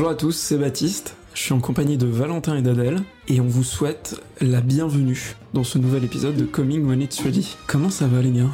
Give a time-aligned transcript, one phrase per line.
[0.00, 1.14] Bonjour à tous, c'est Baptiste.
[1.34, 5.62] Je suis en compagnie de Valentin et d'Adèle et on vous souhaite la bienvenue dans
[5.62, 7.54] ce nouvel épisode de Coming When It's Ready.
[7.66, 8.48] Comment ça va les gars?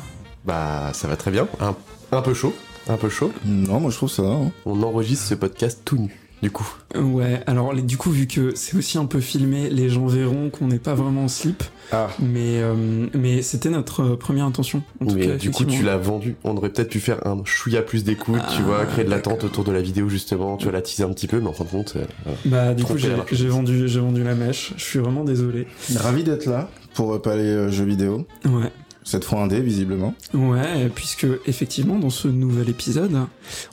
[0.44, 1.76] Bah ça va très bien, un,
[2.10, 2.52] un peu chaud,
[2.88, 3.30] un peu chaud.
[3.44, 4.24] Non, moi je trouve ça.
[4.24, 4.50] hein.
[4.64, 6.68] On enregistre ce podcast tout nu, du coup.
[6.94, 10.50] Ouais, alors les- du coup vu que c'est aussi un peu filmé, les gens verront
[10.50, 14.82] qu'on n'est pas vraiment en slip, Ah, mais, euh, mais c'était notre euh, première intention.
[15.00, 16.36] En tout Mais cas, du coup tu l'as vendu.
[16.44, 19.44] On aurait peut-être pu faire un chouïa plus d'écoute, tu Ah, vois, créer de l'attente
[19.44, 21.64] autour de la vidéo justement, tu vois, la teaser un petit peu, mais en fin
[21.64, 22.04] de compte, euh.
[22.44, 25.66] Bah du coup j'ai vendu, j'ai vendu la mèche, je suis vraiment désolé.
[25.96, 28.26] ravi d'être là pour parler euh, jeux vidéo.
[28.46, 28.70] Ouais.
[29.06, 30.16] Cette fois indé, visiblement.
[30.34, 33.12] Ouais, puisque effectivement dans ce nouvel épisode,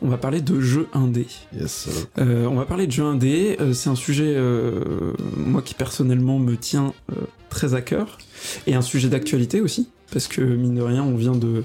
[0.03, 1.25] on va parler de jeux indés.
[1.59, 1.89] Yes.
[2.19, 3.57] Euh, on va parler de jeux indés.
[3.59, 7.15] Euh, c'est un sujet, euh, moi qui personnellement me tient euh,
[7.49, 8.19] très à cœur,
[8.67, 11.63] et un sujet d'actualité aussi, parce que mine de rien, on vient de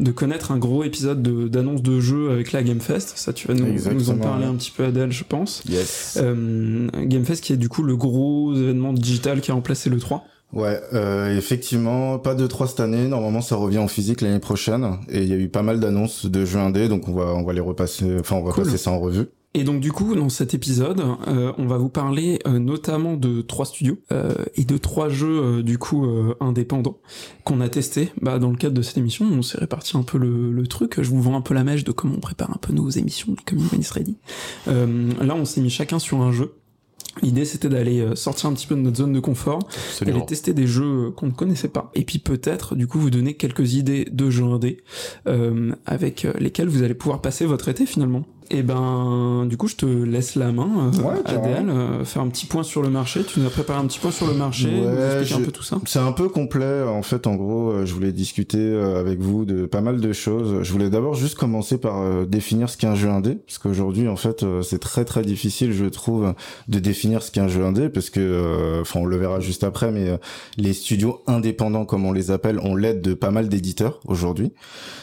[0.00, 3.12] de connaître un gros épisode de- d'annonce de, jeux avec la Gamefest.
[3.16, 5.62] Ça, tu vas nous, nous en parler un petit peu, Adèle, je pense.
[5.68, 6.18] Yes.
[6.20, 10.26] Euh, Gamefest qui est du coup le gros événement digital qui a remplacé le 3.
[10.54, 13.08] Ouais, euh, effectivement, pas de 3 cette année.
[13.08, 14.98] Normalement, ça revient en physique l'année prochaine.
[15.08, 17.42] Et il y a eu pas mal d'annonces de jeux indés, donc on va, on
[17.44, 18.16] va les repasser.
[18.20, 18.64] Enfin, on va Cool.
[18.64, 19.26] passer ça en revue.
[19.56, 23.40] Et donc du coup, dans cet épisode, euh, on va vous parler euh, notamment de
[23.40, 26.98] trois studios euh, et de trois jeux euh, du coup euh, indépendants
[27.44, 28.10] qu'on a testés.
[28.20, 31.00] Bah, dans le cadre de cette émission, on s'est réparti un peu le, le truc.
[31.00, 33.36] Je vous vends un peu la mèche de comment on prépare un peu nos émissions
[33.52, 34.16] When It's Ready.
[34.66, 36.54] Euh, là, on s'est mis chacun sur un jeu.
[37.22, 40.16] L'idée, c'était d'aller euh, sortir un petit peu de notre zone de confort et absolument.
[40.16, 41.90] aller tester des jeux euh, qu'on ne connaissait pas.
[41.94, 44.78] Et puis peut-être, du coup, vous donner quelques idées de jeux indés
[45.26, 48.24] euh, avec euh, lesquels vous allez pouvoir passer votre été finalement.
[48.50, 51.20] Et ben, du coup, je te laisse la main, euh, Ouais.
[51.24, 53.24] Adèle, euh, faire un petit point sur le marché.
[53.24, 55.62] Tu nous as préparé un petit point sur le marché, Ouais, expliquer un peu tout
[55.62, 55.78] ça.
[55.86, 56.82] C'est un peu complet.
[56.82, 60.62] En fait, en gros, euh, je voulais discuter avec vous de pas mal de choses.
[60.62, 64.08] Je voulais d'abord juste commencer par euh, définir ce qu'est un jeu indé, parce qu'aujourd'hui,
[64.08, 66.34] en fait, c'est très très difficile, je trouve,
[66.68, 69.90] de définir ce qu'est un jeu indé, parce que, enfin, on le verra juste après,
[69.90, 70.18] mais
[70.58, 74.52] les studios indépendants, comme on les appelle, ont l'aide de pas mal d'éditeurs aujourd'hui.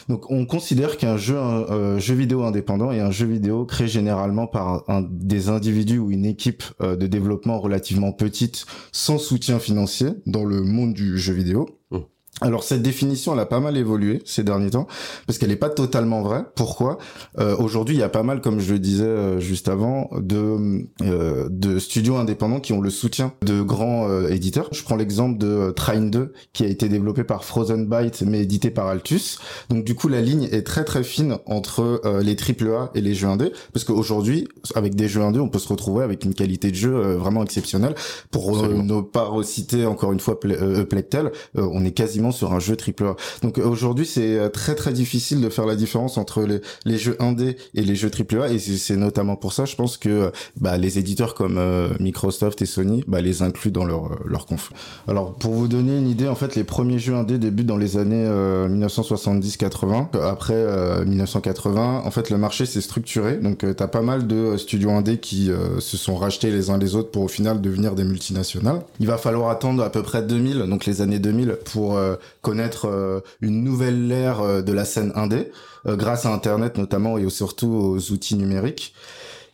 [0.08, 4.88] Donc, on considère qu'un jeu, un jeu vidéo indépendant est un jeu vidéo généralement par
[4.88, 10.44] un, des individus ou une équipe euh, de développement relativement petite sans soutien financier dans
[10.44, 11.68] le monde du jeu vidéo.
[11.90, 11.98] Mmh.
[12.42, 14.86] Alors cette définition, elle a pas mal évolué ces derniers temps
[15.26, 16.44] parce qu'elle est pas totalement vraie.
[16.54, 16.98] Pourquoi?
[17.38, 20.86] Euh, Aujourd'hui, il y a pas mal, comme je le disais euh, juste avant, de
[21.02, 24.68] euh, de studios indépendants qui ont le soutien de grands euh, éditeurs.
[24.72, 28.40] Je prends l'exemple de euh, Train 2 qui a été développé par Frozen Byte mais
[28.40, 29.38] édité par Altus.
[29.70, 33.14] Donc du coup, la ligne est très très fine entre euh, les AAA et les
[33.14, 36.70] jeux indés parce qu'aujourd'hui, avec des jeux indés, on peut se retrouver avec une qualité
[36.70, 37.94] de jeu euh, vraiment exceptionnelle.
[38.30, 42.76] Pour ne pas reciter encore une fois Plectel, euh, on est quasiment sur un jeu
[42.76, 43.16] AAA.
[43.42, 46.98] Donc euh, aujourd'hui, c'est euh, très très difficile de faire la différence entre les, les
[46.98, 50.30] jeux indés et les jeux AAA et c'est notamment pour ça, je pense que euh,
[50.60, 54.70] bah, les éditeurs comme euh, Microsoft et Sony bah, les incluent dans leur leur conf.
[55.08, 57.96] Alors pour vous donner une idée, en fait, les premiers jeux indés débutent dans les
[57.96, 60.18] années euh, 1970-80.
[60.22, 63.36] Après euh, 1980, en fait, le marché s'est structuré.
[63.36, 67.10] Donc t'as pas mal de studios indés qui se sont rachetés les uns les autres
[67.10, 68.82] pour au final devenir des multinationales.
[69.00, 72.86] Il va falloir attendre à peu près 2000, donc les années 2000, pour euh, connaître
[72.88, 75.50] euh, une nouvelle ère euh, de la scène indé,
[75.86, 78.94] euh, grâce à Internet notamment et surtout aux outils numériques.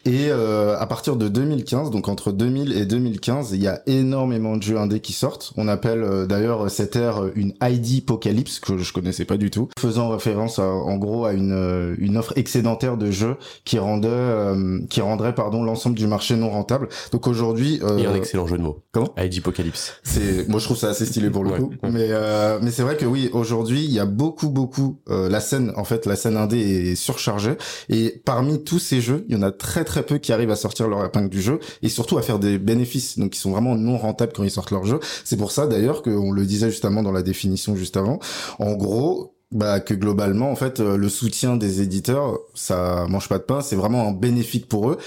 [0.09, 4.57] Et euh, à partir de 2015, donc entre 2000 et 2015, il y a énormément
[4.57, 5.53] de jeux indés qui sortent.
[5.59, 9.51] On appelle euh, d'ailleurs cette ère euh, une ID apocalypse que je connaissais pas du
[9.51, 13.37] tout, faisant référence à, en gros à une, euh, une offre excédentaire de jeux
[13.67, 16.89] qui rendait euh, qui rendrait pardon l'ensemble du marché non rentable.
[17.13, 18.79] Donc aujourd'hui, euh, Et un excellent jeu de mots.
[18.93, 19.13] Comment?
[19.19, 19.93] ID Apocalypse.
[20.05, 22.83] c'est moi je trouve ça assez stylé pour le Ouais, coup mais euh, mais c'est
[22.83, 26.17] vrai que oui aujourd'hui il y a beaucoup beaucoup euh, la scène en fait la
[26.17, 27.57] scène indé est surchargée
[27.91, 30.57] et parmi tous ces jeux il y en a très très peu qui arrivent à
[30.57, 33.75] sortir leur épingle du jeu et surtout à faire des bénéfices donc ils sont vraiment
[33.75, 35.01] non rentables quand ils sortent leur jeu.
[35.25, 38.19] C'est pour ça d'ailleurs qu'on le disait justement dans la définition juste avant.
[38.59, 43.39] En gros bah que globalement en fait euh, le soutien des éditeurs ça mange pas
[43.39, 43.61] de pain.
[43.61, 44.99] C'est vraiment un bénéfique pour eux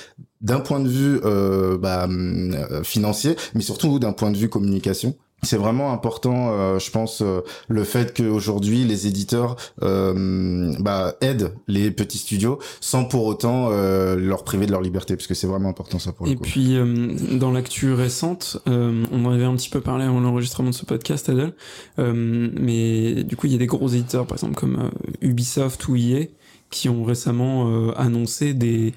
[0.41, 4.49] d'un point de vue euh, bah, hum, euh, financier mais surtout d'un point de vue
[4.49, 11.15] communication c'est vraiment important, euh, je pense, euh, le fait qu'aujourd'hui les éditeurs euh, bah,
[11.21, 15.33] aident les petits studios sans pour autant euh, leur priver de leur liberté, parce que
[15.33, 16.43] c'est vraiment important ça pour le Et coup.
[16.43, 20.69] puis, euh, dans l'actu récente, euh, on en avait un petit peu parlé avant l'enregistrement
[20.69, 21.53] de ce podcast, Adèle,
[21.99, 22.13] euh,
[22.59, 24.91] mais du coup, il y a des gros éditeurs, par exemple comme
[25.21, 26.25] Ubisoft ou EA,
[26.71, 28.94] qui ont récemment euh, annoncé des,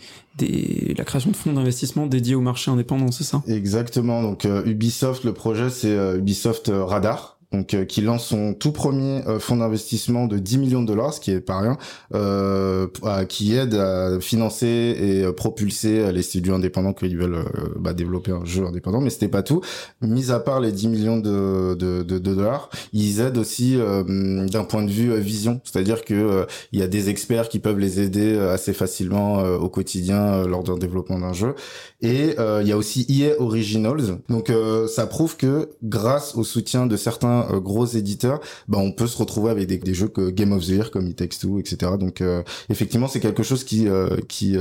[0.97, 3.43] la création de fonds d'investissement dédiés au marché indépendant, c'est ça?
[3.49, 4.23] Exactement.
[4.23, 7.34] Donc euh, Ubisoft, le projet c'est euh, Ubisoft Radar.
[7.55, 11.15] Donc euh, qui lance son tout premier euh, fonds d'investissement de 10 millions de dollars,
[11.15, 11.79] ce qui est pas rien,
[12.15, 12.89] euh,
[13.29, 17.45] qui aide à financer et propulser les studios indépendants qui veulent
[17.79, 19.01] bah, développer un jeu indépendant.
[19.01, 19.61] Mais c'était pas tout.
[20.03, 24.83] Mis à part les 10 millions de, de, de, dollars, ils aident aussi d'un point
[24.83, 28.73] de vue vision, c'est-à-dire que il y a des experts qui peuvent les aider assez
[28.73, 31.55] facilement au quotidien lors d'un développement d'un jeu.
[32.01, 34.19] Et il y a aussi EA Originals.
[34.29, 34.53] Donc
[34.89, 39.17] ça prouve que grâce au soutien de certains euh, gros éditeurs, bah, on peut se
[39.17, 41.93] retrouver avec des, des jeux que Game of the Year comme It Takes Two, etc.
[41.99, 44.57] Donc euh, effectivement, c'est quelque chose qui euh, qui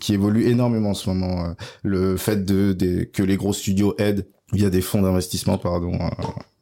[0.00, 1.54] qui évolue énormément en ce moment.
[1.82, 5.98] le fait de, que les gros studios aident via des fonds d'investissement, pardon.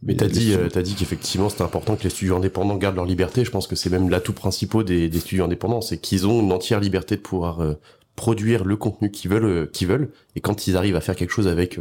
[0.02, 3.44] mais t'as dit, t'as dit qu'effectivement c'est important que les studios indépendants gardent leur liberté.
[3.44, 6.52] Je pense que c'est même l'atout principal des, des studios indépendants, c'est qu'ils ont une
[6.52, 7.60] entière liberté de pouvoir
[8.16, 10.10] produire le contenu qu'ils veulent, qu'ils veulent.
[10.36, 11.78] Et quand ils arrivent à faire quelque chose avec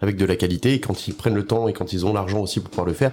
[0.00, 2.40] avec de la qualité et quand ils prennent le temps et quand ils ont l'argent
[2.40, 3.12] aussi pour pouvoir le faire,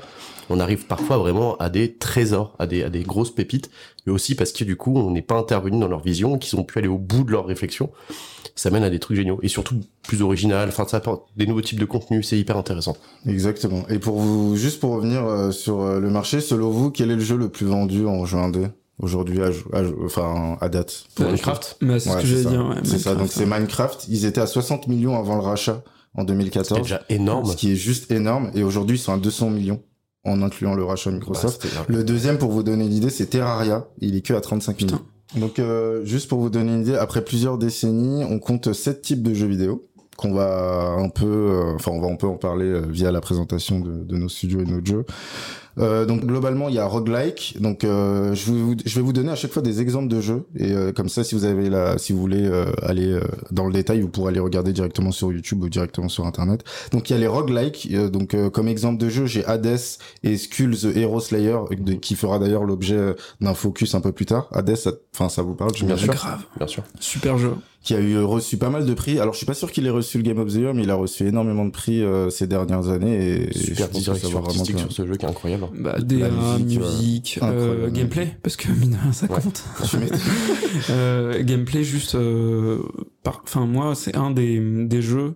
[0.50, 3.70] on arrive parfois vraiment à des trésors, à des, à des grosses pépites,
[4.06, 6.64] mais aussi parce que du coup on n'est pas intervenu dans leur vision, qu'ils ont
[6.64, 7.90] pu aller au bout de leur réflexion.
[8.56, 10.70] Ça mène à des trucs géniaux et surtout plus original.
[10.70, 12.96] Enfin, ça apporte des nouveaux types de contenus, c'est hyper intéressant.
[13.28, 13.84] Exactement.
[13.90, 17.16] Et pour vous, juste pour revenir euh, sur euh, le marché, selon vous, quel est
[17.16, 18.68] le jeu le plus vendu en jeu indé
[19.00, 19.50] aujourd'hui à,
[20.06, 24.26] enfin à date Minecraft c'est ce que j'allais dire c'est ça donc c'est Minecraft ils
[24.26, 25.84] étaient à 60 millions avant le rachat
[26.16, 26.78] en 2014.
[26.78, 27.46] C'est déjà énorme.
[27.46, 28.52] Ce qui est juste énorme.
[28.54, 29.82] Et aujourd'hui, ils sont à 200 millions
[30.24, 31.64] en incluant le rachat Microsoft.
[31.64, 33.88] Bah, le deuxième, pour vous donner l'idée, c'est Terraria.
[34.00, 35.02] Il est que à 35 millions.
[35.36, 39.24] Donc, euh, juste pour vous donner une idée, après plusieurs décennies, on compte sept types
[39.24, 39.90] de jeux vidéo
[40.24, 43.20] qu'on va un peu, euh, enfin, on va un peu en parler euh, via la
[43.20, 45.06] présentation de, de nos studios et de nos jeux.
[45.80, 47.58] Euh, donc globalement, il y a roguelike.
[47.60, 50.46] Donc euh, je, vous, je vais vous donner à chaque fois des exemples de jeux
[50.56, 53.22] et euh, comme ça, si vous avez la, si vous voulez euh, aller euh,
[53.52, 56.64] dans le détail, vous pourrez aller regarder directement sur YouTube ou directement sur Internet.
[56.92, 57.92] Donc il y a les roguelike.
[58.12, 59.80] donc comme exemple de jeu, j'ai Hades
[60.24, 61.58] et Skull the Hero Slayer
[62.02, 64.48] qui fera d'ailleurs l'objet d'un focus un peu plus tard.
[64.52, 64.78] Hades,
[65.14, 66.14] enfin ça, vous parle, je bien sûr.
[66.14, 66.84] Grave, bien sûr.
[67.00, 69.20] Super jeu qui a eu reçu pas mal de prix.
[69.20, 70.90] Alors je suis pas sûr qu'il ait reçu le Game of the Year, mais il
[70.90, 73.50] a reçu énormément de prix euh, ces dernières années.
[73.50, 75.68] Et Super direction artistique sur ce jeu qui est incroyable.
[75.78, 79.64] Bah, DA, musique, euh, gameplay, parce que mine ça compte.
[80.90, 82.80] euh, gameplay juste, euh,
[83.22, 83.42] par...
[83.44, 85.36] enfin moi c'est un des, des jeux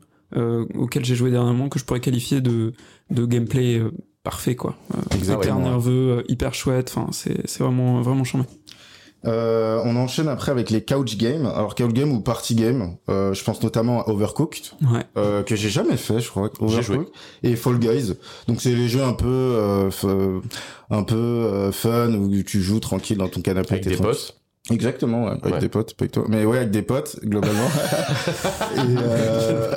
[0.76, 2.74] auxquels j'ai joué dernièrement que je pourrais qualifier de,
[3.12, 3.82] de gameplay
[4.24, 4.76] parfait quoi.
[5.22, 6.94] hyper nerveux, hyper chouette.
[6.96, 8.46] Enfin c'est c'est vraiment vraiment charmé.
[9.28, 11.46] Euh, on enchaîne après avec les couch games.
[11.46, 12.96] Alors couch game ou party game.
[13.10, 15.04] Euh, je pense notamment à Overcooked, ouais.
[15.18, 16.50] euh, que j'ai jamais fait, je crois.
[16.60, 17.10] Overcooked
[17.44, 18.14] et Fall Guys.
[18.48, 19.90] Donc c'est les jeux un peu, euh,
[20.90, 24.40] un peu euh, fun où tu joues tranquille dans ton canapé avec des potes.
[24.70, 26.26] Exactement, ouais, avec des potes, avec toi.
[26.28, 27.68] Mais ouais, avec des potes, globalement.
[28.76, 29.76] Et, euh...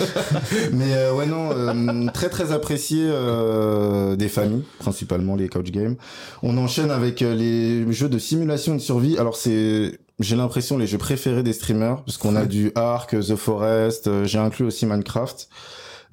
[0.72, 5.96] mais euh, ouais, non, euh, très très apprécié euh, des familles, principalement les couch games.
[6.42, 9.18] On enchaîne avec les jeux de simulation de survie.
[9.18, 13.36] Alors c'est, j'ai l'impression, les jeux préférés des streamers, parce qu'on a du Ark, The
[13.36, 15.48] Forest, j'ai inclus aussi Minecraft.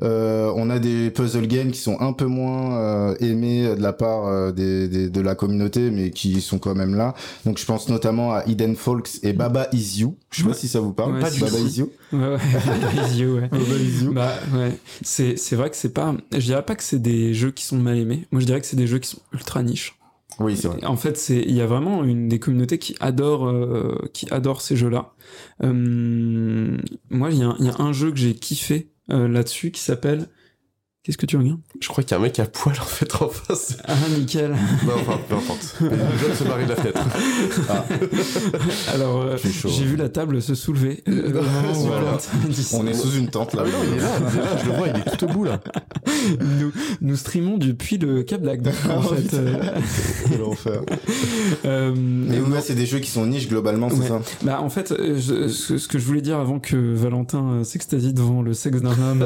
[0.03, 3.94] Euh, on a des puzzle games qui sont un peu moins euh, aimés de la
[3.94, 7.15] part euh, des, de la communauté, mais qui sont quand même là.
[7.45, 10.17] Donc je pense notamment à Eden Folks et Baba Is You.
[10.29, 11.19] Je sais pas si ça vous parle.
[11.19, 11.91] pas Baba Is You.
[12.11, 12.38] Baba
[13.07, 13.47] Is You, ouais.
[13.47, 14.13] Baba Is You.
[14.13, 14.77] Bah ouais.
[15.01, 16.16] C'est, c'est vrai que c'est pas.
[16.31, 18.27] Je dirais pas que c'est des jeux qui sont mal aimés.
[18.31, 19.95] Moi je dirais que c'est des jeux qui sont ultra niches.
[20.39, 20.85] Oui, c'est vrai.
[20.85, 23.51] En fait, c'est il y a vraiment une des communautés qui adore
[24.13, 25.13] qui adore ces jeux-là.
[25.61, 25.71] moi,
[27.31, 30.28] il y, y, a un jeu que j'ai kiffé là-dessus qui s'appelle
[31.07, 31.61] Qu'est-ce que tu regardes?
[31.80, 33.78] Je crois qu'il y a un mec à poil en fait en face.
[33.85, 34.52] Ah nickel.
[34.52, 35.78] non, enfin, peu importe.
[35.80, 36.99] Le jeune se marie de la fenêtre.
[37.69, 37.85] Ah.
[38.94, 41.04] Alors, euh, j'ai vu la table se soulever.
[41.18, 41.42] Euh,
[41.73, 42.18] voilà.
[42.73, 43.64] On est sous une tente là.
[43.66, 45.28] Ah, non, il est là, il est là, je le vois, il est tout au
[45.28, 45.61] bout là.
[46.59, 46.71] nous,
[47.02, 48.59] nous streamons depuis le Cap Black,
[48.90, 49.35] en fait.
[50.30, 50.81] Quel enfer.
[51.66, 54.21] Euh, Mais ouais, c'est des jeux qui sont niches globalement, c'est ça?
[54.44, 58.42] Bah en fait, je, ce, ce, que je voulais dire avant que Valentin s'extasie devant
[58.42, 59.26] le sexe d'un homme.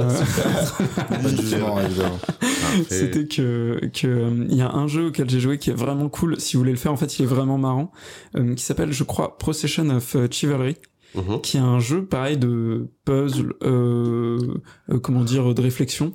[2.90, 6.40] C'était que que il y a un jeu auquel j'ai joué qui est vraiment cool.
[6.40, 7.92] Si vous voulez le faire, en fait, il est vraiment marrant.
[8.36, 10.76] Euh, qui s'appelle, je crois, Procession of euh, Chivalry.
[11.14, 11.42] Mhm.
[11.42, 16.14] qui est un jeu pareil de puzzle, euh, euh comment dire, de réflexion,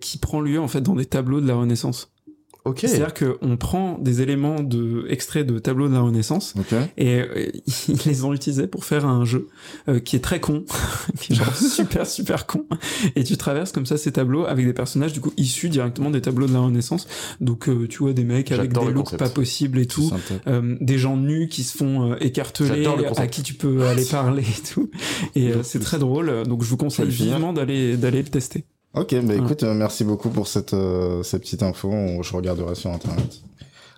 [0.00, 2.12] qui prend lieu en fait dans des tableaux de la Renaissance.
[2.76, 6.54] C'est-à-dire qu'on prend des éléments de extraits de tableaux de la Renaissance
[6.96, 7.46] et euh,
[7.88, 9.48] ils les ont utilisés pour faire un jeu
[9.88, 10.64] euh, qui est très con,
[11.20, 12.66] qui est genre super super con.
[13.16, 16.20] Et tu traverses comme ça ces tableaux avec des personnages du coup issus directement des
[16.20, 17.06] tableaux de la Renaissance.
[17.40, 20.10] Donc euh, tu vois des mecs avec des looks pas possibles et tout,
[20.80, 24.90] des gens nus qui se font écarteler, à qui tu peux aller parler et tout.
[25.34, 26.44] Et c'est très drôle.
[26.46, 28.64] Donc je vous conseille vivement d'aller d'aller le tester.
[28.94, 30.74] Ok, bah écoute, merci beaucoup pour cette,
[31.22, 31.92] cette petite info.
[32.22, 33.42] Je regarderai sur internet.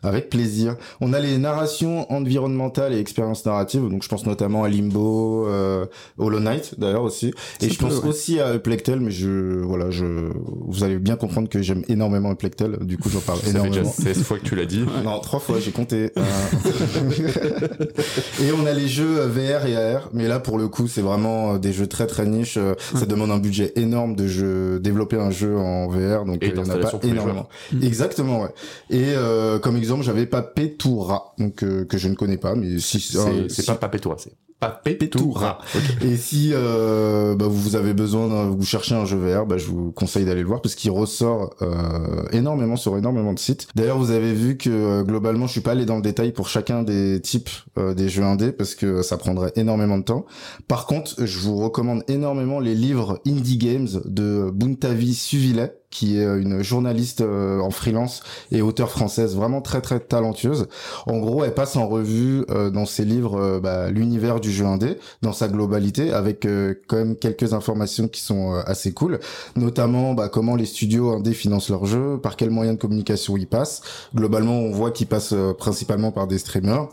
[0.03, 0.77] Avec plaisir.
[1.01, 5.87] On a les narrations environnementales et expériences narratives, donc je pense notamment à Limbo, euh,
[6.19, 10.31] Hollow Knight d'ailleurs aussi, et je pense aussi à Plectel, mais je voilà, je
[10.67, 13.85] vous allez bien comprendre que j'aime énormément Plectel, du coup j'en parle énormément.
[13.85, 14.85] Ça fait déjà 16 fois que tu l'as dit.
[15.05, 16.13] Non, trois fois, j'ai compté.
[16.19, 16.23] Euh.
[18.43, 21.57] et on a les jeux VR et AR, mais là pour le coup c'est vraiment
[21.57, 22.59] des jeux très très niches.
[22.95, 26.59] Ça demande un budget énorme de jeu, développer un jeu en VR, donc il n'y
[26.59, 27.49] en a pas énormément.
[27.83, 28.51] Exactement, ouais.
[28.91, 33.01] Et euh, comme exemple j'avais Papetura, donc euh, que je ne connais pas, mais si
[33.01, 35.59] c'est euh, pas Papetura, c'est Papetura.
[36.03, 39.91] Et si euh, bah, vous avez besoin, vous cherchez un jeu VR, bah, je vous
[39.91, 43.69] conseille d'aller le voir parce qu'il ressort euh, énormément sur énormément de sites.
[43.75, 46.49] D'ailleurs, vous avez vu que euh, globalement, je suis pas allé dans le détail pour
[46.49, 50.27] chacun des types euh, des jeux indés parce que ça prendrait énormément de temps.
[50.69, 56.25] Par contre, je vous recommande énormément les livres Indie Games de Buntavi Suvilet qui est
[56.25, 60.69] une journaliste en freelance et auteure française vraiment très très talentueuse.
[61.07, 65.33] En gros, elle passe en revue dans ses livres bah, l'univers du jeu indé dans
[65.33, 69.19] sa globalité avec euh, quand même quelques informations qui sont euh, assez cool,
[69.57, 73.47] notamment bah, comment les studios indés financent leurs jeux, par quels moyens de communication ils
[73.47, 73.83] passent.
[74.15, 76.89] Globalement, on voit qu'ils passent euh, principalement par des streamers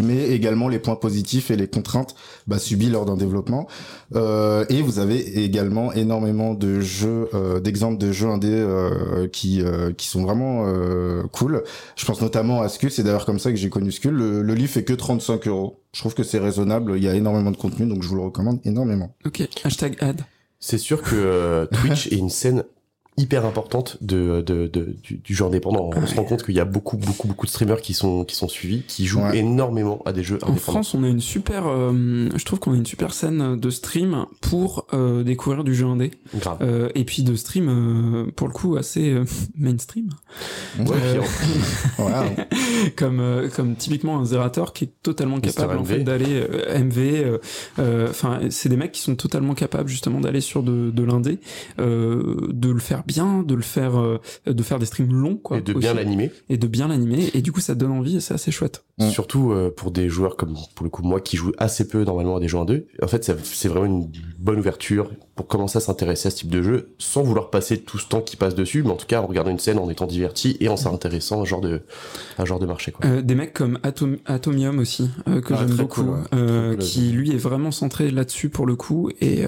[0.00, 2.14] mais également les points positifs et les contraintes
[2.46, 3.66] bah, subies lors d'un développement.
[4.14, 9.62] Euh, et vous avez également énormément de jeux, euh, d'exemples de jeux indés euh, qui
[9.62, 11.62] euh, qui sont vraiment euh, cool.
[11.96, 12.90] Je pense notamment à Skull.
[12.90, 14.14] C'est d'ailleurs comme ça que j'ai connu Skull.
[14.14, 15.80] Le, le livre fait que 35 euros.
[15.92, 16.94] Je trouve que c'est raisonnable.
[16.96, 19.14] Il y a énormément de contenu, donc je vous le recommande énormément.
[19.24, 19.48] Ok.
[19.64, 20.22] Hashtag ad.
[20.60, 22.64] C'est sûr que Twitch est une scène
[23.16, 25.90] hyper importante de, de, de du, du, jeu indépendant.
[25.94, 28.36] On se rend compte qu'il y a beaucoup beaucoup beaucoup de streamers qui sont qui
[28.36, 32.28] sont suivis, qui jouent énormément à des jeux en France, on a une super, euh,
[32.34, 36.10] je trouve qu'on a une super scène de stream pour euh, découvrir du jeu indé.
[36.34, 36.58] Grave.
[36.60, 39.24] Euh, et puis de stream euh, pour le coup assez euh,
[39.56, 40.10] mainstream.
[40.78, 40.96] Ouais,
[42.96, 46.46] comme comme typiquement un Zerator qui est totalement capable en fait d'aller
[46.78, 47.38] MV.
[48.08, 51.38] Enfin, c'est des mecs qui sont totalement capables justement d'aller sur de, de l'indé,
[51.78, 55.58] de le faire bien, de le faire, euh, de faire des streams longs, quoi.
[55.58, 56.30] Et de bien l'animer.
[56.48, 57.30] Et de bien l'animer.
[57.34, 58.84] Et du coup, ça donne envie et c'est assez chouette.
[58.98, 59.10] Mm.
[59.10, 62.36] Surtout euh, pour des joueurs comme, pour le coup, moi qui joue assez peu normalement
[62.36, 62.86] à des jeux en deux.
[63.02, 66.62] En fait, c'est vraiment une bonne ouverture pour commencer à s'intéresser à ce type de
[66.62, 69.26] jeu sans vouloir passer tout ce temps qui passe dessus, mais en tout cas en
[69.26, 71.82] regardant une scène, en étant diverti et en s'intéressant à un genre de,
[72.38, 73.04] un genre de marché, quoi.
[73.06, 76.06] Euh, des mecs comme Atom, Atomium aussi, que ah, j'aime beaucoup,
[76.78, 79.10] qui lui est vraiment centré là-dessus pour le coup.
[79.20, 79.44] Et,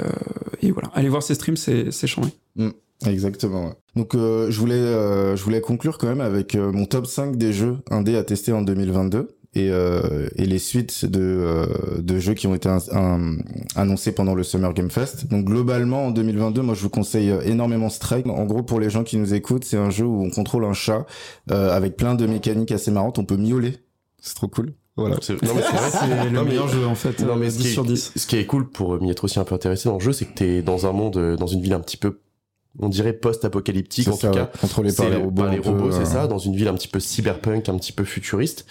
[0.60, 0.90] et voilà.
[0.94, 2.28] Allez voir ses streams, c'est chambé.
[2.56, 2.70] Mm.
[3.06, 3.74] Exactement.
[3.94, 7.36] Donc euh, je voulais euh, je voulais conclure quand même avec euh, mon top 5
[7.36, 11.66] des jeux indés à tester en 2022 et, et les suites de,
[11.98, 12.68] de jeux qui ont été
[13.74, 15.26] annoncés pendant le Summer Game Fest.
[15.28, 18.28] Donc globalement en 2022, moi je vous conseille énormément Strike.
[18.28, 20.74] En gros pour les gens qui nous écoutent, c'est un jeu où on contrôle un
[20.74, 21.06] chat
[21.50, 23.18] avec plein de mécaniques assez marrantes.
[23.18, 23.78] On peut miauler.
[24.20, 24.74] C'est trop cool.
[24.96, 25.16] Voilà.
[25.22, 27.18] C'est le meilleur jeu en fait.
[27.20, 28.12] Non, mais 10 sur 10.
[28.14, 30.26] Ce qui est cool pour m'y être aussi un peu intéressé dans le jeu, c'est
[30.26, 32.18] que t'es dans un monde, dans une ville un petit peu
[32.78, 34.50] on dirait post-apocalyptique en tout cas.
[34.60, 37.68] contrôlé par les robots, les robots c'est ça dans une ville un petit peu cyberpunk
[37.68, 38.66] un petit peu futuriste.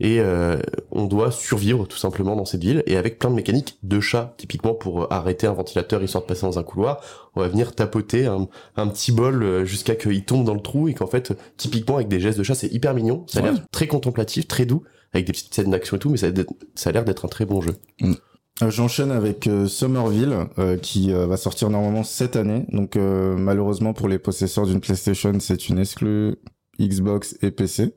[0.00, 0.58] Et euh,
[0.90, 4.34] on doit survivre tout simplement dans cette ville et avec plein de mécaniques de chat
[4.36, 7.00] typiquement pour euh, arrêter un ventilateur histoire de passer dans un couloir.
[7.34, 8.48] On va venir tapoter un,
[8.88, 12.20] petit bol euh, jusqu'à qu'il tombe dans le trou et qu'en fait typiquement avec des
[12.20, 13.24] gestes de chat c'est hyper mignon.
[13.26, 16.16] Ça a l'air très contemplatif très doux avec des petites scènes d'action et tout mais
[16.16, 16.28] ça,
[16.74, 17.74] ça a l'air d'être un très bon jeu.
[18.00, 18.14] Mm.
[18.62, 22.64] Euh, j'enchaîne avec euh, Somerville euh, qui va sortir normalement cette année.
[22.72, 26.36] Donc malheureusement pour les possesseurs d'une PlayStation, c'est une exclue
[26.80, 27.94] Xbox et PC.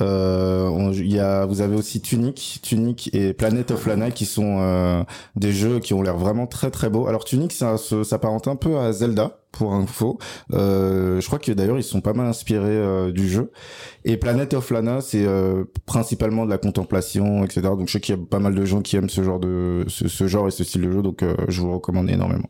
[0.00, 5.04] Euh, y a, vous avez aussi Tunic, Tunic et Planet of Lana qui sont
[5.36, 7.06] des jeux qui ont l'air vraiment très très beaux.
[7.06, 10.18] Alors Tunic, ça s'apparente un peu à Zelda pour info.
[10.52, 13.50] Euh, je crois que d'ailleurs ils sont pas mal inspirés du jeu.
[14.06, 17.62] Et Planet of Lana, c'est euh, principalement de la contemplation, etc.
[17.62, 19.86] Donc je sais qu'il y a pas mal de gens qui aiment ce genre de
[19.88, 22.48] ce, genre et ce style de jeu, donc euh, je vous recommande énormément.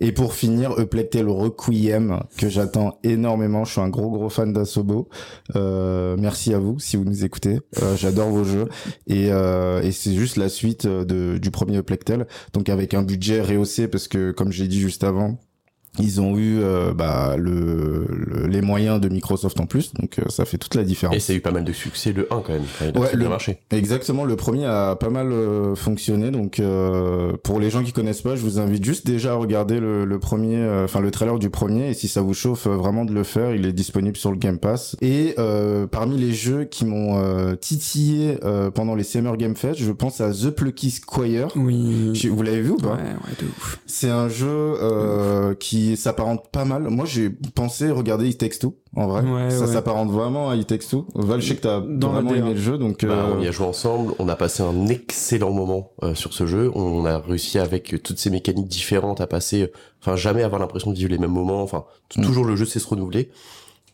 [0.00, 3.64] Et pour finir, le Requiem que j'attends énormément.
[3.64, 5.08] Je suis un gros gros fan d'Asobo.
[5.56, 7.60] Euh, merci à vous si vous nous écoutez.
[7.82, 8.68] Euh, j'adore vos jeux
[9.06, 13.88] et, et c'est juste la suite de, du premier Plectel, donc avec un budget rehaussé
[13.88, 15.38] parce que comme j'ai dit juste avant
[15.98, 18.06] ils ont eu euh, bah, le,
[18.48, 21.16] les moyens de Microsoft en plus, donc euh, ça fait toute la différence.
[21.16, 22.62] Et ça a eu pas mal de succès le 1 quand même.
[22.82, 23.58] Il ouais, le marché.
[23.70, 26.30] Exactement, le premier a pas mal euh, fonctionné.
[26.30, 26.60] Donc
[27.42, 30.18] pour les gens qui connaissent pas, je vous invite juste déjà à regarder le, le
[30.18, 33.54] premier, enfin le trailer du premier, et si ça vous chauffe vraiment de le faire,
[33.54, 34.96] il est disponible sur le Game Pass.
[35.00, 35.34] Et
[35.90, 38.38] parmi les jeux qui m'ont titillé
[38.74, 41.48] pendant les Summer Game Fest, je pense à The Plucky Squire.
[41.56, 42.12] Oui.
[42.30, 42.94] Vous l'avez vu ou pas?
[42.94, 43.78] Ouais, ouais, de ouf.
[43.86, 44.74] C'est un jeu
[45.58, 46.84] qui qui s'apparente pas mal.
[46.88, 49.50] Moi, j'ai pensé regarder It Takes Two, en vrai.
[49.50, 51.06] ça s'apparente vraiment à It Takes Two.
[51.14, 53.04] Val, je sais que t'as vraiment aimé le jeu, donc...
[53.04, 56.32] Bah, euh, on y a joué ensemble, on a passé un excellent moment euh, sur
[56.32, 56.70] ce jeu.
[56.74, 59.72] On a réussi avec toutes ces mécaniques différentes à passer...
[60.00, 61.62] Enfin, jamais avoir l'impression de vivre les mêmes moments.
[61.62, 61.84] Enfin,
[62.16, 62.22] mm.
[62.22, 63.30] toujours le jeu sait se renouveler.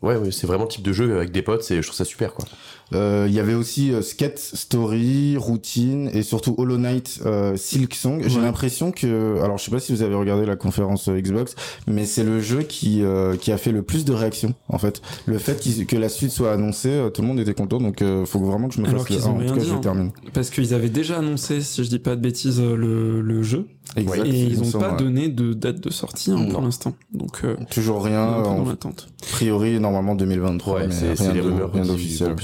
[0.02, 2.04] Ouais, ouais c'est vraiment le type de jeu avec des potes, c'est, je trouve ça
[2.04, 2.44] super, quoi.
[2.92, 7.94] Euh, il y avait aussi euh, Skate Story, Routine et surtout Hollow Knight, euh, Silk
[7.94, 8.22] Song.
[8.26, 11.56] J'ai l'impression que, alors je sais pas si vous avez regardé la conférence euh, Xbox,
[11.86, 13.02] mais c'est le jeu qui
[13.40, 15.02] qui a fait le plus de réactions en fait.
[15.26, 18.40] Le fait que la suite soit annoncée, tout le monde était content, donc il faut
[18.40, 19.78] vraiment que je me fasse le en tout cas, je hein.
[19.80, 20.10] termine.
[20.32, 23.66] Parce qu'ils avaient déjà annoncé, si je dis pas de bêtises, le, le jeu.
[23.96, 26.94] Exact, et ils ont pas donné de date de sortie hein, pour l'instant.
[27.12, 28.24] Donc toujours rien.
[28.24, 29.08] En attente.
[29.22, 30.74] A priori normalement 2023.
[30.74, 32.34] Ouais, c'est les rumeurs rien d'officiel.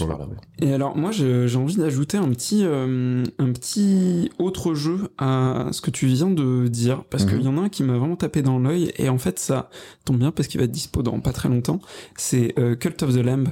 [0.58, 5.80] Et alors moi j'ai envie d'ajouter un petit euh, un petit autre jeu à ce
[5.80, 7.44] que tu viens de dire parce qu'il mhm.
[7.44, 9.70] y en a un qui m'a vraiment tapé dans l'œil et en fait ça
[10.04, 11.80] tombe bien parce qu'il va être dispo dans pas très longtemps.
[12.16, 13.48] C'est euh, Cult of the Lamb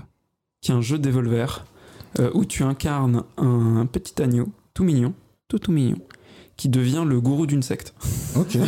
[0.60, 1.64] qui est un jeu d'Evolver
[2.18, 5.14] euh, où tu incarnes un, petit agneau tout mignon,
[5.48, 5.98] tout tout mignon
[6.56, 7.94] qui devient le gourou d'une secte.
[8.34, 8.58] Ok.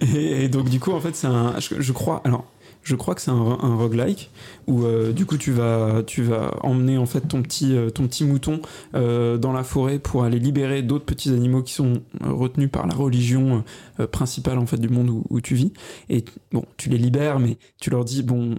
[0.02, 2.44] et, donc du coup en fait c'est un je, je crois alors
[2.82, 4.30] je crois que c'est un, un roguelike
[4.68, 8.06] où euh, du coup tu vas tu vas emmener en fait ton petit euh, ton
[8.06, 8.60] petit mouton
[8.94, 12.94] euh, dans la forêt pour aller libérer d'autres petits animaux qui sont retenus par la
[12.94, 13.64] religion
[14.12, 15.72] principale en fait du monde où, tu vis.
[16.10, 18.54] Et bon tu les libères mais tu leur dis bon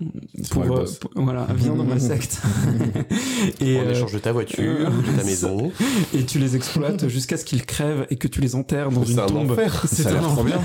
[0.49, 0.65] pour,
[1.15, 2.41] voilà viens dans ma secte.
[3.61, 5.71] Et en échange de ta voiture de ta maison.
[6.13, 9.17] Et tu les exploites jusqu'à ce qu'ils crèvent et que tu les enterres dans une
[9.17, 9.55] tombe.
[9.85, 10.59] c'est un trop bien.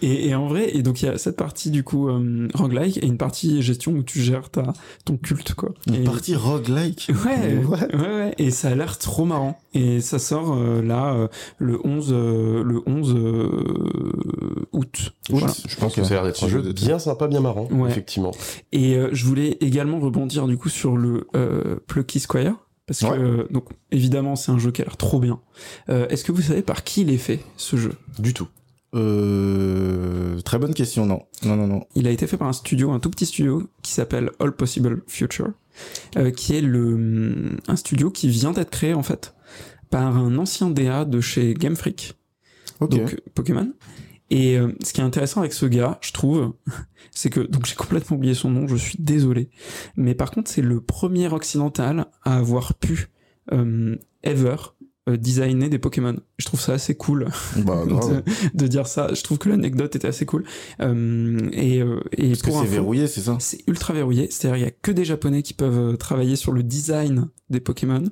[0.00, 2.08] Et, et, en vrai et donc il y a cette partie du coup
[2.54, 4.69] roguelike et une partie gestion où tu gères ta,
[5.04, 5.72] ton culte, quoi.
[5.86, 9.60] Une partie roguelike ouais, ouais, ouais, et ça a l'air trop marrant.
[9.72, 15.12] Et ça sort euh, là euh, le 11, euh, le 11 août.
[15.28, 18.32] Je pense que ça a l'air d'être un jeu bien sympa, bien marrant, effectivement.
[18.72, 21.26] Et je voulais également rebondir du coup sur le
[21.86, 22.54] Plucky Squire.
[22.86, 25.40] Parce que, donc, évidemment, c'est un jeu qui a l'air trop bien.
[25.88, 27.92] Est-ce que vous savez par qui il est fait, ce jeu?
[28.18, 28.48] Du tout.
[28.94, 31.22] Euh, très bonne question, non.
[31.44, 31.86] Non, non, non.
[31.94, 35.02] Il a été fait par un studio, un tout petit studio, qui s'appelle All Possible
[35.06, 35.50] Future,
[36.16, 39.34] euh, qui est le, un studio qui vient d'être créé, en fait,
[39.90, 42.14] par un ancien DA de chez Game Freak.
[42.80, 43.72] Donc, Pokémon.
[44.30, 46.54] Et euh, ce qui est intéressant avec ce gars, je trouve,
[47.10, 49.50] c'est que, donc j'ai complètement oublié son nom, je suis désolé.
[49.96, 53.08] Mais par contre, c'est le premier occidental à avoir pu,
[53.52, 54.56] euh, ever,
[55.08, 56.16] designer des Pokémon.
[56.38, 57.84] Je trouve ça assez cool bah,
[58.54, 59.12] de, dire ça.
[59.14, 60.44] Je trouve que l'anecdote était assez cool.
[60.80, 63.36] Euh, et, euh, et Parce que c'est verrouillé, c'est ça?
[63.40, 64.28] C'est ultra verrouillé.
[64.30, 68.04] C'est-à-dire il y a que des Japonais qui peuvent travailler sur le design des Pokémon.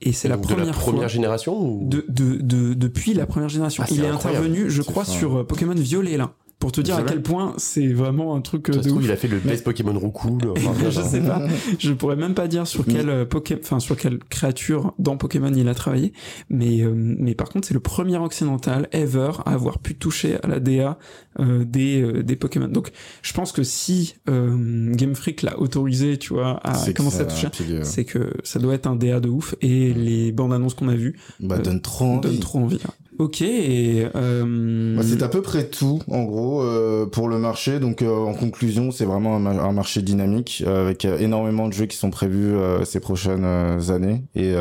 [0.00, 3.82] Et c'est la première de la première génération de, de, de, depuis la première génération.
[3.86, 7.20] Ah, il est intervenu, je crois, sur Pokémon Violet là pour te dire à quel
[7.20, 9.04] point c'est vraiment un truc euh, de ouf.
[9.04, 10.38] il a fait le best Pokémon Roucou.
[10.90, 11.46] je sais pas.
[11.78, 13.26] Je pourrais même pas dire sur quelle euh,
[13.60, 16.14] enfin sur quelle créature dans Pokémon il a travaillé,
[16.48, 20.46] mais euh, mais par contre c'est le premier occidental ever à avoir pu toucher à
[20.46, 20.98] la DA
[21.38, 22.68] des des Pokémon.
[22.68, 27.48] Donc je pense que si Game Freak l'a autorisé, tu vois, à commencer à toucher,
[27.82, 30.94] c'est que ça doit être un DA de ouf et les bandes annonces qu'on a
[30.94, 32.20] vues bah, donnent trop envie.
[32.28, 32.80] Donnent trop envie.
[33.18, 33.42] Ok.
[33.42, 35.02] Euh...
[35.02, 37.78] c'est à peu près tout en gros euh, pour le marché.
[37.78, 41.96] Donc euh, en conclusion, c'est vraiment un, marché dynamique euh, avec énormément de jeux qui
[41.96, 43.44] sont prévus ces prochaines
[43.90, 44.54] années et,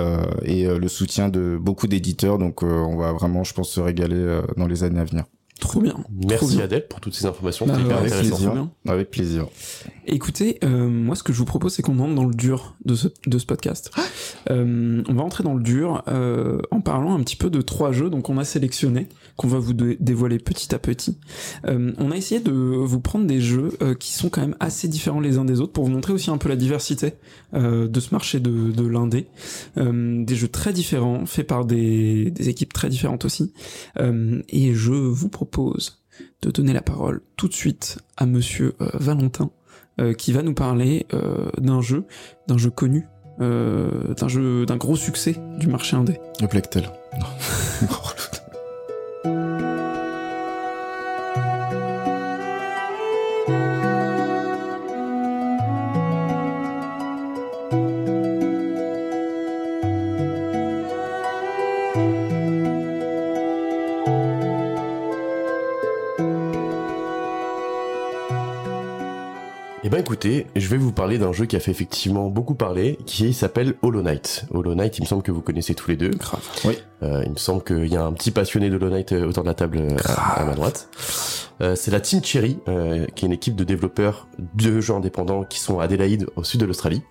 [0.44, 2.38] et le soutien de beaucoup d'éditeurs.
[2.38, 5.26] Donc on va vraiment, je pense, se régaler dans les années à venir.
[5.64, 5.96] Trop bien.
[6.28, 7.66] Merci Adèle pour toutes ces informations.
[7.66, 8.68] Bah, avec, plaisir.
[8.86, 9.48] avec plaisir.
[10.06, 12.96] Écoutez, euh, moi ce que je vous propose c'est qu'on entre dans le dur de
[12.96, 13.90] ce, de ce podcast.
[14.50, 17.94] Euh, on va entrer dans le dur euh, en parlant un petit peu de trois
[17.94, 21.18] jeux donc on a sélectionné, qu'on va vous dévoiler petit à petit.
[21.68, 24.88] Euh, on a essayé de vous prendre des jeux euh, qui sont quand même assez
[24.88, 27.14] différents les uns des autres pour vous montrer aussi un peu la diversité
[27.54, 29.28] euh, de ce marché de, de l'indé.
[29.76, 33.54] des jeux très différents, faits par des, des équipes très différentes aussi.
[34.00, 36.02] et je vous propose
[36.42, 39.52] de donner la parole tout de suite à monsieur Valentin
[40.18, 41.06] qui va nous parler
[41.58, 42.06] d'un jeu,
[42.48, 43.06] d'un jeu connu,
[43.42, 46.20] euh, d'un jeu, d'un gros succès du marché indé.
[46.40, 46.90] Le Plectel.
[70.64, 74.02] je vais vous parler d'un jeu qui a fait effectivement beaucoup parler, qui s'appelle Hollow
[74.02, 74.46] Knight.
[74.54, 76.12] Hollow Knight, il me semble que vous connaissez tous les deux.
[76.64, 76.78] Oui.
[77.04, 79.44] Euh, il me semble qu'il y a un petit passionné de Hollow Knight euh, autour
[79.44, 80.88] de la table euh, à, ma droite.
[81.60, 85.44] Euh, c'est la Team Cherry, euh, qui est une équipe de développeurs de jeux indépendants
[85.44, 87.02] qui sont à Adelaide, au sud de l'Australie,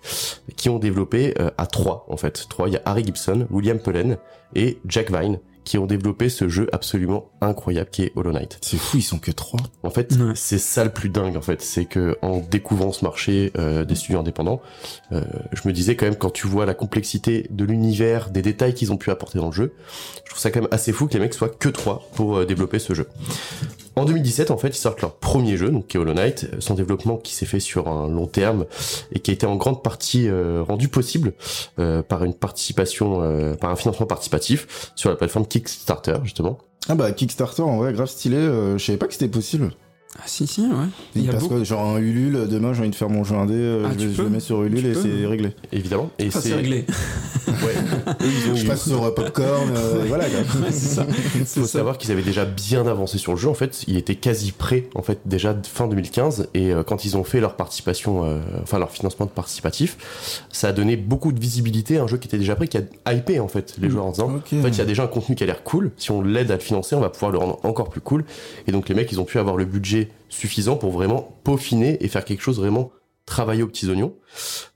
[0.57, 2.47] qui ont développé à trois en fait.
[2.49, 4.17] Trois, il y a Harry Gibson, William Pullen
[4.55, 8.57] et Jack Vine qui ont développé ce jeu absolument incroyable qui est Hollow Knight.
[8.61, 9.59] C'est fou, ils sont que trois.
[9.83, 13.51] En fait, c'est ça le plus dingue en fait, c'est que en découvrant ce marché
[13.57, 14.61] euh, des studios indépendants,
[15.11, 15.21] euh,
[15.51, 18.91] je me disais quand même quand tu vois la complexité de l'univers, des détails qu'ils
[18.91, 19.73] ont pu apporter dans le jeu,
[20.23, 22.45] je trouve ça quand même assez fou que les mecs soient que trois pour euh,
[22.45, 23.07] développer ce jeu.
[23.95, 26.73] En 2017, en fait, ils sortent leur premier jeu, donc qui est Hollow Knight, son
[26.73, 28.65] développement qui s'est fait sur un long terme
[29.11, 31.33] et qui a été en grande partie euh, rendu possible
[31.79, 36.57] euh, par une participation, euh, par un financement participatif sur la plateforme Kickstarter, justement.
[36.89, 38.37] Ah bah Kickstarter, en vrai, grave stylé.
[38.37, 39.71] je savais pas que c'était possible.
[40.19, 40.67] Ah si si ouais.
[41.15, 43.87] Il parce que genre un Ulule, demain j'ai envie de faire mon jeu indé, euh,
[43.87, 45.55] ah, je, le mets sur Ulule et c'est réglé.
[45.71, 46.11] Évidemment.
[46.19, 46.85] Et c'est réglé.
[47.47, 47.73] ouais.
[48.55, 50.25] je passe sur euh, Popcorn, euh, voilà.
[50.33, 51.07] Ouais, c'est ça.
[51.35, 53.49] Il faut savoir qu'ils avaient déjà bien avancé sur le jeu.
[53.49, 57.23] En fait, il était quasi prêt en fait déjà fin 2015 et quand ils ont
[57.23, 59.97] fait leur participation, enfin leur financement de participatif,
[60.51, 63.13] ça a donné beaucoup de visibilité à un jeu qui était déjà prêt, qui a
[63.13, 65.35] hypé en fait les joueurs en disant, en fait il y a déjà un contenu
[65.35, 65.91] qui a l'air cool.
[65.97, 68.23] Si on l'aide à le financer, on va pouvoir le rendre encore plus cool.
[68.67, 72.07] Et donc les mecs, ils ont pu avoir le budget suffisant pour vraiment peaufiner et
[72.07, 72.91] faire quelque chose vraiment
[73.25, 74.13] travailler aux petits oignons.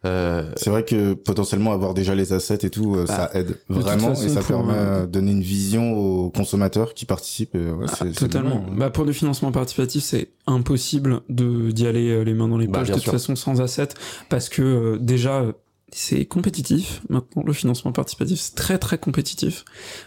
[0.06, 0.50] Euh...
[0.56, 4.14] C'est vrai que potentiellement avoir déjà les assets et tout, euh, ça bah, aide vraiment
[4.14, 7.56] et ça permet euh, de donner une vision aux consommateurs qui participent.
[7.56, 8.64] Et, ouais, ah, totalement.
[8.72, 12.68] Bah, pour le financement participatif, c'est impossible de d'y aller euh, les mains dans les
[12.68, 13.90] bah, poches de toute façon sans assets
[14.30, 15.44] parce que déjà
[15.94, 17.02] c'est compétitif.
[17.10, 19.64] Maintenant le financement participatif c'est très très compétitif.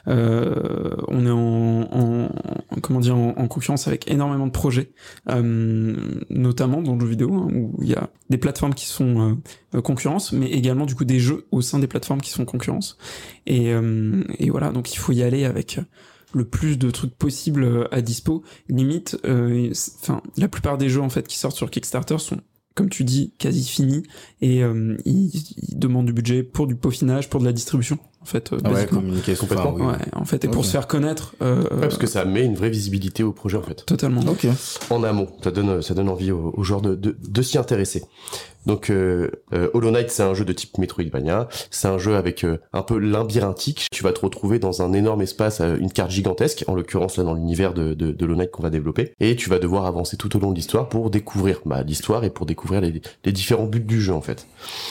[0.08, 4.92] Euh, on est en, en, comment dire en, concurrence avec énormément de projets
[5.30, 5.96] euh,
[6.28, 9.38] notamment dans le jeu vidéo hein, où il y a des plateformes qui sont
[9.74, 12.98] euh, concurrence mais également du coup des jeux au sein des plateformes qui sont concurrence.
[13.46, 15.80] Et, euh, et voilà donc il faut y aller avec
[16.34, 18.42] le plus de trucs possible à dispo.
[18.68, 22.40] Limite enfin la plupart des jeux en fait qui sortent sur Kickstarter sont
[22.80, 24.04] comme tu dis, quasi fini,
[24.40, 25.30] et euh, il,
[25.72, 28.54] demande du budget pour du peaufinage, pour de la distribution, en fait.
[28.54, 29.74] Euh, ah ouais, communication complètement.
[29.74, 31.34] Ouais, en fait, et pour se faire connaître.
[31.42, 33.84] Euh, ouais, parce que ça met une vraie visibilité au projet, en fait.
[33.84, 34.22] Totalement.
[34.22, 34.46] Ok.
[34.88, 38.02] En amont, ça donne, ça donne envie aux, aux joueurs de, de, de s'y intéresser.
[38.66, 42.44] Donc euh, euh, Hollow Knight c'est un jeu de type Metroidvania, c'est un jeu avec
[42.44, 46.10] euh, un peu labyrinthique, tu vas te retrouver dans un énorme espace, euh, une carte
[46.10, 49.34] gigantesque, en l'occurrence là dans l'univers de, de, de Hollow Knight qu'on va développer, et
[49.36, 52.44] tu vas devoir avancer tout au long de l'histoire pour découvrir bah, l'histoire et pour
[52.44, 54.46] découvrir les, les, différents buts du jeu en fait.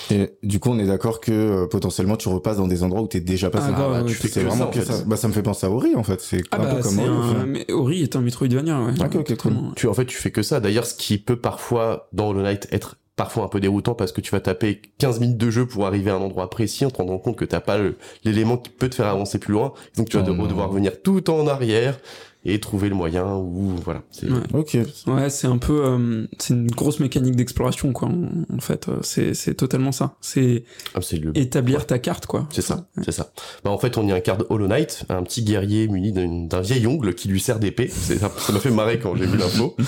[0.09, 3.07] Et du coup on est d'accord que euh, potentiellement tu repasses dans des endroits où
[3.07, 3.67] t'es déjà passé.
[3.69, 5.03] Ah, bah, tu fais vraiment ça, ça.
[5.05, 6.99] Bah ça me fait penser à Ori en fait, c'est ah un peu bah, comme
[6.99, 7.65] Ori.
[7.69, 7.73] Un...
[7.73, 8.93] Ori est un Metroidvania ouais.
[9.37, 9.53] Cool.
[9.75, 10.59] Tu en fait tu fais que ça.
[10.59, 14.21] D'ailleurs ce qui peut parfois dans Hollow Knight être parfois un peu déroutant parce que
[14.21, 16.99] tu vas taper 15 minutes de jeu pour arriver à un endroit précis en te
[16.99, 17.77] rendant compte que t'as pas
[18.23, 19.73] l'élément qui peut te faire avancer plus loin.
[19.97, 21.99] Donc tu vas oh devoir revenir tout en arrière
[22.45, 24.01] et trouver le moyen ou voilà.
[24.23, 24.29] Ouais.
[24.53, 24.77] Ok.
[25.07, 28.09] Ouais, c'est un peu, euh, c'est une grosse mécanique d'exploration quoi.
[28.53, 30.15] En, fait, euh, c'est c'est totalement ça.
[30.21, 30.63] C'est
[30.95, 31.37] ah, le...
[31.37, 32.47] établir ta carte quoi.
[32.51, 33.31] C'est ça, c'est ça.
[33.63, 37.13] Bah en fait, on y incarne Hollow Knight, un petit guerrier muni d'un vieil ongle
[37.13, 37.89] qui lui sert d'épée.
[37.89, 39.75] Ça m'a fait marrer quand j'ai vu l'info.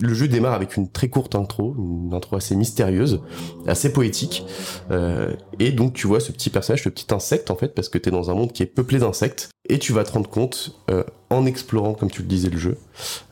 [0.00, 3.20] Le jeu démarre avec une très courte intro, une intro assez mystérieuse,
[3.66, 4.44] assez poétique,
[4.92, 7.98] euh, et donc tu vois ce petit personnage, ce petit insecte en fait, parce que
[7.98, 11.02] t'es dans un monde qui est peuplé d'insectes, et tu vas te rendre compte, euh,
[11.30, 12.78] en explorant, comme tu le disais, le jeu,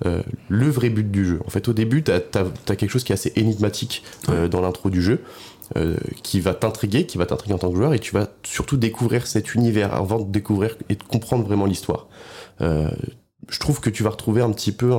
[0.05, 1.41] euh, le vrai but du jeu.
[1.47, 4.91] En fait, au début, t'as as, quelque chose qui est assez énigmatique euh, dans l'intro
[4.91, 5.23] du jeu,
[5.77, 8.77] euh, qui va t'intriguer, qui va t'intriguer en tant que joueur, et tu vas surtout
[8.77, 12.09] découvrir cet univers avant de découvrir et de comprendre vraiment l'histoire.
[13.49, 14.93] Je trouve que tu vas retrouver un petit peu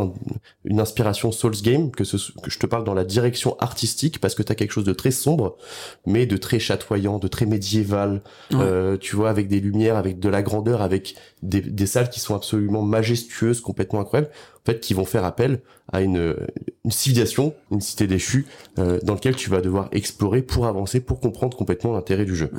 [0.64, 4.36] une inspiration Souls Game, que, ce, que je te parle dans la direction artistique, parce
[4.36, 5.58] que tu as quelque chose de très sombre,
[6.06, 8.22] mais de très chatoyant, de très médiéval,
[8.54, 12.20] euh, tu vois, avec des lumières, avec de la grandeur, avec des, des salles qui
[12.20, 14.32] sont absolument majestueuses, complètement incroyables
[14.68, 16.36] fait, qui vont faire appel à une,
[16.84, 18.46] une civilisation, une cité déchue,
[18.78, 22.52] euh, dans lequel tu vas devoir explorer pour avancer, pour comprendre complètement l'intérêt du jeu.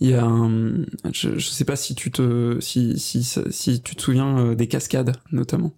[0.00, 3.96] Il y a un, je, je sais pas si tu te, si, si, si tu
[3.96, 5.72] te souviens euh, des cascades, notamment.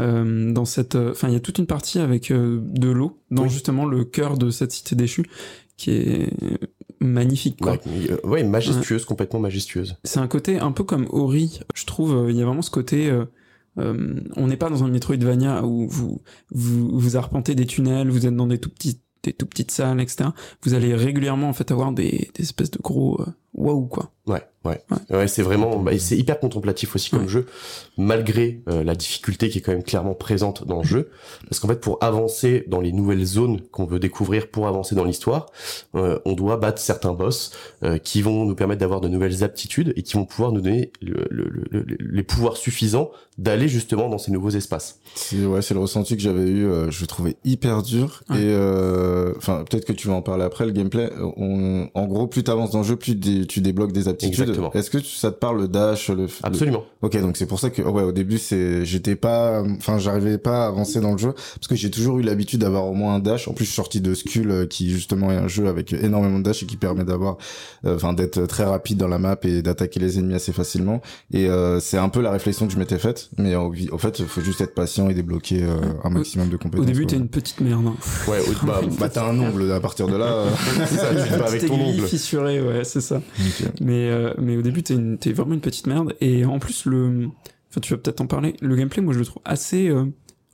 [0.00, 3.84] Euh, dans cette, enfin, il y a toute une partie avec de l'eau, dans justement
[3.86, 5.26] le cœur de cette cité déchue,
[5.76, 6.30] qui est
[7.00, 7.76] magnifique quoi.
[8.22, 9.96] Ouais, majestueuse, complètement majestueuse.
[10.04, 13.10] C'est un côté un peu comme Ori, je trouve, il y a vraiment ce côté
[13.10, 13.24] euh,
[13.76, 18.36] on n'est pas dans un Metroidvania où vous, vous vous arpentez des tunnels, vous êtes
[18.36, 20.30] dans des tout petits des tout petites salles, etc.
[20.62, 24.12] Vous allez régulièrement en fait avoir des, des espèces de gros euh, waouh quoi.
[24.26, 27.46] Ouais, ouais, ouais, c'est vraiment, bah, c'est hyper contemplatif aussi comme jeu,
[27.96, 31.10] malgré euh, la difficulté qui est quand même clairement présente dans le jeu,
[31.48, 35.04] parce qu'en fait pour avancer dans les nouvelles zones qu'on veut découvrir, pour avancer dans
[35.04, 35.46] l'histoire,
[35.94, 39.92] euh, on doit battre certains boss euh, qui vont nous permettre d'avoir de nouvelles aptitudes
[39.96, 44.18] et qui vont pouvoir nous donner le, le, le, les pouvoirs suffisants d'aller justement dans
[44.18, 45.00] ces nouveaux espaces.
[45.14, 48.54] C'est ouais, c'est le ressenti que j'avais eu, je trouvais hyper dur et
[49.36, 51.10] enfin peut-être que tu vas en parler après le gameplay.
[51.36, 54.53] On, en gros, plus t'avances dans le jeu, plus tu débloques des Exactement.
[54.74, 56.84] Est-ce que ça te parle le dash le, Absolument.
[57.02, 60.64] Ok, donc c'est pour ça que ouais, au début c'est j'étais pas enfin j'arrivais pas
[60.64, 63.18] à avancer dans le jeu parce que j'ai toujours eu l'habitude d'avoir au moins un
[63.18, 63.48] dash.
[63.48, 66.38] En plus je suis sorti de Skull euh, qui justement est un jeu avec énormément
[66.38, 67.36] de dash et qui permet d'avoir
[67.84, 71.48] euh, enfin d'être très rapide dans la map et d'attaquer les ennemis assez facilement et
[71.48, 74.40] euh, c'est un peu la réflexion que je m'étais faite mais en, fait il faut
[74.40, 75.64] juste être patient et débloquer
[76.02, 76.84] un maximum de compétences.
[76.84, 77.86] Au début t'es une petite merde.
[77.86, 77.94] Hein.
[78.28, 80.44] Ouais, bah, bah t'as un ongle à partir de là.
[80.86, 82.06] c'est ça, tu avec ton ongle.
[82.06, 83.20] fissuré, ouais, c'est ça.
[83.80, 86.14] Mais euh, mais au début, t'es, une, t'es vraiment une petite merde.
[86.20, 87.28] Et en plus, le,
[87.70, 88.54] enfin, tu vas peut-être en parler.
[88.60, 90.06] Le gameplay, moi, je le trouve assez euh,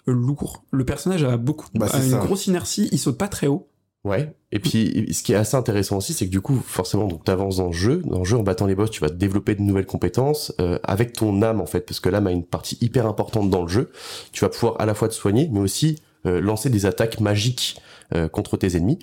[0.07, 0.65] lourd.
[0.71, 2.89] Le personnage a beaucoup, bah, a une grosse inertie.
[2.93, 3.69] Il saute pas très haut.
[4.03, 4.35] Ouais.
[4.51, 7.59] Et puis, ce qui est assez intéressant aussi, c'est que du coup, forcément, donc t'avances
[7.59, 8.03] dans le jeu.
[8.07, 11.13] Dans le jeu, en battant les boss, tu vas développer de nouvelles compétences euh, avec
[11.13, 13.91] ton âme en fait, parce que l'âme a une partie hyper importante dans le jeu.
[14.33, 17.81] Tu vas pouvoir à la fois te soigner, mais aussi euh, lancer des attaques magiques
[18.15, 18.99] euh, contre tes ennemis.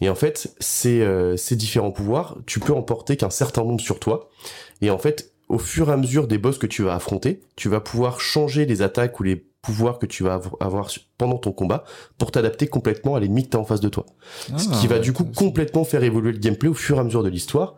[0.00, 3.80] Et en fait, ces, euh, ces différents pouvoirs, tu peux en porter qu'un certain nombre
[3.80, 4.30] sur toi.
[4.80, 7.68] Et en fait, au fur et à mesure des boss que tu vas affronter, tu
[7.68, 11.84] vas pouvoir changer les attaques ou les pouvoirs que tu vas avoir pendant ton combat
[12.18, 14.04] pour t'adapter complètement à l'ennemi que tu as en face de toi.
[14.56, 17.04] Ce qui va ah, du coup complètement faire évoluer le gameplay au fur et à
[17.04, 17.76] mesure de l'histoire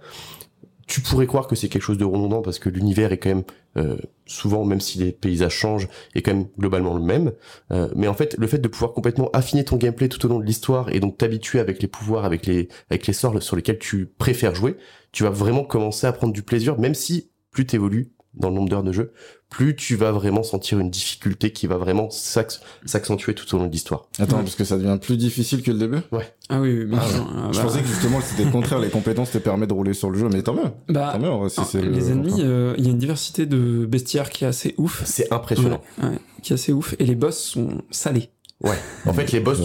[0.87, 3.45] tu pourrais croire que c'est quelque chose de redondant parce que l'univers est quand même
[3.77, 7.33] euh, souvent, même si les paysages changent, est quand même globalement le même.
[7.73, 10.39] Euh, mais en fait, le fait de pouvoir complètement affiner ton gameplay tout au long
[10.39, 13.79] de l'histoire et donc t'habituer avec les pouvoirs, avec les avec les sorts sur lesquels
[13.79, 14.77] tu préfères jouer,
[15.13, 18.69] tu vas vraiment commencer à prendre du plaisir, même si plus t'évolues dans le nombre
[18.69, 19.13] d'heures de jeu,
[19.49, 23.73] plus tu vas vraiment sentir une difficulté qui va vraiment s'accentuer tout au long de
[23.73, 24.09] l'histoire.
[24.19, 25.99] Attends, parce que ça devient plus difficile que le début?
[26.13, 26.35] Ouais.
[26.49, 27.27] Ah oui, bien ah sûr.
[27.53, 27.65] je bah.
[27.65, 30.29] pensais que justement c'était le contraire, les compétences te permettent de rouler sur le jeu,
[30.31, 30.71] mais tant mieux.
[30.89, 34.31] Bah, tant mieux, si c'est les ennemis, euh, il y a une diversité de bestiaires
[34.31, 35.03] qui est assez ouf.
[35.05, 35.81] C'est impressionnant.
[36.03, 38.31] Ouais, qui est assez ouf, et les boss sont salés.
[38.61, 38.77] Ouais.
[39.05, 39.61] En fait, les boss,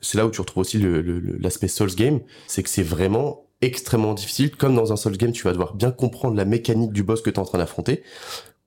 [0.00, 4.14] c'est là où tu retrouves aussi l'aspect le, Souls game, c'est que c'est vraiment extrêmement
[4.14, 4.54] difficile.
[4.56, 7.30] Comme dans un Souls game, tu vas devoir bien comprendre la mécanique du boss que
[7.30, 8.02] tu es en train d'affronter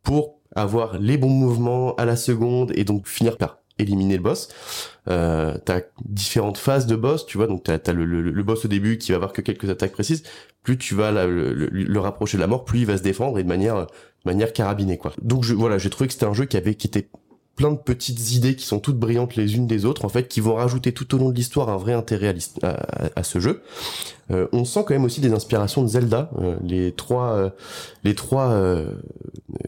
[0.04, 4.48] pour avoir les bons mouvements à la seconde et donc finir par éliminer le boss.
[5.08, 8.98] Euh, t'as différentes phases de boss, tu vois, donc t'as as le, boss au début
[8.98, 10.24] qui va avoir que quelques attaques précises.
[10.64, 13.48] Plus tu vas le, rapprocher de la mort, plus il va se défendre et de
[13.48, 13.88] manière
[14.26, 15.14] manière carabinée quoi.
[15.22, 17.08] Donc voilà, j'ai trouvé que c'était un jeu qui avait qui était
[17.58, 20.40] plein de petites idées qui sont toutes brillantes les unes des autres en fait qui
[20.40, 23.64] vont rajouter tout au long de l'histoire un vrai intérêt à, ce jeu.
[24.30, 27.50] Euh, on sent quand même aussi des inspirations de Zelda euh, les trois euh,
[28.04, 28.54] les trois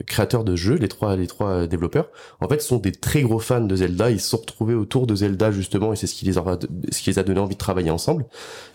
[0.06, 2.10] créateurs de jeux les trois les trois développeurs.
[2.42, 4.12] En fait sont des très gros fans de Zelda.
[4.12, 6.60] Ils se sont retrouvés autour de Zelda justement et c'est ce qui les a
[6.92, 8.26] ce qui les a donné envie de travailler ensemble.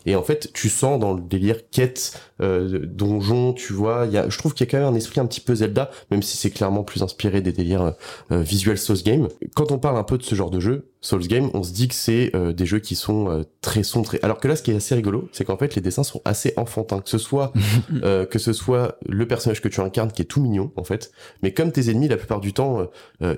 [0.06, 4.38] Et en fait tu sens dans le délire quête donjon tu vois y a je
[4.38, 6.50] trouve qu'il y a quand même un esprit un petit peu Zelda même si c'est
[6.50, 7.94] clairement plus inspiré des délires
[8.30, 9.03] visuels sauce
[9.54, 11.86] Quand on parle un peu de ce genre de jeu, Souls Game, on se dit
[11.86, 14.16] que c'est euh, des jeux qui sont euh, très sombres.
[14.22, 16.54] Alors que là, ce qui est assez rigolo, c'est qu'en fait, les dessins sont assez
[16.56, 17.00] enfantins.
[17.00, 17.52] Que ce soit
[18.02, 21.10] euh, que ce soit le personnage que tu incarnes qui est tout mignon, en fait,
[21.42, 22.88] mais comme tes ennemis, la plupart du temps,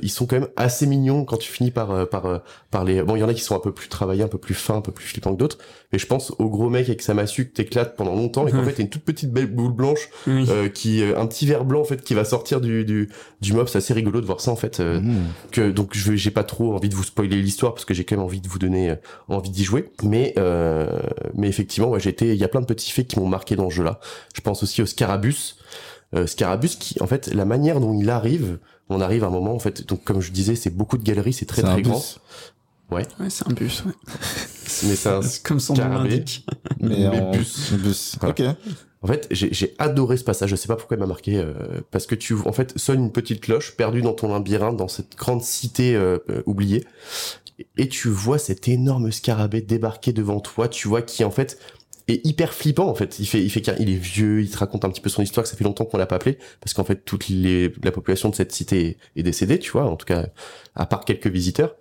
[0.01, 3.03] ils sont quand même assez mignons quand tu finis par par par les.
[3.03, 4.77] Bon, il y en a qui sont un peu plus travaillés, un peu plus fins,
[4.77, 5.59] un peu plus flippants que d'autres.
[5.93, 8.63] Mais je pense au gros mec avec sa massue que t'éclates pendant longtemps et qu'en
[8.65, 10.09] fait, t'as une toute petite belle boule blanche
[10.73, 13.09] qui un petit verre blanc en fait qui va sortir du du,
[13.41, 13.67] du mob.
[13.67, 14.79] C'est assez rigolo de voir ça en fait.
[14.79, 15.17] Mmh.
[15.51, 18.17] Que donc je j'ai pas trop envie de vous spoiler l'histoire parce que j'ai quand
[18.17, 18.97] même envie de vous donner euh,
[19.29, 19.91] envie d'y jouer.
[20.03, 21.01] Mais euh,
[21.35, 23.71] mais effectivement, ouais, j'étais, il y a plein de petits faits qui m'ont marqué dans
[23.71, 24.01] ce jeu-là.
[24.35, 25.57] Je pense aussi au Scarabus.
[26.15, 29.55] Euh, Scarabus qui, en fait, la manière dont il arrive, on arrive à un moment,
[29.55, 32.03] en fait, donc comme je disais, c'est beaucoup de galeries, c'est très très grand.
[32.91, 33.03] Ouais.
[33.19, 33.93] Ouais, c'est un bus, ouais.
[34.85, 36.47] Mais c'est un comme son nom l'indique.
[36.81, 37.33] Mais, en...
[37.33, 37.73] bus.
[37.73, 38.17] bus.
[38.23, 38.43] Ok.
[39.07, 40.51] En fait, j'ai adoré ce passage.
[40.51, 41.53] Je sais pas pourquoi il m'a marqué, euh,
[41.93, 45.15] parce que tu, en fait, sonne une petite cloche perdue dans ton labyrinthe, dans cette
[45.15, 46.85] grande cité euh, euh, oubliée,
[47.77, 50.67] et tu vois cet énorme scarabée débarquer devant toi.
[50.67, 51.57] Tu vois qui en fait
[52.09, 53.21] est hyper flippant en fait.
[53.21, 55.45] Il fait, il fait il est vieux, il te raconte un petit peu son histoire,
[55.45, 58.35] que ça fait longtemps qu'on l'a pas appelé, parce qu'en fait toute la population de
[58.35, 60.27] cette cité est, est décédée, tu vois, en tout cas
[60.75, 61.77] à part quelques visiteurs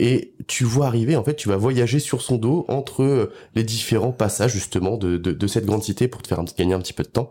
[0.00, 3.64] et tu vois arriver, en fait, tu vas voyager sur son dos entre euh, les
[3.64, 7.02] différents passages justement de, de, cette grande cité pour te faire gagner un petit peu
[7.02, 7.30] de temps.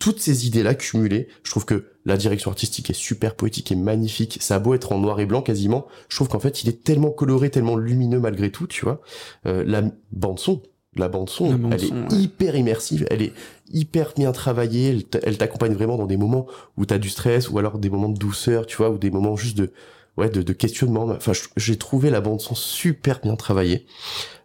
[0.00, 4.38] Toutes ces idées-là cumulées, je trouve que la direction artistique est super poétique et magnifique.
[4.40, 6.82] Ça a beau être en noir et blanc quasiment, je trouve qu'en fait il est
[6.82, 9.00] tellement coloré, tellement lumineux malgré tout, tu vois.
[9.46, 10.62] Euh, la bande son,
[10.96, 13.32] la bande son, elle est hyper immersive, elle est
[13.70, 17.78] hyper bien travaillée, elle t'accompagne vraiment dans des moments où t'as du stress ou alors
[17.78, 19.72] des moments de douceur, tu vois, ou des moments juste de
[20.18, 21.08] ouais de, de questionnement.
[21.10, 23.86] Enfin, j'ai trouvé la bande son super bien travaillée.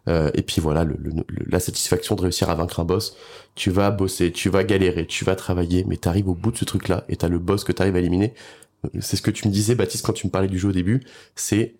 [0.08, 0.96] Euh, et puis voilà, le,
[1.46, 3.16] la satisfaction de réussir à vaincre un boss.
[3.54, 6.64] Tu vas bosser, tu vas galérer, tu vas travailler, mais t'arrives au bout de ce
[6.64, 8.34] truc-là et t'as le boss que t'arrives à éliminer.
[8.84, 10.72] Euh, c'est ce que tu me disais, Baptiste, quand tu me parlais du jeu au
[10.72, 11.02] début.
[11.34, 11.74] C'est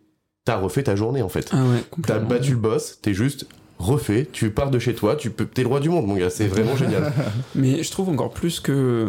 [0.44, 1.48] t'as refait ta journée en fait.
[1.52, 3.46] Ah ouais, t'as battu le boss, t'es juste
[3.78, 6.30] refait, tu pars de chez toi, tu peux, t'es le roi du monde, mon gars,
[6.30, 7.12] c'est vraiment génial.
[7.54, 9.08] Mais je trouve encore plus que,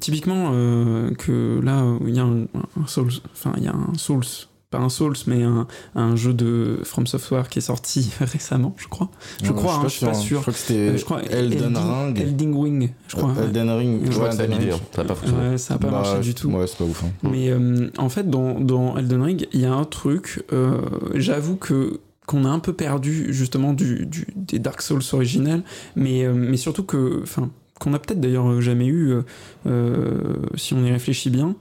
[0.00, 2.42] typiquement, euh, que là, il y a un,
[2.80, 4.24] un Souls, enfin, il y a un Souls
[4.70, 8.88] pas un Souls, mais un, un, jeu de From Software qui est sorti récemment, je
[8.88, 9.10] crois.
[9.42, 10.38] Je crois, je, hein, suis pas sûr.
[10.38, 12.20] Je crois que c'était euh, Elden Ring.
[12.20, 13.32] Elden Ring, je crois.
[13.40, 14.80] Elden Ring, je crois que ça a hein.
[14.92, 15.48] ça n'a pas fonctionné.
[15.50, 16.50] Ouais, ça n'a pas bah, marché du tout.
[16.50, 17.04] Ouais, c'est pas ouf.
[17.04, 17.10] Hein.
[17.22, 20.80] Mais euh, en fait, dans, dans Elden Ring, il y a un truc, euh,
[21.14, 25.62] j'avoue que qu'on a un peu perdu justement du, du, des Dark Souls originels,
[25.94, 29.22] mais, euh, mais surtout que, enfin, qu'on a peut-être d'ailleurs jamais eu, euh,
[29.66, 31.56] euh, si on y réfléchit bien,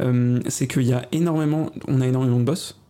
[0.00, 2.80] euh, c'est qu'il y a énormément, on a énormément de boss,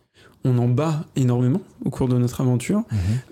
[0.44, 2.82] on en bat énormément au cours de notre aventure.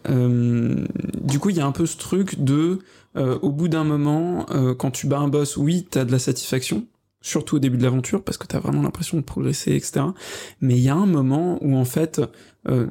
[0.08, 0.87] Mhm.
[1.22, 2.80] du coup, il y a un peu ce truc de,
[3.14, 4.44] au bout d'un moment,
[4.78, 6.84] quand tu bats un boss, oui, t'as de la satisfaction,
[7.22, 10.04] surtout au début de l'aventure, parce que t'as vraiment l'impression de progresser, etc.
[10.61, 12.20] Mais il y a un moment où en fait,
[12.66, 12.86] euh,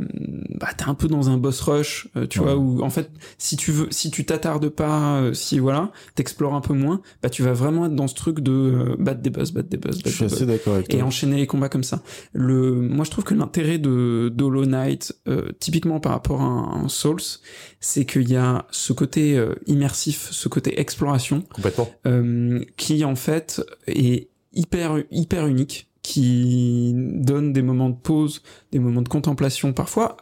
[0.56, 3.58] bah t'es un peu dans un boss rush, euh, tu vois, où en fait, si
[3.58, 7.44] tu veux, si tu t'attardes pas, euh, si voilà, t'explores un peu moins, bah tu
[7.44, 10.10] vas vraiment être dans ce truc de euh, battre des boss, battre des boss, battre
[10.10, 12.02] je suis assez d'accord avec et enchaîner les combats comme ça.
[12.34, 15.14] Le, moi je trouve que l'intérêt de d'Hollow Knight,
[15.60, 17.20] typiquement par rapport à un, Souls,
[17.82, 21.90] c'est qu'il y a ce côté immersif, ce côté exploration, complètement,
[22.78, 28.42] qui en fait est hyper hyper unique qui donne des moments de pause,
[28.72, 30.16] des moments de contemplation parfois,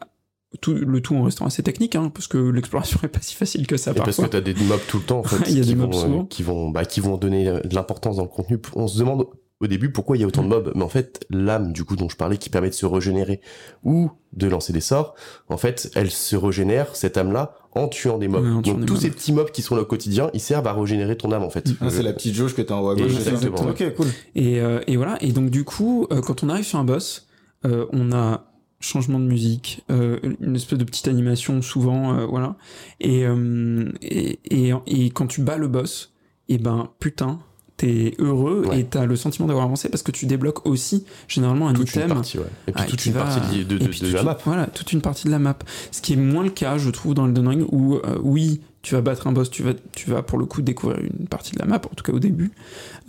[0.62, 3.68] tout, le tout en restant assez technique, hein, parce que l'exploration est pas si facile
[3.68, 3.92] que ça.
[3.92, 5.76] Et parce que t'as des mobs tout le temps, en fait, Il y a qui,
[5.76, 8.58] des qui vont, bah, qui vont donner de l'importance dans le contenu.
[8.76, 9.28] On se demande
[9.62, 11.96] au début pourquoi il y a autant de mobs, mais en fait l'âme du coup
[11.96, 13.40] dont je parlais qui permet de se régénérer
[13.84, 15.16] ou de lancer des sorts,
[15.50, 18.44] en fait elle se régénère cette âme là en tuant des mobs.
[18.44, 19.02] Tuant Donc des tous mobs.
[19.02, 21.50] ces petits mobs qui sont là au quotidien, ils servent à régénérer ton âme en
[21.50, 21.70] fait.
[21.82, 23.06] Ah, c'est la petite jauge que t'as en haut à gauche.
[23.16, 24.08] Exactement, Ok, cool.
[24.36, 25.18] Et, euh, et voilà.
[25.22, 27.28] Et donc du coup, euh, quand on arrive sur un boss,
[27.66, 32.56] euh, on a changement de musique, euh, une espèce de petite animation souvent, euh, voilà.
[33.00, 36.14] Et, euh, et, et, et quand tu bats le boss,
[36.50, 37.40] et ben putain,
[37.78, 38.80] t'es heureux Ouais.
[38.80, 42.02] et t'as le sentiment d'avoir avancé parce que tu débloques aussi généralement un toute une
[42.04, 42.14] item.
[42.16, 42.46] partie, ouais.
[42.68, 44.26] Et puis Ah, toute une partie de, de, et de- puis de toute la une-
[44.26, 44.38] map.
[44.46, 45.58] Voilà, toute une partie de la map.
[45.92, 48.94] Ce qui est moins le cas, je trouve, dans Elden Ring, où euh, oui, tu
[48.94, 51.60] vas battre un boss, tu vas, tu vas pour le coup découvrir une partie de
[51.60, 52.52] la map, en tout cas au début.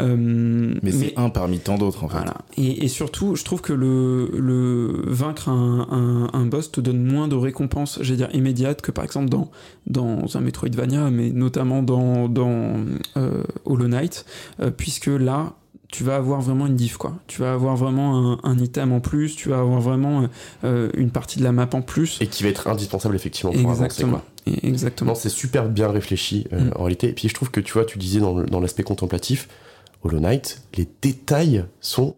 [0.01, 2.17] Euh, Mais, c'est un parmi tant d'autres, en fait.
[2.17, 2.39] voilà.
[2.57, 5.87] Et, et surtout, je trouve que le, le vaincre un,
[6.33, 9.51] un, un boss te donne moins de récompenses, j'allais dire immédiates, que par exemple dans,
[9.87, 12.77] dans un Metroidvania, mais notamment dans, dans
[13.19, 14.25] euh, Hollow Knight,
[14.61, 15.53] euh, puisque là,
[15.93, 17.15] tu vas avoir vraiment une diff, quoi.
[17.27, 20.29] Tu vas avoir vraiment un, un item en plus, tu vas avoir vraiment
[20.65, 22.19] euh, une partie de la map en plus.
[22.21, 23.85] Et qui va être indispensable effectivement pour avancer.
[23.85, 24.13] Exactement.
[24.19, 24.25] Quoi.
[24.47, 25.15] Et- Exactement.
[25.15, 26.73] C'est super bien réfléchi euh, Mm.
[26.77, 27.09] en réalité.
[27.09, 29.49] Et puis je trouve que tu vois, tu disais dans, l'aspect contemplatif,
[30.03, 32.17] Hollow Knight, les détails sont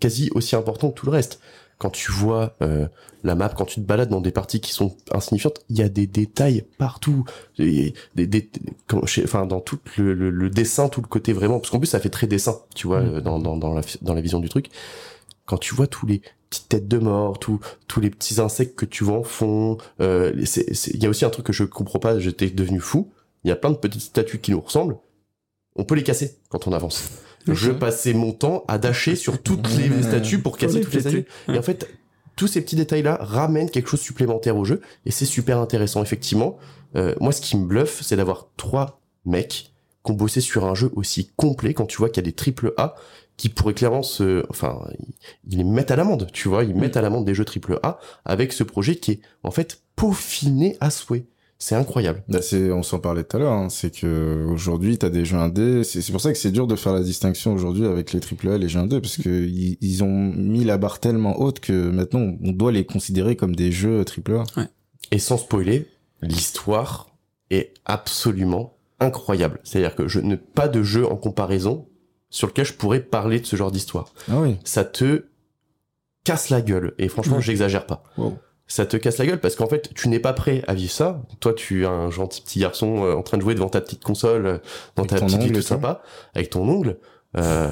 [0.00, 1.40] quasi aussi importants que tout le reste.
[1.82, 2.86] Quand tu vois euh,
[3.24, 5.88] la map, quand tu te balades dans des parties qui sont insignifiantes, il y a
[5.88, 7.24] des détails partout.
[7.58, 8.48] Des, des,
[8.86, 11.80] comme chez- enfin, dans tout le, le- le dessin, tout le côté vraiment, parce qu'en
[11.80, 13.14] plus ça fait très dessin, tu vois, Mm.
[13.16, 14.70] euh, dans, dans, dans, la, dans la vision du truc.
[15.44, 18.86] Quand tu vois tous les petites têtes de mort, tous tous les petits insectes que
[18.86, 22.20] tu vois en fond, euh, il y a aussi un truc que je comprends pas,
[22.20, 23.10] j'étais devenu fou.
[23.42, 24.96] Il y a plein de petites statues qui nous ressemblent.
[25.74, 27.10] On peut les casser quand on avance.
[27.48, 31.24] Je passais mon temps à dasher sur toutes les statues pour casser toutes les statues.
[31.54, 31.88] Et en fait,
[32.36, 36.02] tous ces petits détails-là ramènent quelque chose de supplémentaire au jeu, et c'est super intéressant,
[36.02, 36.56] effectivement.
[36.96, 39.72] Euh, moi, ce qui me bluffe, c'est d'avoir trois mecs
[40.04, 42.34] qui ont bossé sur un jeu aussi complet, quand tu vois qu'il y a des
[42.34, 42.94] triple A,
[43.36, 44.44] qui pourraient clairement se...
[44.50, 45.14] Enfin, ils-
[45.48, 47.98] ils les mettent à l'amende, tu vois, ils mettent à l'amende des jeux triple A,
[48.24, 51.24] avec ce projet qui est, en fait, peaufiné à souhait.
[51.62, 52.24] C'est incroyable.
[52.26, 55.36] Bah, c'est, on s'en parlait tout à l'heure, hein, c'est que aujourd'hui t'as des jeux
[55.36, 58.56] indés, c'est, pour ça que c'est dur de faire la distinction aujourd'hui avec les AAA
[58.56, 61.88] et les jeux indés, parce que ils, ils ont mis la barre tellement haute que
[61.90, 64.42] maintenant on doit les considérer comme des jeux AAA.
[65.12, 65.86] Et sans spoiler,
[66.20, 67.14] l'histoire
[67.50, 69.60] est absolument incroyable.
[69.62, 71.86] C'est-à-dire que je n'ai pas de jeu en comparaison
[72.28, 74.12] sur lequel je pourrais parler de ce genre d'histoire.
[74.28, 74.56] Ah oui.
[74.64, 75.26] Ça te
[76.24, 76.94] casse la gueule.
[76.98, 77.42] Et franchement, Ouais.
[77.42, 78.02] j'exagère pas.
[78.18, 78.36] Wow.
[78.72, 81.20] Ça te casse la gueule parce qu'en fait, tu n'es pas prêt à vivre ça.
[81.40, 84.02] Toi, tu es un gentil petit garçon euh, en train de jouer devant ta petite
[84.02, 84.58] console, euh,
[84.96, 86.00] dans Avec ta petite vie tout sympa,
[86.34, 86.96] avec ton ongle.
[87.36, 87.68] Euh,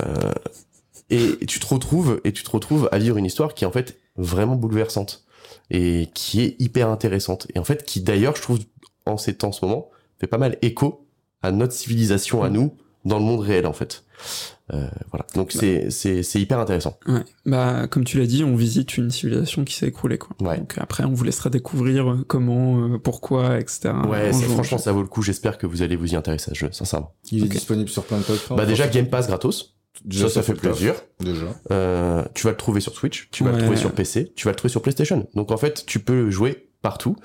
[1.09, 3.73] et tu te retrouves, et tu te retrouves à vivre une histoire qui est en
[3.73, 5.25] fait vraiment bouleversante
[5.71, 7.47] et qui est hyper intéressante.
[7.55, 8.59] Et en fait, qui d'ailleurs, je trouve,
[9.07, 9.89] en ces temps, en ce moment,
[10.19, 11.07] fait pas mal écho
[11.43, 12.77] à notre civilisation à nous
[13.07, 14.05] dans le monde réel en fait.
[14.73, 15.27] Euh, voilà.
[15.35, 16.97] Donc c'est c'est c'est hyper intéressant.
[17.09, 17.25] Ouais.
[17.45, 20.37] Bah comme tu l'as dit, on visite une civilisation qui s'est écroulée quoi.
[20.41, 20.59] Ouais.
[20.59, 23.93] Donc après on vous laissera découvrir euh, comment, euh, pourquoi, etc.
[24.09, 25.23] Ouais, franchement ça vaut le coup.
[25.23, 27.15] J'espère que vous allez vous y intéresser à ce jeu, sincèrement.
[27.33, 28.59] Il est disponible sur plein de plateformes.
[28.61, 29.75] Bah déjà Game Pass gratos.
[30.05, 30.95] déjà, ça, ça fait plaisir.
[31.19, 31.47] Déjà.
[31.73, 33.57] Euh, tu vas le trouver sur Switch, tu vas Ouais.
[33.57, 35.27] le trouver sur PC, tu vas le trouver sur PlayStation.
[35.35, 37.17] Donc en fait, tu peux le jouer partout.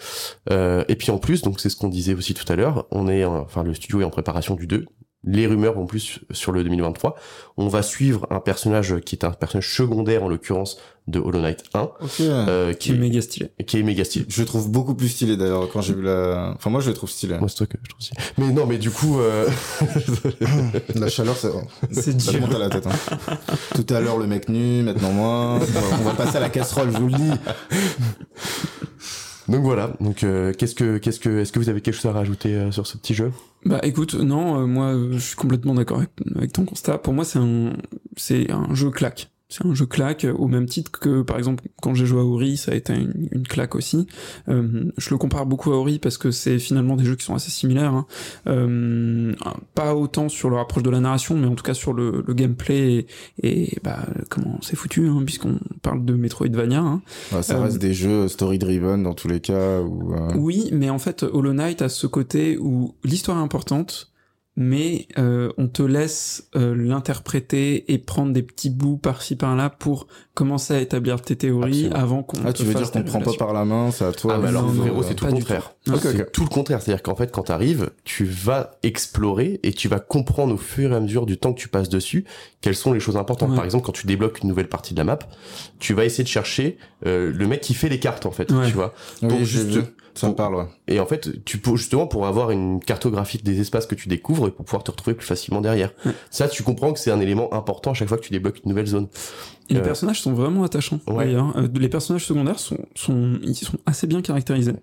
[0.52, 3.08] Euh, et puis en plus, donc c'est ce qu'on disait aussi tout à l'heure, on
[3.08, 4.86] est, en- enfin le studio est en préparation du 2.
[5.28, 7.16] Les rumeurs vont plus sur le 2023.
[7.58, 11.64] On va suivre un personnage qui est un personnage secondaire en l'occurrence de Hollow Knight
[11.74, 12.10] 1, Ok.
[12.22, 13.52] euh, Qui est méga stylé.
[13.68, 14.26] qui est méga stylé.
[14.28, 16.54] Je le trouve beaucoup plus stylé d'ailleurs quand j'ai vu la.
[16.56, 17.38] Enfin moi je le trouve stylé.
[17.38, 18.12] Moi c'est toi que je trouve aussi.
[18.38, 19.48] Mais non, mais du coup, euh...
[20.96, 21.50] La chaleur, ça,
[21.92, 22.42] C'est ça dur.
[22.42, 22.88] monte à la tête.
[22.88, 23.38] Hein.
[23.76, 25.60] Tout à l'heure le mec nu, maintenant moi.
[26.00, 27.32] On va passer à la casserole, je vous le dis.
[29.48, 29.94] Donc voilà.
[30.00, 32.72] Donc euh, qu'est-ce que, qu'est-ce que, est-ce que vous avez quelque chose à rajouter euh,
[32.72, 33.32] sur ce petit jeu?
[33.66, 36.98] Bah écoute, non, euh, moi je suis complètement d'accord avec, avec ton constat.
[36.98, 37.74] Pour moi c'est un
[38.16, 39.30] c'est un jeu claque.
[39.48, 42.24] C'est un jeu claque euh, au même titre que par exemple quand j'ai joué à
[42.24, 44.08] Ori, ça a été une, une claque aussi.
[44.50, 47.36] Euh, je le compare beaucoup à Ori parce que c'est finalement des jeux qui sont
[47.36, 47.94] assez similaires.
[47.94, 48.08] hein.
[48.48, 49.34] Euh,
[49.76, 52.34] pas autant sur leur approche de la narration, mais en tout cas sur le, le
[52.34, 53.06] gameplay
[53.42, 56.80] et, et, bah comment c'est foutu hein, puisqu'on parle de Metroidvania.
[56.82, 57.02] Hein.
[57.42, 59.82] Ça Euh, reste des jeux story driven dans tous les cas.
[60.36, 64.12] Oui, mais en fait, Hollow Knight a ce côté où l'histoire est importante,
[64.58, 70.08] mais euh, on te laisse euh, l'interpréter et prendre des petits bouts par-ci par-là pour
[70.34, 71.96] commencer à établir tes théories Absolument.
[71.96, 74.06] avant qu'on Ah, te tu veux fasse dire qu'on prend pas par la main, c'est
[74.06, 74.36] à toi.
[74.36, 75.74] Ah bah alors non, frérot, c'est tout le contraire.
[75.86, 75.94] tout.
[76.02, 79.88] C'est tout le contraire, c'est-à-dire qu'en fait quand tu arrives, tu vas explorer et tu
[79.88, 82.26] vas comprendre au fur et à mesure du temps que tu passes dessus
[82.62, 83.50] quelles sont les choses importantes.
[83.52, 83.56] Ouais.
[83.56, 85.20] Par exemple, quand tu débloques une nouvelle partie de la map,
[85.80, 88.68] tu vas essayer de chercher euh, le mec qui fait les cartes en fait, Ouais.
[88.68, 88.94] tu vois.
[89.22, 89.82] Oui, Donc, j'ai juste- vu.
[90.16, 90.66] Ça me pour- parle, ouais.
[90.88, 94.48] Et en fait, tu peux justement pour avoir une cartographie des espaces que tu découvres
[94.48, 95.92] et pour pouvoir te retrouver plus facilement derrière.
[96.06, 96.12] Ouais.
[96.30, 98.70] Ça, tu comprends que c'est un élément important à chaque fois que tu débloques une
[98.70, 99.08] nouvelle zone.
[99.70, 101.00] Et les Euh, personnages sont vraiment attachants.
[101.08, 101.26] ouais.
[101.26, 101.58] d'ailleurs.
[101.58, 104.74] Euh, les personnages secondaires sont, sont, ils sont assez bien caractérisés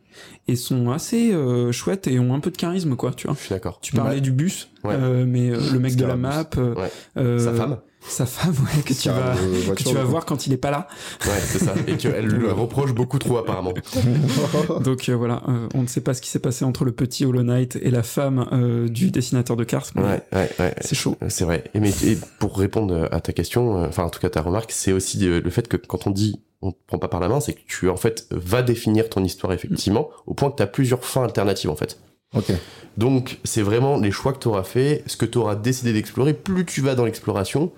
[0.49, 3.37] et sont assez euh, chouettes et ont un peu de charisme, quoi, tu vois.
[3.37, 3.79] Je suis d'accord.
[3.81, 4.21] Tu parlais Ouais.
[4.21, 4.95] du bus, Ouais.
[4.95, 6.75] euh, mais euh, le mec de la map, euh,
[7.17, 7.79] euh, Sa femme.
[8.09, 9.35] Sa femme, ouais, que tu vas,
[9.75, 10.89] que tu vas voir quand il est pas là.
[11.25, 11.75] Ouais, c'est ça.
[11.87, 13.75] Et qu'elle le reproche beaucoup trop apparemment.
[14.81, 17.25] Donc euh, voilà, euh, on ne sait pas ce qui s'est passé entre le petit
[17.25, 19.95] Hollow Knight et la femme euh, du dessinateur de cartes.
[19.97, 20.75] Ouais, ouais, ouais.
[20.81, 21.17] C'est chaud.
[21.29, 21.65] C'est vrai.
[21.75, 24.93] Et, mais, et pour répondre à ta question, enfin en tout cas ta remarque, c'est
[24.93, 27.55] aussi le fait que quand on dit on te prend pas par la main, c'est
[27.55, 31.05] que tu en fait vas définir ton histoire effectivement, au point que tu as plusieurs
[31.05, 31.99] fins alternatives en fait.
[32.97, 36.35] Donc c'est vraiment les choix que tu auras fait, ce que tu auras décidé d'explorer,
[36.35, 37.73] plus tu vas dans l'exploration,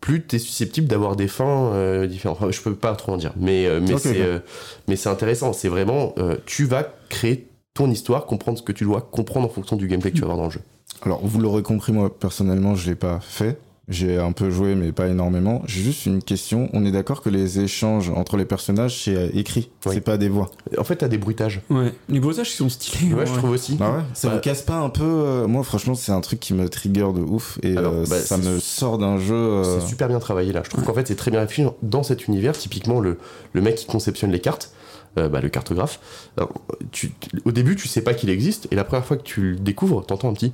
[0.00, 2.38] plus tu es susceptible d'avoir des fins euh, différentes.
[2.38, 4.40] Enfin, je peux pas trop en dire, mais euh, mais c'est euh,
[4.88, 6.14] mais c'est intéressant, c'est vraiment
[6.46, 10.10] tu vas créer ton histoire, comprendre ce que tu dois comprendre en fonction du gameplay
[10.10, 10.62] que tu vas avoir dans le jeu.
[11.02, 13.58] Alors, vous l'aurez compris, moi, personnellement, je l'ai pas fait.
[13.88, 15.62] J'ai un peu joué, mais pas énormément.
[15.66, 16.68] J'ai juste une question.
[16.72, 19.70] On est d'accord que les échanges entre les personnages, c'est euh, écrit.
[19.86, 19.92] Oui.
[19.94, 20.50] C'est pas des voix.
[20.76, 21.60] En fait, tu as des bruitages.
[21.70, 23.14] Ouais, les bruitages qui sont stylés.
[23.14, 23.76] Ouais, en je trouve aussi.
[23.80, 26.40] Ah ouais Ça Bah- vous casse pas un peu euh, Moi, franchement, c'est un truc
[26.40, 27.60] qui me trigger de ouf.
[27.62, 29.34] Et Alors, euh, bah, ça me sort d'un jeu.
[29.36, 30.62] euh, C'est super bien travaillé là.
[30.64, 32.56] Je trouve qu'en fait c'est très bien réfléchi dans cet univers.
[32.58, 33.18] Typiquement le,
[33.52, 34.72] le mec qui conceptionne les cartes,
[35.16, 36.00] euh, bah, le cartographe.
[36.36, 36.52] Alors,
[36.90, 39.42] tu, tu- au début tu sais pas qu'il existe et la première fois que tu
[39.52, 40.52] le découvres, t'entends un petit.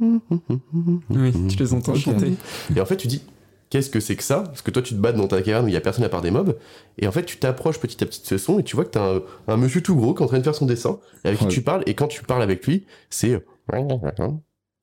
[0.00, 2.32] Oui, tu les entends chanter.
[2.74, 3.22] Et en fait tu dis
[3.70, 4.40] qu'est-ce que c'est que ça?
[4.40, 6.08] Parce que toi tu te bats dans ta caverne où il y a personne à
[6.08, 6.56] part des mobs.
[6.98, 8.90] Et en fait tu t'approches petit à petit de ce son et tu vois que
[8.90, 11.28] t'as un, un monsieur tout gros qui est en train de faire son dessin et
[11.28, 11.48] avec Ouais.
[11.48, 11.82] qui tu parles.
[11.86, 13.44] Et quand tu parles avec lui, c'est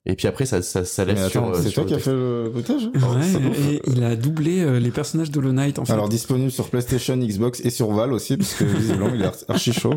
[0.10, 1.44] et puis après ça, ça, ça laisse sur.
[1.44, 4.92] attends, c'est toi qui as fait le bruitage Ouais, et il a doublé euh, les
[4.92, 5.92] personnages d'Hollow Knight en fait.
[5.92, 9.74] Alors, disponible sur PlayStation, Xbox et sur Val aussi, parce que visiblement, il est archi
[9.74, 9.94] chaud.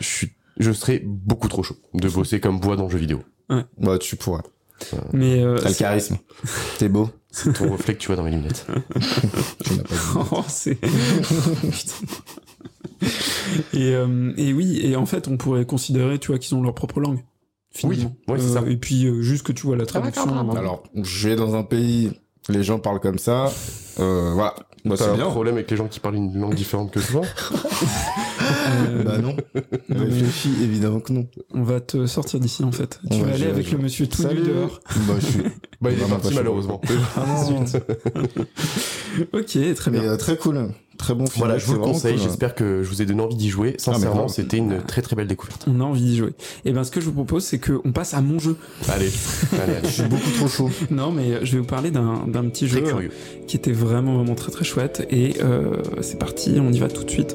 [0.00, 3.20] je suis je serais beaucoup trop chaud de bosser comme voix dans le jeu vidéo.
[3.78, 4.42] Bah, tu pourrais.
[5.12, 6.16] mais euh, T'as le charisme.
[6.78, 7.08] T'es beau.
[7.30, 8.66] C'est ton reflet que tu vois dans mes lunettes.
[10.32, 10.74] Oh, c'est.
[10.74, 11.94] Putain.
[13.72, 16.74] et, euh, et oui, et en fait, on pourrait considérer, tu vois, qu'ils ont leur
[16.74, 17.20] propre langue.
[17.74, 18.14] Finalement.
[18.28, 18.62] Oui, ouais, c'est ça.
[18.68, 20.28] Et puis, euh, juste que tu vois la traduction.
[20.50, 22.12] euh, Alors, je vais dans un pays,
[22.50, 23.50] les gens parlent comme ça.
[23.98, 24.54] Euh, voilà.
[24.84, 25.30] Bah, T'as c'est un bien.
[25.30, 27.22] problème avec les gens qui parlent une langue différente que toi
[28.88, 29.36] euh, Bah non.
[29.90, 31.26] Réfléchis, évidemment que non.
[31.54, 33.00] on va te sortir d'ici, en fait.
[33.10, 34.40] Tu Ouais, vas aller avec le monsieur tout Salut.
[34.42, 34.80] nu dehors.
[35.08, 35.40] Bah, je suis.
[35.80, 36.80] Bah il est parti malheureusement.
[37.16, 37.64] Ah non.
[39.32, 40.02] ok, très bien.
[40.04, 40.68] euh, très cool.
[40.98, 41.38] Très bon film.
[41.44, 42.22] Voilà, je vous le conseille, cool.
[42.22, 43.74] j'espère que je vous ai donné envie d'y jouer.
[43.78, 44.28] Sincèrement, grave.
[44.28, 45.64] c'était une très très belle découverte.
[45.66, 46.34] On a envie d'y jouer.
[46.64, 48.56] Et ben, ce que je vous propose, c'est qu'on passe à mon jeu.
[48.88, 49.10] Allez,
[49.60, 49.88] allez, allez.
[49.88, 50.70] Je suis beaucoup trop chaud.
[50.92, 53.10] Non, mais je vais vous parler d'un d'un petit Très jeu curieux.
[53.48, 55.04] qui était vraiment, vraiment très, très chouette.
[55.10, 57.34] Et euh, c'est parti, on y va tout de suite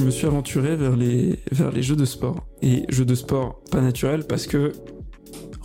[0.00, 2.46] je me suis aventuré vers les, vers les jeux de sport.
[2.62, 4.72] Et jeux de sport pas naturels parce que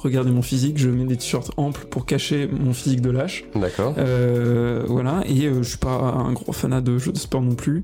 [0.05, 3.45] regardez mon physique, je mets des t-shirts amples pour cacher mon physique de lâche.
[3.55, 3.93] D'accord.
[3.97, 7.55] Euh, voilà, et euh, je suis pas un gros fanat de jeux de sport non
[7.55, 7.83] plus.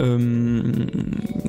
[0.00, 0.62] Euh,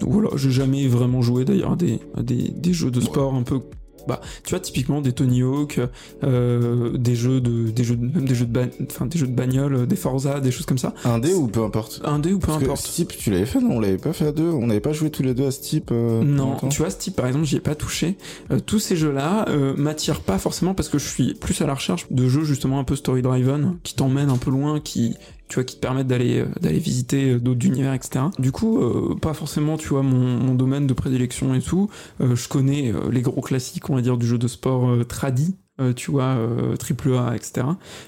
[0.01, 3.43] voilà, j'ai jamais vraiment joué d'ailleurs à des, à des, des jeux de sport un
[3.43, 3.59] peu
[4.07, 5.79] bah tu vois typiquement des Tony Hawk
[6.23, 9.33] euh, des jeux de des jeux de, même des jeux de enfin des jeux de
[9.35, 10.93] bagnole des Forza des choses comme ça.
[11.05, 12.01] Un dé ou peu importe.
[12.03, 12.81] Un dé ou peu Parce importe.
[12.81, 13.71] Que Steep tu l'avais fait non?
[13.71, 14.49] On l'avait pas fait à deux.
[14.49, 17.15] On n'avait pas joué tous les deux à Steep euh, non longtemps tu vois Steep
[17.15, 18.17] par exemple j'y ai pas touché.
[18.51, 19.45] Euh, tous ces jeux là
[19.77, 22.83] m'attirent pas forcément parce que je suis plus à la recherche de jeux justement un
[22.83, 25.15] peu story driven qui t'emmènent un peu loin qui
[25.51, 28.23] tu vois, qui te permettent d'aller euh, d'aller visiter euh, d'autres univers, etc.
[28.39, 31.89] Du coup, euh, pas forcément, tu vois, mon, domaine de prédilection et tout.
[32.19, 35.55] Je connais les gros classiques, on va dire, du jeu de sport euh, tradi,
[35.95, 36.37] tu vois,
[36.77, 37.65] triple A, etc.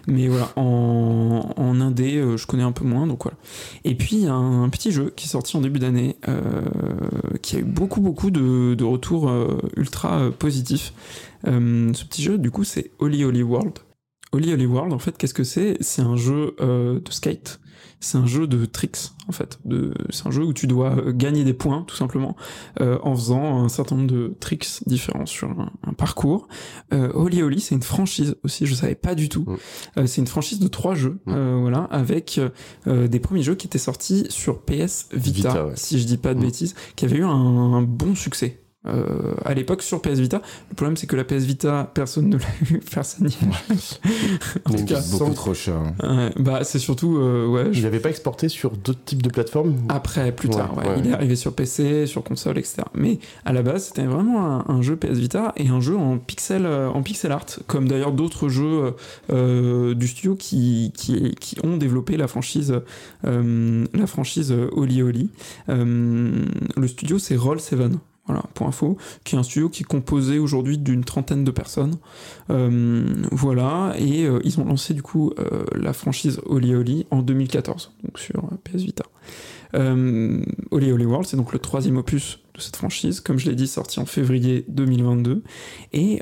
[0.08, 3.38] Mais voilà, en, en indé, je connais un peu moins, donc voilà.
[3.84, 6.18] Et puis, il y a un, petit jeu qui est sorti en début d'année,
[7.42, 9.32] qui a eu beaucoup, beaucoup de, de retours
[9.76, 10.94] ultra positifs.
[11.46, 13.80] Ce petit jeu, du coup, c'est Holy Holy World.
[14.34, 15.78] Holy Holy World, en fait, qu'est-ce que c'est?
[15.80, 17.60] C'est un jeu euh, de skate.
[18.00, 18.98] C'est un jeu de tricks,
[19.30, 19.60] en fait.
[19.64, 19.94] De...
[20.10, 22.36] C'est un jeu où tu dois euh, gagner des points, tout simplement,
[22.82, 26.50] euh, en faisant un certain nombre de tricks différents sur un, un parcours.
[26.94, 29.46] Euh, Holy Holy, c'est une franchise aussi, je savais pas du tout.
[29.48, 29.58] Mm.
[30.00, 31.32] Euh, c'est une franchise de trois jeux, Mm.
[31.32, 32.42] euh, voilà, avec
[32.88, 35.74] euh, des premiers jeux qui étaient sortis sur PS Vita, Vita, ouais.
[35.76, 36.44] si je dis pas de Mm.
[36.44, 38.60] bêtises, qui avaient eu un, un bon succès.
[38.86, 42.38] Euh, à l'époque sur PS Vita, le problème c'est que la PS Vita, personne ne
[42.38, 43.76] l'a eu, personne n'y a
[44.66, 45.94] en tout Mais cas, beaucoup sans- trop cher hein.
[46.04, 47.68] Ouais, bah c'est surtout euh, ouais.
[47.70, 50.86] Il je- n'avait pas exporté sur d'autres types de plateformes Après, plus Ouais, tard, ouais.
[50.86, 50.96] ouais.
[50.98, 52.84] il est arrivé sur PC, sur console, etc.
[52.94, 56.18] Mais à la base, c'était vraiment un, un jeu PS Vita et un jeu en
[56.18, 58.94] pixel, euh, en pixel art, comme d'ailleurs d'autres jeux
[59.32, 62.82] euh, du studio qui, qui, qui ont développé la franchise,
[63.26, 65.30] euh, la franchise Holy Holy.
[65.70, 67.92] Euh, le studio, c'est Roll7.
[68.26, 71.98] Voilà, pour info, qui est un studio qui est composé aujourd'hui d'une trentaine de personnes.
[72.52, 77.22] Euh, voilà, et euh, ils ont lancé du coup euh, la franchise Holy Holy en
[77.22, 79.04] 2014, donc sur PS Vita.
[79.76, 83.68] Holy Holy World, c'est donc le troisième opus de cette franchise, comme je l'ai dit,
[83.68, 85.44] sorti en février 2022,
[85.94, 86.22] et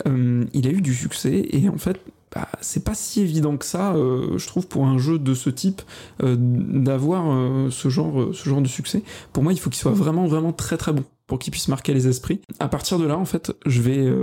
[0.54, 1.99] il a eu du succès, et en fait,
[2.34, 5.49] bah, c'est pas si évident que ça, euh, je trouve, pour un jeu de ce
[5.49, 5.82] type,
[6.23, 9.03] euh, d'avoir euh, ce, genre, ce genre de succès.
[9.34, 11.93] Pour moi, il faut qu'il soit vraiment, vraiment très très bon pour qu'il puisse marquer
[11.93, 12.41] les esprits.
[12.59, 14.13] À partir de là, en fait, je vais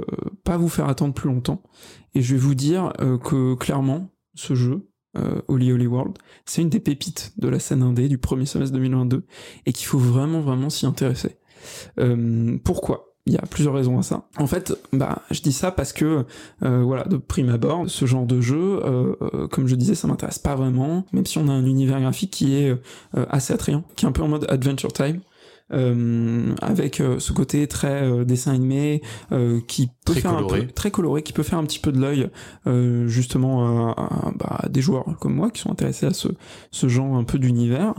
[0.44, 1.62] pas vous faire attendre plus longtemps,
[2.14, 2.92] et je vais vous dire
[3.24, 4.90] que clairement, ce jeu,
[5.48, 9.24] Holy Holy World, c'est une des pépites de la scène indé du premier semestre 2022
[9.64, 11.38] et qu'il faut vraiment vraiment s'y intéresser.
[12.62, 13.07] Pourquoi?
[13.28, 14.24] Il y a plusieurs raisons à ça.
[14.38, 16.24] En fait, bah, je dis ça parce que,
[16.64, 20.08] euh, voilà, de prime abord, ce genre de jeu, euh, euh, comme je disais, ça
[20.08, 22.78] m'intéresse pas vraiment, même si on a un univers graphique qui est euh,
[23.28, 25.20] assez attrayant, qui est un peu en mode Adventure Time.
[25.70, 29.02] avec ce côté très dessin animé
[29.66, 30.60] qui peut Très faire coloré.
[30.60, 32.30] un peu très coloré qui peut faire un petit peu de l'œil
[33.06, 36.28] justement à, à- bah, à des joueurs comme moi qui sont intéressés à ce,
[36.70, 37.92] ce genre un peu d'univers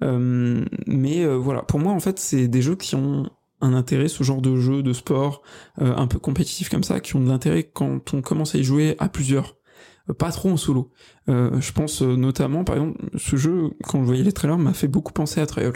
[0.00, 3.28] mais voilà pour moi en fait c'est des jeux qui ont
[3.62, 5.40] un intérêt ce genre de jeu de sport
[5.80, 8.64] euh, un peu compétitif comme ça qui ont de l'intérêt quand on commence à y
[8.64, 9.56] jouer à plusieurs
[10.10, 10.90] Euh, pas trop en solo
[11.28, 14.72] Euh, je pense euh, notamment par exemple ce jeu quand je voyais les trailers m'a
[14.74, 15.72] fait beaucoup penser à Trials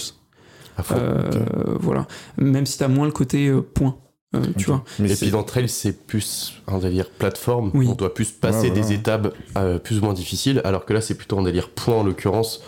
[0.83, 0.95] fond.
[0.99, 2.07] euh, voilà
[2.37, 3.97] même si t'as moins le côté euh, point
[4.35, 7.71] euh, tu vois mais Et c'est- puis d'entre elles, c'est plus un délire plateforme.
[7.75, 7.87] Oui.
[7.89, 8.83] On doit plus passer voilà.
[8.83, 11.95] des étapes euh, plus ou moins difficiles, alors que là, c'est plutôt un délire point
[11.95, 12.61] en l'occurrence.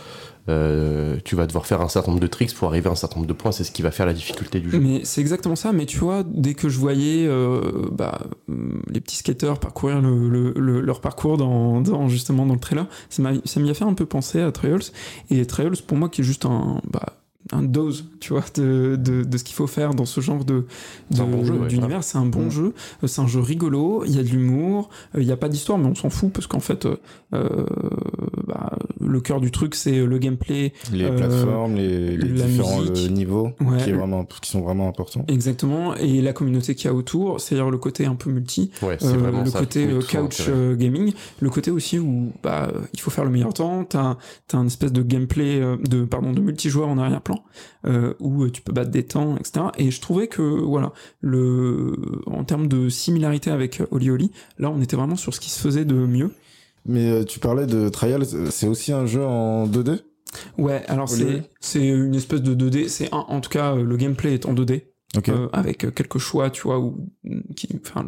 [0.49, 3.17] Euh, tu vas devoir faire un certain nombre de tricks pour arriver à un certain
[3.17, 3.53] nombre de points.
[3.53, 4.81] C'est ce qui va faire la difficulté du jeu.
[4.81, 5.73] Mais c'est exactement ça.
[5.73, 7.61] Mais tu vois, dès que je voyais euh,
[7.93, 12.55] bah, hum, les petits skateurs parcourir le, le- le- leur parcours dans, dans- justement dans
[12.55, 14.81] le trailer, ça m'a ça m'y a fait un peu penser à Trials.
[15.31, 17.15] Et Trials, pour moi, qui est juste un bah,
[17.53, 20.67] un dose, tu vois, de, de, de ce qu'il faut faire dans ce genre de
[21.11, 22.05] C'est un de- bon jeu, ouais, d'univers.
[22.05, 22.51] C'est un bon Mm.
[22.51, 22.75] jeu.
[23.03, 24.03] Euh, C'est un jeu rigolo.
[24.07, 24.91] Il y a de l'humour.
[25.17, 27.65] Il n'y a pas d'histoire, mais on s'en fout parce qu'en fait, euh,
[28.47, 32.81] bah, le cœur du truc, c'est le gameplay, les euh, plateformes les, les la différents
[32.81, 32.97] musique.
[32.97, 33.79] euh, niveaux Ouais.
[33.83, 37.41] qui, est vraiment, qui sont vraiment importants Exactement, et la communauté qu'il y a autour,
[37.41, 39.59] c'est-à-dire le côté un peu multi, Ouais, c'est euh, vraiment le ça.
[39.61, 43.31] côté euh, couch euh, gaming, le côté aussi où bah, euh, il faut faire le
[43.31, 44.17] meilleur temps, t'as
[44.53, 47.43] as un espèce de gameplay, euh, de pardon, de multijoueur en arrière-plan,
[47.87, 49.67] euh, où euh, tu peux battre des temps, etc.
[49.79, 51.95] Et je trouvais que, voilà, le,
[52.27, 55.61] en termes de similarité avec Oli Oli, là on était vraiment sur ce qui se
[55.61, 56.31] faisait de mieux.
[56.89, 60.01] Mais euh, tu parlais de Trials euh, c'est aussi un jeu en 2D
[60.59, 61.25] Ouais, alors c'est
[61.61, 64.53] c'est une espèce de 2D, c'est un- en tout cas euh, le gameplay est en
[64.55, 64.83] 2D.
[65.17, 67.09] Euh, avec quelques choix, tu vois, où
[67.57, 68.07] qui, enfin,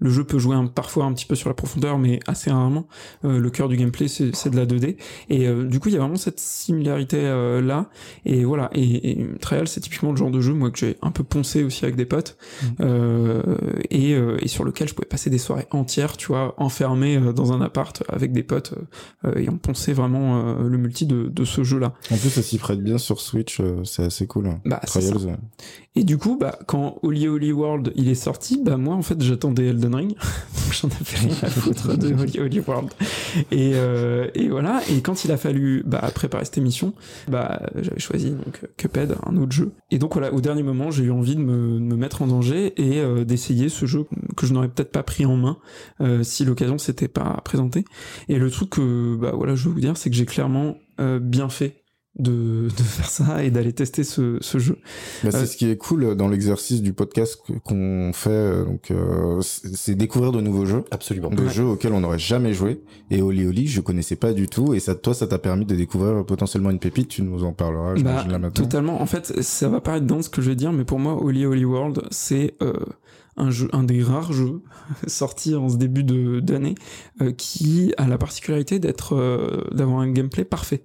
[0.00, 2.88] le, jeu peut jouer parfois un petit peu sur la profondeur, mais assez rarement.
[3.24, 4.96] Euh, le cœur du gameplay, c'est de la 2D.
[5.28, 7.22] Et euh, du coup, il y a vraiment cette similarité
[7.62, 7.88] là.
[8.24, 8.68] Et voilà.
[8.74, 11.84] Et, Trial, c'est typiquement le genre de jeu, moi, que j'ai un peu poncé aussi
[11.84, 12.84] avec des potes, mmh.
[13.90, 17.60] et, et, sur lequel je pouvais passer des soirées entières, tu vois, enfermé dans un
[17.60, 18.74] appart avec des potes,
[19.36, 21.94] et on ponçait vraiment le multi de, de ce jeu-là.
[22.10, 24.50] En plus, ça s'y prête bien sur Switch, c'est assez cool.
[24.64, 25.38] Bah, Trials.
[25.96, 29.20] Et du coup, bah, quand Holy Holy World il est sorti, bah moi en fait
[29.22, 32.90] j'attendais Elden Ring, donc j'en avais rien à foutre de Holy Holy World.
[33.50, 34.80] Et, euh, et voilà.
[34.90, 36.94] Et quand il a fallu bah, préparer cette émission,
[37.28, 39.72] bah j'avais choisi donc Cuphead, un autre jeu.
[39.90, 42.26] Et donc voilà, au dernier moment, j'ai eu envie de me, de me, mettre en
[42.26, 45.58] danger et euh, d'essayer ce jeu que je n'aurais peut-être pas pris en main
[46.00, 47.84] euh, si l'occasion s'était pas présentée.
[48.30, 51.18] Et le truc que bah voilà, je veux vous dire, c'est que j'ai clairement euh,
[51.18, 51.79] bien fait
[52.18, 54.78] de, de, faire ça et d'aller tester ce, ce jeu.
[55.22, 58.30] c'est euh, ce qui est cool dans l'exercice du podcast qu'on fait.
[58.30, 60.84] Euh, donc, euh, c'est découvrir de nouveaux jeux.
[60.90, 61.30] Absolument.
[61.30, 62.82] De jeux auxquels on n'aurait jamais joué.
[63.10, 64.74] Et Oli Oli, je connaissais pas du tout.
[64.74, 67.08] Et ça, toi, ça t'a permis de découvrir potentiellement une pépite.
[67.08, 67.94] Tu nous en parleras.
[67.94, 68.50] Bah, là maintenant.
[68.50, 69.00] Totalement.
[69.00, 71.46] En fait, ça va paraître dans ce que je vais dire, mais pour moi, Oli
[71.46, 72.54] Oli World, c'est
[73.36, 74.62] un jeu, un des rares jeux
[75.06, 76.02] sortis en ce début
[76.42, 76.74] d'année,
[77.36, 80.82] qui a la particularité d'être, d'avoir un gameplay parfait.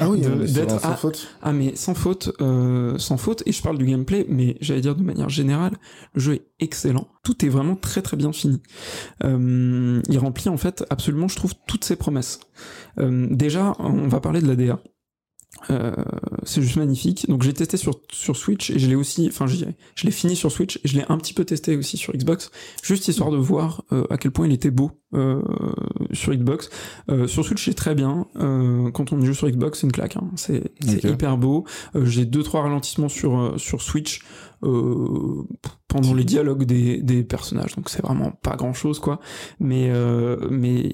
[0.00, 1.28] Ah oui, d'être sans faute.
[1.42, 3.42] Ah mais sans faute, euh, sans faute.
[3.46, 5.72] Et je parle du gameplay, mais j'allais dire de manière générale,
[6.14, 7.08] le jeu est excellent.
[7.22, 8.62] Tout est vraiment très très bien fini.
[9.24, 12.40] Euh, il remplit en fait absolument, je trouve, toutes ses promesses.
[12.98, 14.80] Euh, déjà, on va parler de la DA.
[15.68, 15.92] Euh,
[16.44, 17.28] c'est juste magnifique.
[17.28, 20.36] Donc j'ai testé sur, sur Switch et je l'ai aussi, enfin je, je l'ai fini
[20.36, 22.50] sur Switch et je l'ai un petit peu testé aussi sur Xbox,
[22.82, 25.42] juste histoire de voir euh, à quel point il était beau euh,
[26.12, 26.70] sur Xbox.
[27.10, 28.26] Euh, sur Switch c'est très bien.
[28.36, 30.16] Euh, quand on joue sur Xbox c'est une claque.
[30.16, 30.30] Hein.
[30.36, 31.66] C'est hyper beau.
[31.94, 34.22] j'ai deux trois ralentissements sur sur Switch.
[34.60, 39.20] pendant les dialogues des, des personnages donc c'est vraiment pas grand chose quoi
[39.58, 39.90] mais
[40.50, 40.92] mais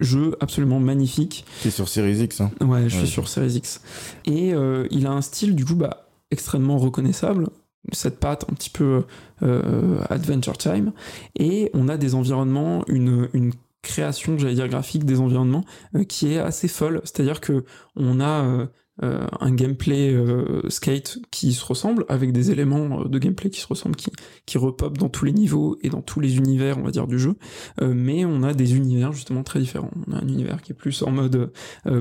[0.00, 1.44] jeu absolument magnifique.
[1.60, 3.80] C'est sur Series X, hein Ouais, je suis sur Series X.
[4.24, 7.48] Et euh, il a un style, du coup, bah, extrêmement reconnaissable.
[7.92, 9.04] Cette patte un petit peu
[9.42, 10.92] euh, Adventure Time.
[11.38, 16.32] Et on a des environnements, une, une création, j'allais dire graphique des environnements, euh, qui
[16.32, 17.00] est assez folle.
[17.04, 17.64] C'est-à-dire que
[17.96, 18.66] on a
[19.04, 23.60] euh, un gameplay euh, skate qui se ressemble, avec des éléments euh, de gameplay qui
[23.60, 24.10] se ressemblent, qui,
[24.44, 27.18] qui repopent dans tous les niveaux et dans tous les univers, on va dire, du
[27.18, 27.36] jeu.
[27.80, 29.90] mais on a des univers justement très différents.
[30.06, 31.52] On a un univers qui est plus en mode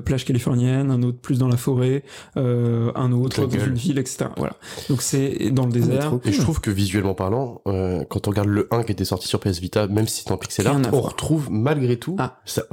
[0.06, 2.04] plage californienne, un autre plus dans la forêt,
[2.36, 4.26] un autre dans une ville, etc.
[4.38, 4.56] Voilà.
[4.90, 6.20] Donc c'est dans le ah, désert.
[6.26, 9.40] et je trouve que visuellement parlant, quand on regarde le 1 qui était sorti sur
[9.40, 12.16] PS Vita, même si c'est en pixel art, on retrouve malgré tout.
[12.20, 12.40] Ah.
[12.46, 12.64] Ça,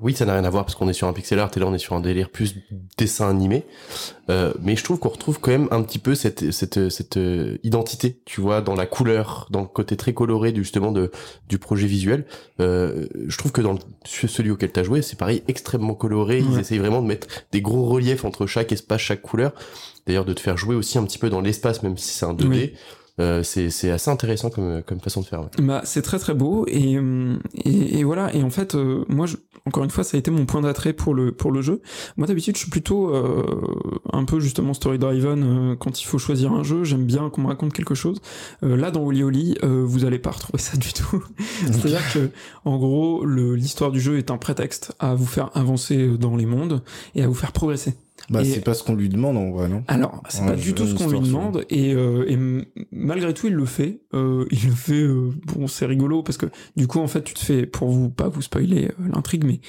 [0.00, 1.66] oui, ça n'a rien à voir parce qu'on est sur un pixel art et là
[1.66, 2.54] on est sur un délire plus
[2.96, 3.64] dessin animé.
[4.30, 7.58] Euh, mais je trouve qu'on retrouve quand même un petit peu cette, cette, cette euh,
[7.62, 11.10] identité, tu vois, dans la couleur, dans le côté très coloré du, justement de,
[11.48, 12.24] du projet visuel.
[12.60, 16.38] Euh, je trouve que dans celui auquel tu as joué, c'est pareil, extrêmement coloré.
[16.38, 19.52] Ils essayent vraiment de mettre des gros reliefs entre chaque espace, chaque couleur.
[20.06, 22.34] D'ailleurs, de te faire jouer aussi un petit peu dans l'espace, même si c'est un
[22.34, 22.72] 2D.
[23.20, 25.48] Euh, c'est assez intéressant comme, comme façon de faire.
[25.58, 26.98] Bah, c'est très très beau et,
[28.02, 29.36] voilà et en fait euh, moi je,
[29.66, 31.80] encore une fois ça a été mon point d'attrait pour le pour le jeu.
[32.16, 33.44] Moi d'habitude je suis plutôt euh,
[34.12, 36.82] un peu justement story driven euh, quand il faut choisir un jeu.
[36.82, 38.20] J'aime bien qu'on me raconte quelque chose.
[38.62, 41.22] là dans Oli Oli vous allez pas retrouver ça du tout.
[41.66, 42.30] C'est-à-dire que
[42.64, 46.82] en gros l'histoire du jeu est un prétexte à vous faire avancer dans les mondes
[47.14, 47.94] et à vous faire progresser.
[48.30, 49.84] Bah, c'est pas ce qu'on lui demande en vrai, non?
[49.86, 52.38] Alors, c'est pas du tout ce qu'on lui demande, et, euh, et,
[52.90, 54.00] malgré tout, il le fait.
[54.14, 55.02] Euh, il le fait.
[55.02, 56.46] Euh, bon, c'est rigolo parce que
[56.76, 59.60] du coup, en fait, tu te fais pour vous pas vous spoiler euh, l'intrigue, mais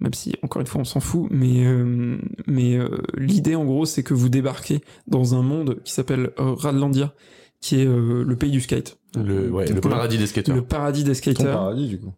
[0.00, 2.78] même si encore une fois, on s'en fout, mais euh, mais
[3.16, 7.14] l'idée en gros, c'est que vous débarquez dans un monde qui s'appelle Radlandia,
[7.60, 8.98] qui est le pays du skate.
[9.14, 10.56] Le, ouais, le paradis des skateurs.
[10.56, 11.46] Le paradis des skateurs.
[11.46, 12.12] Ton paradis du coup.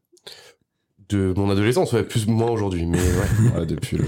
[1.09, 3.53] De mon adolescence, ouais, plus ou moins aujourd'hui, mais ouais.
[3.59, 4.05] ouais depuis le.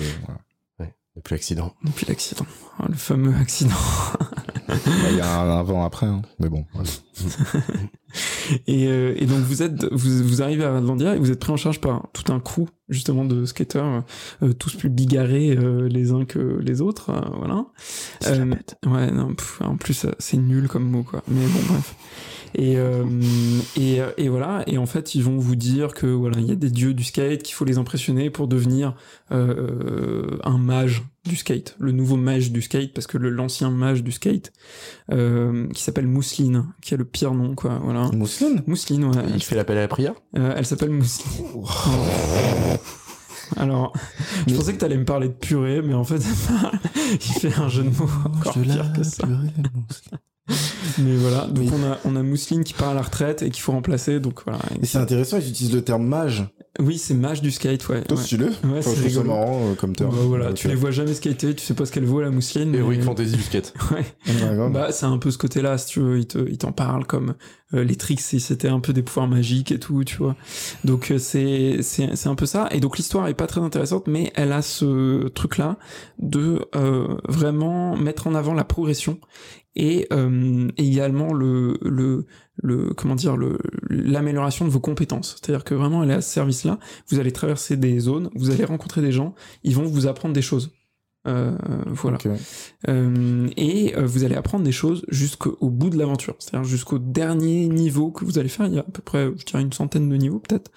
[1.26, 1.74] Depuis l'accident.
[1.82, 2.46] Depuis l'accident.
[2.78, 3.74] Oh, le fameux accident.
[4.68, 4.74] Bah,
[5.10, 6.22] il y a un avant après, hein.
[6.40, 6.64] mais bon.
[8.66, 11.52] et, euh, et, donc vous êtes, vous, vous arrivez à Radlandia et vous êtes pris
[11.52, 14.02] en charge par tout un crew justement de skateurs,
[14.42, 17.64] euh, tous plus bigarrés euh, les uns que les autres, euh, voilà.
[18.86, 21.22] ouais, non, en plus c'est nul comme mot quoi.
[21.28, 21.94] Mais bon bref.
[22.54, 23.04] Et, euh,
[23.76, 24.62] et, et, voilà.
[24.66, 27.04] Et en fait, ils vont vous dire que voilà, il y a des dieux du
[27.04, 28.94] skate, qu'il faut les impressionner pour devenir
[29.32, 34.12] euh, un mage du skate, le nouveau mage du skate, parce que l'ancien mage du
[34.12, 34.52] skate,
[35.12, 37.80] euh, qui s'appelle Mousseline, qui a le pire nom, quoi.
[37.82, 38.10] Voilà.
[38.12, 38.62] Mousseline?
[38.66, 39.24] Mousseline, ouais.
[39.34, 40.14] Il fait l'appel à la prière?
[40.36, 41.46] Euh, Elle s'appelle Mousseline.
[43.56, 43.92] Alors,
[44.46, 46.20] je pensais que t'allais me parler de purée, mais en fait,
[47.12, 49.26] il fait un jeu de mots encore pire que ça.
[51.02, 53.62] mais voilà, donc on a on a Mousseline qui part à la retraite et qu'il
[53.62, 54.58] faut remplacer, donc voilà.
[54.82, 56.44] Et c'est intéressant, ils utilisent le terme mage.
[56.78, 58.02] Oui, c'est mage du skate, ouais.
[58.04, 58.24] Toi, ouais.
[58.24, 59.28] tu le Ouais, c'est c'est rigolo.
[59.30, 60.10] marrant euh, comme terme.
[60.10, 62.30] Bah, voilà, Donc, tu les vois jamais skater, tu sais pas ce qu'elle vaut la
[62.30, 62.74] Mousseline.
[62.74, 63.72] Heroic mais- Fantasy du skate.
[63.92, 64.04] Ouais.
[64.70, 67.34] Bah, c'est un peu ce côté-là, si tu veux, il te- il t'en parle comme
[67.72, 70.36] euh, les tricks, c'était un peu des pouvoirs magiques et tout, tu vois.
[70.84, 72.68] Donc euh, c'est c'est c'est un peu ça.
[72.72, 75.78] Et donc l'histoire est pas très intéressante, mais elle a ce truc-là
[76.18, 79.18] de euh, vraiment mettre en avant la progression
[79.76, 83.58] et euh, également le le le comment dire le
[83.88, 85.36] l'amélioration de vos compétences.
[85.40, 86.78] C'est-à-dire que vraiment est à ce service-là.
[87.08, 90.42] Vous allez traverser des zones, vous allez rencontrer des gens, ils vont vous apprendre des
[90.42, 90.72] choses.
[91.26, 91.56] Euh,
[91.86, 92.18] voilà.
[92.18, 92.28] Ok.
[92.88, 97.68] Euh, et euh, vous allez apprendre des choses jusqu'au bout de l'aventure, c'est-à-dire jusqu'au dernier
[97.68, 98.66] niveau que vous allez faire.
[98.66, 100.70] Il y a à peu près, je dirais, une centaine de niveaux peut-être.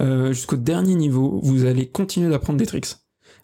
[0.00, 2.96] Euh, jusqu'au dernier niveau, vous allez continuer d'apprendre des tricks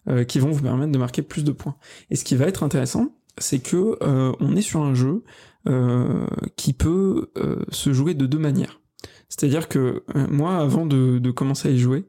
[0.07, 1.75] euh, qui vont vous permettre de marquer plus de points.
[2.09, 5.23] Et ce qui va être intéressant, c'est que euh, on est sur un jeu
[5.67, 8.81] euh, qui peut euh, se jouer de deux manières.
[9.29, 12.05] C'est-à-dire que euh, moi, avant de, de commencer à y jouer,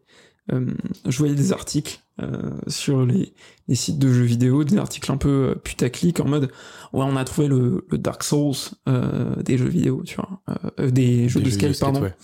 [0.52, 0.66] euh,
[1.06, 3.34] je voyais des articles euh, sur les,
[3.66, 6.44] les sites de jeux vidéo, des articles un peu putaclic en mode
[6.92, 8.54] ouais on a trouvé le, le Dark Souls
[8.88, 12.02] euh, des jeux vidéo, tu vois, euh, euh, des jeux Des de jeux scale pardon,
[12.02, 12.14] ouais.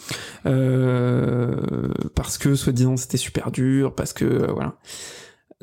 [0.47, 1.57] euh,
[2.15, 4.79] parce que soi-disant c'était super dur, parce que voilà.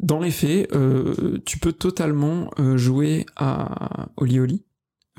[0.01, 4.65] Dans les faits, euh, tu peux totalement euh, jouer à Oli Oli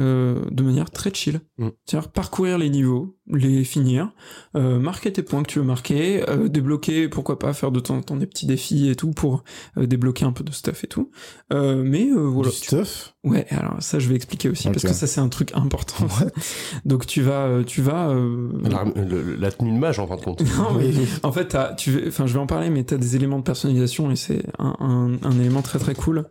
[0.00, 1.40] euh, de manière très chill.
[1.58, 1.68] Mm.
[1.84, 4.12] C'est-à-dire parcourir les niveaux, les finir,
[4.56, 7.96] euh, marquer tes points que tu veux marquer, euh, débloquer, pourquoi pas faire de temps
[7.96, 9.44] en temps des petits défis et tout pour
[9.76, 11.10] euh, débloquer un peu de stuff et tout.
[11.52, 12.50] Euh, mais euh, voilà.
[12.50, 13.14] Du stuff?
[13.22, 16.06] Ouais, alors ça je vais expliquer aussi parce que ça c'est un truc important.
[16.86, 18.08] Donc tu vas, euh, tu vas.
[18.08, 20.40] euh, La, le- la tenue de mage en fin de compte.
[20.56, 20.90] non, mais
[21.22, 23.42] en fait, t'as- tu, veux- enfin, je vais en parler, mais t'as des éléments de
[23.44, 26.24] personnalisation et c'est un, un, un élément très très cool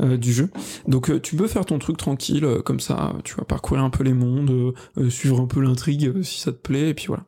[0.00, 0.50] euh, du jeu.
[0.86, 3.90] Donc, euh, tu peux faire ton truc tranquille, euh, comme ça, tu vas parcourir un
[3.90, 4.74] peu les mondes,
[5.08, 7.24] suivre un peu l'intrigue si ça te plaît, et puis voilà.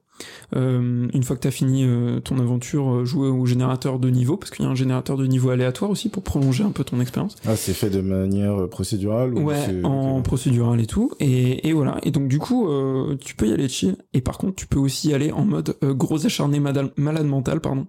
[0.54, 4.36] Euh, une fois que t'as fini euh, ton aventure, euh, jouer au générateur de niveau,
[4.36, 7.00] parce qu'il y a un générateur de niveau aléatoire aussi pour prolonger un peu ton
[7.00, 7.36] expérience.
[7.46, 10.24] Ah, c'est fait de manière procédurale ou Ouais, c'est- en ok.
[10.24, 11.10] procédural et tout.
[11.20, 11.98] Et, et voilà.
[12.02, 13.96] Et donc du coup, euh, tu peux y aller chill.
[14.14, 17.60] Et par contre, tu peux aussi y aller en mode gros acharné malade, malade mental,
[17.60, 17.86] pardon.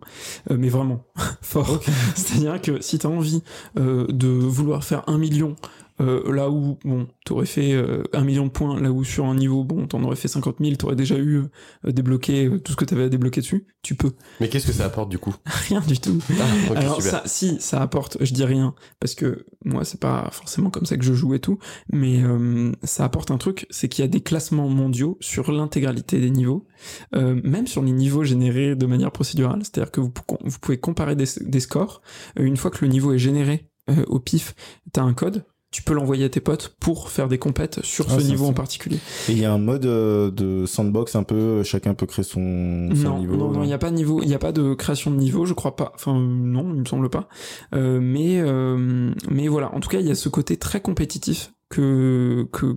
[0.50, 1.04] Mais vraiment
[1.42, 1.80] fort.
[2.16, 3.42] C'est-à-dire que si t'as envie
[3.80, 5.56] euh, de vouloir faire un million.
[6.02, 9.36] Euh, là où, bon, t'aurais fait euh, un million de points, là où sur un
[9.36, 11.38] niveau, bon, t'en aurais fait 50 000, t'aurais déjà eu
[11.86, 14.12] euh, débloqué euh, tout ce que t'avais à débloquer dessus, tu peux.
[14.39, 15.36] Mais qu'est-ce que ça apporte du coup?
[15.45, 16.20] Rien du tout.
[16.39, 16.43] Ah,
[16.80, 20.86] Alors ça, si ça apporte, je dis rien parce que moi c'est pas forcément comme
[20.86, 21.58] ça que je joue et tout,
[21.91, 26.20] mais euh, ça apporte un truc, c'est qu'il y a des classements mondiaux sur l'intégralité
[26.20, 26.68] des niveaux,
[27.16, 30.78] euh, même sur les niveaux générés de manière procédurale, c'est-à-dire que vous, pou- vous pouvez
[30.80, 32.02] comparer des, des scores
[32.39, 34.54] Euh, une fois que le niveau est généré euh, au pif,
[34.91, 35.45] t'as un code.
[35.70, 38.45] Tu peux l'envoyer à tes potes pour faire des compètes sur Ah, ce ça, niveau
[38.45, 38.99] en particulier.
[39.28, 42.39] Et il y a un mode euh, de sandbox un peu, chacun peut créer son,
[42.39, 43.36] niveau.
[43.36, 45.18] non, non, il n'y a pas de niveau, il n'y a pas de création de
[45.18, 45.91] niveau, je crois pas.
[45.95, 47.28] Enfin, euh, non, il me semble pas.
[47.76, 49.74] Euh, mais, euh, mais voilà.
[49.76, 52.76] En tout cas, il y a ce côté très compétitif que, que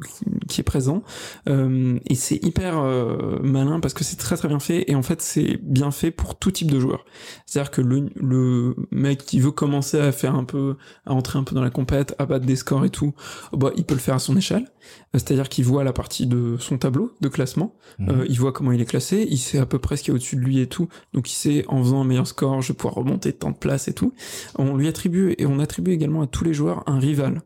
[0.49, 1.03] qui est présent
[1.49, 5.03] Euh, et c'est hyper euh, malin parce que c'est très très bien fait et en
[5.03, 7.05] fait c'est bien fait pour tout type de joueur.
[7.47, 10.77] C'est-à-dire que le, le mec qui veut commencer à faire un peu,
[11.07, 13.15] à entrer un peu dans la compète, à battre des scores et tout,
[13.53, 14.65] bah il peut le faire à son échelle.
[14.65, 18.09] Euh, C'est-à-dire qu'il voit la partie de son tableau de classement Mhm.
[18.11, 20.15] euh, il voit comment il est classé, il sait à peu près ce qu'il y
[20.15, 20.89] a au-dessus de lui et tout.
[21.13, 23.89] Donc il sait en faisant un meilleur score, je vais pouvoir remonter tant de place
[23.89, 24.15] et tout.
[24.59, 27.43] On lui attribue et on attribue également à tous les joueurs un rival.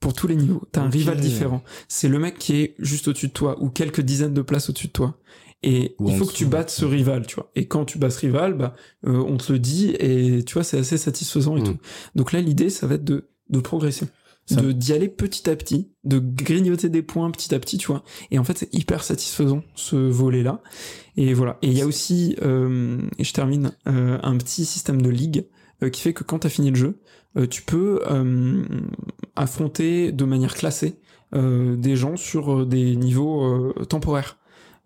[0.00, 1.62] Pour tous les niveaux, t'as un rival différent.
[1.88, 4.86] C'est le mec qui est juste au-dessus de toi ou quelques dizaines de places au-dessus
[4.88, 5.18] de toi.
[5.64, 7.50] Et Ou il faut que tu battes ce rival, tu vois.
[7.56, 8.76] Et quand tu bats ce rival, bah,
[9.06, 11.64] euh, on te le dit et tu vois, c'est assez satisfaisant et Mm.
[11.64, 11.76] tout.
[12.14, 14.06] Donc là, l'idée, ça va être de, de progresser.
[14.46, 17.88] Ça- De d'y aller petit à petit, de grignoter des points petit à petit, tu
[17.88, 18.02] vois.
[18.30, 20.62] Et en fait, c'est hyper satisfaisant, ce volet-là.
[21.16, 21.58] Et voilà.
[21.60, 25.44] Et il y a aussi, euh, et je termine, euh, un petit système de ligue
[25.82, 26.98] euh, qui fait que quand t'as fini le jeu,
[27.50, 28.62] tu peux euh,
[29.36, 30.98] affronter de manière classée
[31.34, 34.38] euh, des gens sur euh, des niveaux euh, temporaires.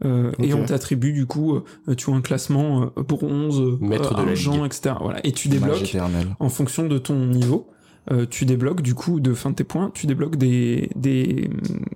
[0.05, 4.15] Euh, Et on t'attribue du coup, euh, tu vois un classement euh, bronze, euh, Maître
[4.17, 4.97] de argent, etc.
[5.01, 5.25] Voilà.
[5.25, 5.97] Et tu débloques
[6.41, 7.69] en fonction de ton niveau,
[8.11, 11.51] euh, tu débloques du coup de fin de tes points, tu débloques des, des,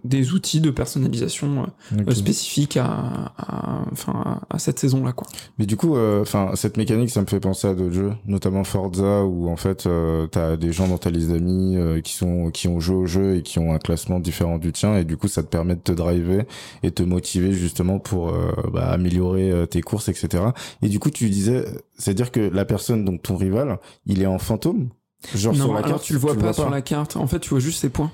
[0.04, 5.12] des outils de personnalisation euh, spécifiques à, à, enfin, à, à cette saison-là.
[5.12, 5.26] quoi.
[5.58, 8.62] Mais du coup, euh, enfin, cette mécanique, ça me fait penser à d'autres jeux, notamment
[8.64, 12.50] Forza, où en fait, euh, t'as des gens dans ta liste d'amis euh, qui sont
[12.50, 15.16] qui ont joué au jeu et qui ont un classement différent du tien, et du
[15.16, 16.44] coup, ça te permet de te driver
[16.82, 18.32] et te motiver justement pour
[18.72, 20.44] bah, améliorer tes courses, etc.
[20.82, 21.64] Et du coup, tu disais,
[21.98, 24.88] c'est-à-dire que la personne, donc ton rival, il est en fantôme?
[25.34, 27.16] Genre non, sur la carte, tu le vois pas sur la carte.
[27.16, 28.12] En fait, tu vois juste ses points.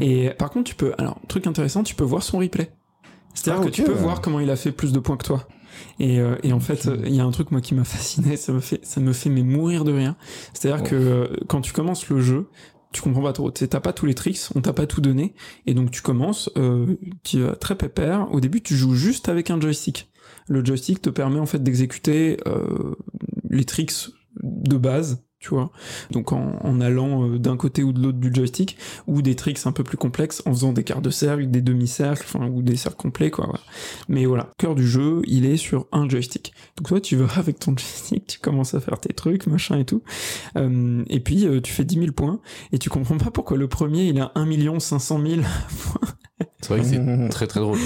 [0.00, 0.92] Et par contre, tu peux.
[0.98, 2.72] Alors, truc intéressant, tu peux voir son replay.
[3.34, 5.46] C'est-à-dire ah, que tu peux voir comment il a fait plus de points que toi.
[6.00, 8.52] Et, euh, et en fait, il y a un truc moi qui m'a fasciné, ça
[8.52, 10.16] me fait, ça me fait mais mourir de rien.
[10.52, 12.48] C'est-à-dire que euh, quand tu commences le jeu,
[12.92, 13.50] tu comprends pas trop.
[13.50, 15.34] T'as pas tous les tricks, on t'a pas tout donné,
[15.66, 18.28] et donc tu commences, euh, tu es très pépère.
[18.32, 20.10] Au début, tu joues juste avec un joystick.
[20.48, 22.96] Le joystick te permet en fait d'exécuter euh,
[23.48, 24.08] les tricks
[24.42, 25.70] de base tu vois.
[26.10, 28.76] Donc en, allant euh, d'un côté ou de l'autre du joystick,
[29.06, 32.24] ou des tricks un peu plus complexes en faisant des quarts de cercle, des demi-cercles,
[32.26, 33.58] enfin ou des cercles complets quoi.
[34.08, 36.52] Mais voilà, cœur du jeu, il est sur un joystick.
[36.76, 39.86] Donc toi tu vas avec ton joystick, tu commences à faire tes trucs, machin et
[39.86, 40.02] tout.
[40.56, 42.40] Euh, et puis euh, tu fais 10 000 points
[42.72, 46.08] et tu comprends pas pourquoi le premier il a 1 500 000 points.
[46.70, 47.78] C'est vrai que c'est très très drôle.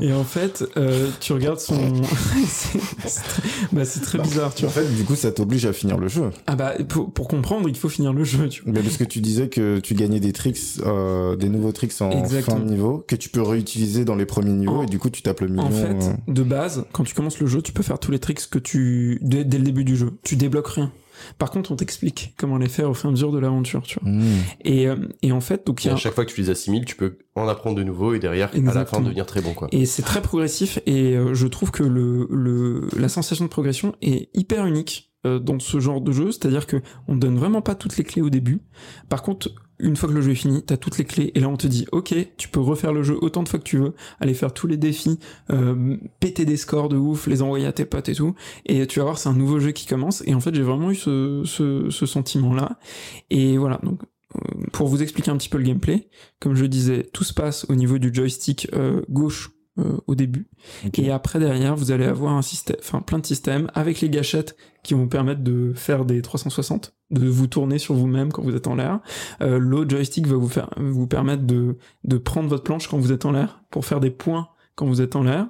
[0.00, 1.74] Et, en fait, euh, tu regardes son.
[3.72, 4.70] bah, c'est très bizarre, tu vois.
[4.70, 6.30] En fait, du coup, ça t'oblige à finir le jeu.
[6.46, 8.72] Ah bah, pour, pour, comprendre, il faut finir le jeu, tu vois.
[8.72, 12.24] Mais parce que tu disais que tu gagnais des tricks, euh, des nouveaux tricks en
[12.24, 15.22] fin de niveau, que tu peux réutiliser dans les premiers niveaux, et du coup, tu
[15.22, 15.64] tapes le million.
[15.64, 16.12] En fait, euh.
[16.28, 19.18] de base, quand tu commences le jeu, tu peux faire tous les tricks que tu.
[19.22, 20.10] dès, dès le début du jeu.
[20.22, 20.92] Tu débloques rien.
[21.38, 23.98] Par contre, on t'explique comment les faire au fur et à mesure de l'aventure, tu
[24.00, 24.10] vois.
[24.10, 24.22] Mmh.
[24.64, 25.94] Et, euh, et en fait, donc il y a...
[25.94, 28.50] à chaque fois que tu les assimiles, tu peux en apprendre de nouveau et derrière,
[28.54, 29.68] à la fin, devenir très bon, quoi.
[29.72, 33.94] Et c'est très progressif et euh, je trouve que le, le, la sensation de progression
[34.02, 37.96] est hyper unique dans ce genre de jeu, c'est-à-dire que on donne vraiment pas toutes
[37.96, 38.60] les clés au début.
[39.08, 41.48] Par contre, une fois que le jeu est fini, t'as toutes les clés et là
[41.48, 43.94] on te dit ok, tu peux refaire le jeu autant de fois que tu veux,
[44.20, 45.18] aller faire tous les défis,
[45.50, 49.00] euh, péter des scores de ouf, les envoyer à tes potes et tout, et tu
[49.00, 52.06] vas voir c'est un nouveau jeu qui commence et en fait j'ai vraiment eu ce
[52.06, 52.78] sentiment là
[53.30, 54.00] et voilà donc
[54.36, 56.08] euh, pour vous expliquer un petit peu le gameplay,
[56.40, 60.48] comme je disais, tout se passe au niveau du joystick euh, gauche euh, au début.
[60.98, 64.54] Et après derrière, vous allez avoir un système, enfin plein de systèmes avec les gâchettes
[64.82, 68.54] qui vont vous permettre de faire des 360, de vous tourner sur vous-même quand vous
[68.54, 69.00] êtes en l'air.
[69.40, 73.12] Euh, L'autre joystick va vous faire, vous permettre de de prendre votre planche quand vous
[73.12, 75.46] êtes en l'air pour faire des points quand vous êtes en l'air.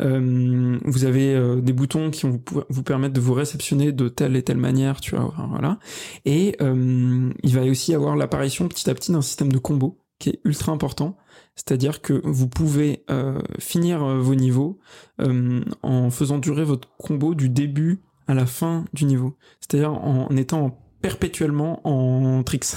[0.00, 4.34] Euh, vous avez euh, des boutons qui vont vous, permettre de vous réceptionner de telle
[4.34, 5.78] et telle manière, tu vois, voilà.
[6.24, 10.40] Et il va aussi avoir l'apparition petit à petit d'un système de combo qui est
[10.44, 11.16] ultra important
[11.60, 14.78] c'est-à-dire que vous pouvez euh, finir euh, vos niveaux
[15.20, 19.36] euh, en faisant durer votre combo du début à la fin du niveau.
[19.60, 22.76] C'est-à-dire en étant perpétuellement en tricks.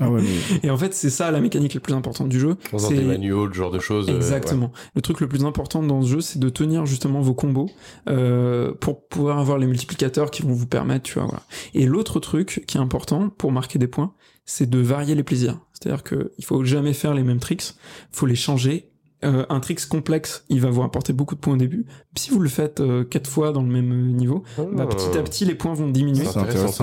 [0.00, 0.22] Ah ouais,
[0.62, 2.56] Et en fait, c'est ça la mécanique la plus importante du jeu.
[2.72, 4.08] Dans des manuals, ce genre de choses.
[4.08, 4.72] Exactement.
[4.94, 7.70] Le truc le plus important dans ce jeu, c'est de tenir justement vos combos
[8.08, 11.24] euh, pour pouvoir avoir les multiplicateurs qui vont vous permettre, tu vois.
[11.24, 11.42] Voilà.
[11.74, 14.12] Et l'autre truc qui est important pour marquer des points,
[14.44, 15.58] c'est de varier les plaisirs.
[15.72, 17.74] C'est-à-dire que il faut jamais faire les mêmes tricks,
[18.10, 18.90] faut les changer.
[19.24, 21.86] Euh, un tricks complexe, il va vous apporter beaucoup de points au début.
[22.14, 24.42] Si vous le faites euh, quatre fois dans le même euh, niveau,
[24.72, 26.26] bah, petit à petit les points vont diminuer.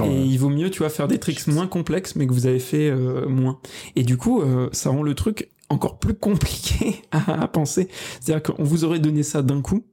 [0.06, 2.60] Et il vaut mieux, tu vois, faire des tricks moins complexes, mais que vous avez
[2.60, 2.92] fait
[3.28, 3.60] moins.
[3.96, 7.90] Et du coup, ça rend le truc encore plus compliqué à penser.
[8.20, 9.84] C'est-à-dire qu'on vous aurait donné ça d'un coup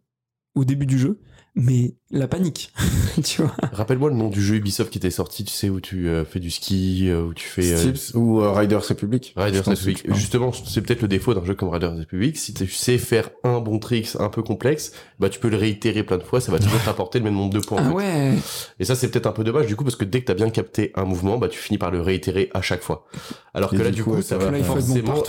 [0.55, 1.21] au début du jeu,
[1.61, 2.73] mais la panique,
[3.25, 3.53] tu vois.
[3.73, 6.39] Rappelle-moi le nom du jeu Ubisoft qui était sorti, tu sais, où tu euh, fais
[6.39, 7.73] du ski, euh, où tu fais...
[7.73, 9.35] Euh, ou Riders Republic.
[9.37, 10.07] Riders Republic.
[10.15, 12.37] Justement, c'est peut-être le défaut d'un jeu comme Riders Republic.
[12.37, 16.05] Si tu sais faire un bon trick un peu complexe, bah tu peux le réitérer
[16.05, 17.83] plein de fois, ça va toujours t'apporter le même nombre de points.
[17.85, 18.35] Ah ouais.
[18.79, 20.51] Et ça, c'est peut-être un peu dommage, du coup, parce que dès que t'as bien
[20.51, 23.05] capté un mouvement, bah tu finis par le réitérer à chaque fois.
[23.53, 25.25] Alors que là, du coup, ça va forcément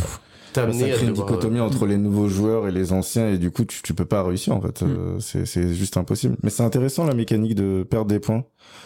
[0.53, 3.81] t'amener à une dichotomie entre les nouveaux joueurs et les anciens et du coup tu,
[3.81, 4.81] tu peux pas réussir en fait.
[4.81, 4.87] Mm.
[4.87, 6.37] euh, c'est juste impossible.
[6.43, 8.43] Mais c'est intéressant la mécanique de perdre des points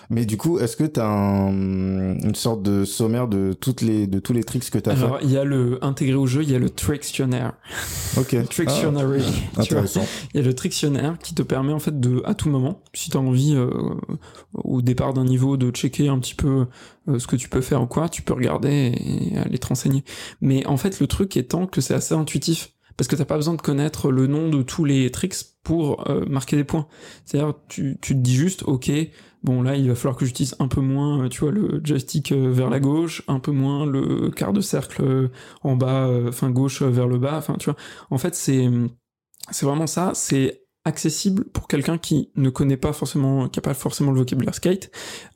[0.10, 4.20] mais du coup est-ce que t'as un, une sorte de sommaire de toutes les de
[4.20, 6.52] tous les tricks que t'as fait alors il y a le intégré au jeu il
[6.52, 7.54] y a le trictionnaire
[8.18, 9.24] ok trictionary
[9.56, 12.50] ah, intéressant il y a le trictionnaire qui te permet en fait de à tout
[12.50, 13.70] moment si t'as envie euh,
[14.54, 16.66] au départ d'un niveau de checker un petit peu
[17.10, 20.04] euh, ce que tu peux faire ou quoi, tu peux regarder et aller te renseigner.
[20.42, 22.72] Mais en fait, le truc étant que c'est assez intuitif.
[22.96, 26.26] Parce que t'as pas besoin de connaître le nom de tous les tricks pour euh,
[26.28, 26.88] marquer des points.
[27.26, 28.92] C'est-à-dire, tu, tu te dis juste, ok,
[29.44, 32.32] bon là, il va falloir que j'utilise un peu moins, euh, tu vois, le joystick
[32.32, 35.30] vers la gauche, un peu moins le quart de cercle
[35.62, 37.78] en bas, enfin gauche vers le bas, enfin tu vois.
[38.10, 38.70] En fait, c'est
[39.52, 40.12] c'est vraiment ça.
[40.16, 44.56] C'est accessible pour quelqu'un qui ne connaît pas forcément, qui a pas forcément le vocabulaire
[44.56, 44.92] skate.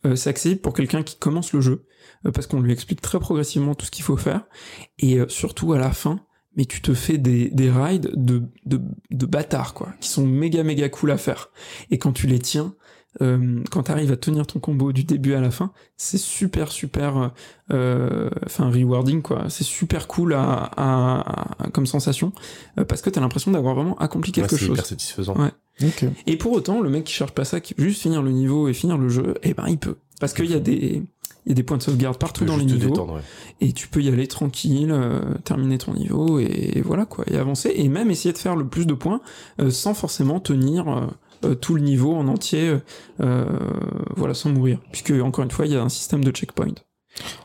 [0.06, 1.86] Euh, c'est accessible pour quelqu'un qui commence le jeu
[2.26, 4.46] euh, parce qu'on lui explique très progressivement tout ce qu'il faut faire
[5.00, 6.20] et euh, surtout à la fin.
[6.56, 8.82] Mais tu te fais des, des rides de, de,
[9.12, 11.52] de bâtards, quoi, qui sont méga méga cool à faire.
[11.92, 12.74] Et quand tu les tiens,
[13.22, 16.72] euh, quand tu arrives à tenir ton combo du début à la fin, c'est super
[16.72, 17.32] super,
[17.72, 19.46] euh, enfin rewarding quoi.
[19.50, 22.32] C'est super cool à, à, comme sensation
[22.80, 24.68] euh, parce que t'as l'impression d'avoir vraiment accompli quelque chose.
[24.68, 25.36] C'est hyper satisfaisant.
[25.36, 25.52] Ouais.
[26.26, 28.68] Et pour autant, le mec qui cherche pas ça, qui veut juste finir le niveau
[28.68, 31.04] et finir le jeu, eh ben il peut, parce qu'il y a des
[31.46, 33.20] Il y a des points de sauvegarde partout dans les niveaux.
[33.62, 37.72] Et tu peux y aller tranquille, euh, terminer ton niveau et, voilà quoi, et avancer.
[37.74, 39.22] Et même essayer de faire le plus de points
[39.62, 41.08] euh, sans forcément tenir euh,
[41.62, 42.78] tout le niveau en entier,
[43.20, 44.80] voilà, sans mourir.
[44.92, 46.74] Puisque encore une fois, il y a un système de checkpoint.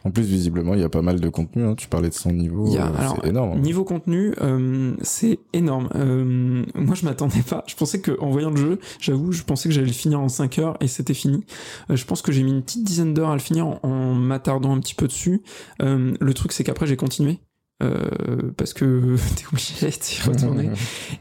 [0.04, 1.64] En plus, visiblement, il y a pas mal de contenu.
[1.64, 1.74] Hein.
[1.76, 2.74] Tu parlais de son niveau.
[2.74, 2.88] Euh,
[3.22, 3.52] c'est énorme.
[3.52, 3.60] Hein.
[3.60, 5.88] Niveau contenu, euh, c'est énorme.
[5.94, 7.64] Euh, moi, je m'attendais pas.
[7.66, 10.28] Je pensais que en voyant le jeu, j'avoue, je pensais que j'allais le finir en
[10.28, 11.44] 5 heures et c'était fini.
[11.88, 14.74] je pense que j'ai mis une petite dizaine d'heures à le finir en, en m'attardant
[14.74, 15.42] un petit peu dessus.
[15.80, 17.38] le truc, c'est qu'après, j'ai continué.
[17.82, 20.70] Euh, parce que t'es obligé d'y retourner.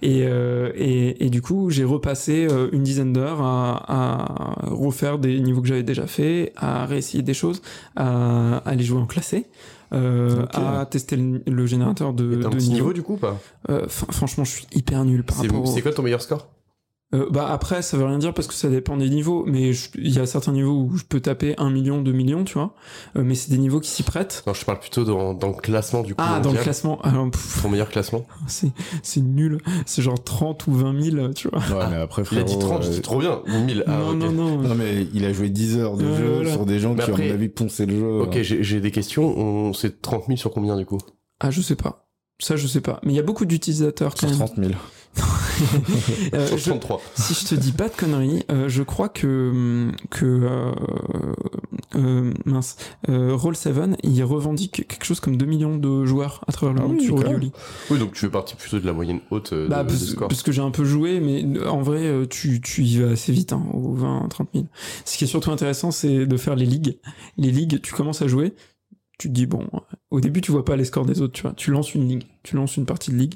[0.02, 5.18] et, euh, et, et, du coup, j'ai repassé euh, une dizaine d'heures à, à, refaire
[5.18, 7.62] des niveaux que j'avais déjà fait, à réessayer des choses,
[7.96, 9.48] à, à aller jouer en classé.
[9.94, 12.74] Euh, à tester le, générateur de, de niveau.
[12.74, 12.94] niveau.
[12.94, 13.38] du coup pas?
[13.70, 15.68] Euh, Franchement, je suis hyper nul par rapport.
[15.68, 16.48] C'est quoi ton meilleur score?
[17.14, 20.14] Euh, bah après, ça veut rien dire parce que ça dépend des niveaux, mais il
[20.14, 22.74] y a certains niveaux où je peux taper 1 million, 2 millions, tu vois,
[23.18, 24.44] euh, mais c'est des niveaux qui s'y prêtent.
[24.48, 26.24] Non, je parle plutôt dans, dans le classement du coup.
[26.26, 27.02] Ah, dans le classement.
[27.02, 27.28] Alors,
[27.62, 31.60] Ton meilleur classement C'est nul, c'est genre 30 ou 20 000, tu vois.
[31.60, 33.02] Ouais, mais après, frérot, Il a dit 30, euh...
[33.02, 33.84] trop bien, ou 1000.
[33.88, 34.76] Ah, non, non, non, non.
[34.76, 37.50] mais il a joué 10 heures de jeu sur des gens qui, à mon avis,
[37.50, 38.22] ponçaient le jeu.
[38.22, 39.38] Ok, j'ai des questions.
[39.38, 39.74] On...
[39.74, 41.00] C'est 30 000 sur combien du coup?
[41.40, 42.08] Ah, je sais pas.
[42.40, 43.00] Ça, je sais pas.
[43.04, 44.38] Mais il y a beaucoup d'utilisateurs quand même.
[44.38, 44.72] 30 000.
[46.34, 46.72] Euh, je,
[47.16, 50.72] si je te dis pas de conneries, euh, je crois que que euh,
[51.96, 52.78] euh, mince,
[53.10, 56.88] euh, Roll7 il revendique quelque chose comme 2 millions de joueurs à travers le ah
[56.88, 57.52] monde sur Yoli.
[57.90, 60.28] Oui, donc tu fais partie plutôt de la moyenne haute bah, de, parce, score.
[60.28, 63.54] Parce que j'ai un peu joué, mais en vrai, tu, tu y vas assez vite,
[63.54, 64.66] hein, aux 20, 30 000.
[65.06, 67.00] Ce qui est surtout intéressant, c'est de faire les ligues.
[67.38, 68.54] Les ligues, tu commences à jouer,
[69.22, 69.68] tu te dis bon,
[70.10, 72.24] au début tu vois pas les scores des autres, tu vois, tu lances une ligue,
[72.42, 73.36] tu lances une partie de ligue,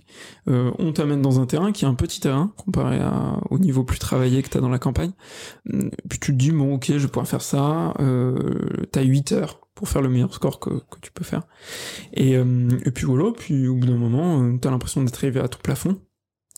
[0.49, 2.99] euh, on t'amène dans un terrain qui est un petit terrain comparé
[3.51, 5.11] au niveau plus travaillé que t'as dans la campagne,
[5.71, 9.31] hum, puis tu te dis bon ok je vais pouvoir faire ça, euh, t'as 8
[9.33, 10.71] heures pour faire le meilleur score que,
[11.01, 11.43] tu peux faire,
[12.13, 15.39] et, euh, et puis voilà, puis au bout d'un moment euh, t'as l'impression d'être arrivé
[15.39, 16.01] à ton plafond.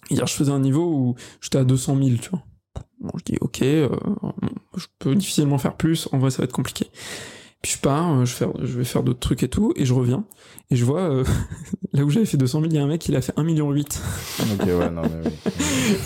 [0.10, 2.44] Hier je faisais un niveau où j'étais à 200 000, tu vois.
[3.02, 6.88] Bon, je dis ok, je peux difficilement faire plus, en vrai ça va être compliqué.
[7.62, 10.26] Puis je pars, euh, je, vais faire d'autres trucs et tout, et je reviens,
[10.70, 11.24] et je vois, euh,
[11.94, 13.44] là où j'avais fait 200 000, il y a un mec, il a fait 1
[13.44, 14.02] million 8.
[14.54, 15.54] ok, ouais, non, mais oui.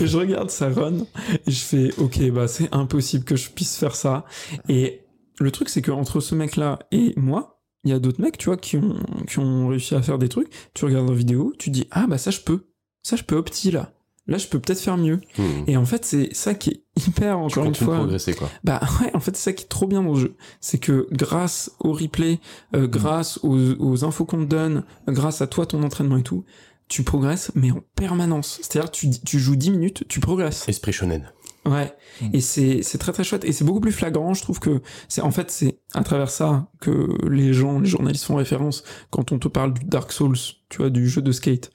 [0.00, 0.98] et je regarde sa run,
[1.46, 4.24] et je fais, ok, bah c'est impossible que je puisse faire ça.
[4.68, 5.02] Et
[5.38, 8.46] le truc, c'est que entre ce mec-là et moi, il y a d'autres mecs, tu
[8.46, 8.96] vois, qui ont,
[9.26, 10.48] qui ont réussi à faire des trucs.
[10.72, 12.68] Tu regardes en vidéo, tu dis, ah bah ça je peux.
[13.02, 13.92] Ça je peux opti là
[14.26, 15.20] là je peux peut-être faire mieux.
[15.38, 15.64] Hmm.
[15.66, 17.96] Et en fait, c'est ça qui est hyper encore une fois.
[17.96, 18.50] progresser quoi.
[18.64, 21.08] Bah ouais, en fait, c'est ça qui est trop bien dans le jeu, c'est que
[21.12, 22.40] grâce au replay,
[22.74, 22.90] euh, hmm.
[22.90, 26.44] grâce aux, aux, infos qu'on te donne, grâce à toi ton entraînement et tout,
[26.88, 28.60] tu progresses mais en permanence.
[28.62, 30.68] C'est-à-dire tu tu joues 10 minutes, tu progresses.
[30.68, 31.30] Esprit shonen.
[31.64, 32.30] Ouais, mm.
[32.32, 34.34] et c'est c'est très très chouette et c'est beaucoup plus flagrant.
[34.34, 38.24] Je trouve que c'est en fait c'est à travers ça que les gens, les journalistes
[38.24, 40.36] font référence quand on te parle du Dark Souls,
[40.70, 41.70] tu vois, du jeu de skate.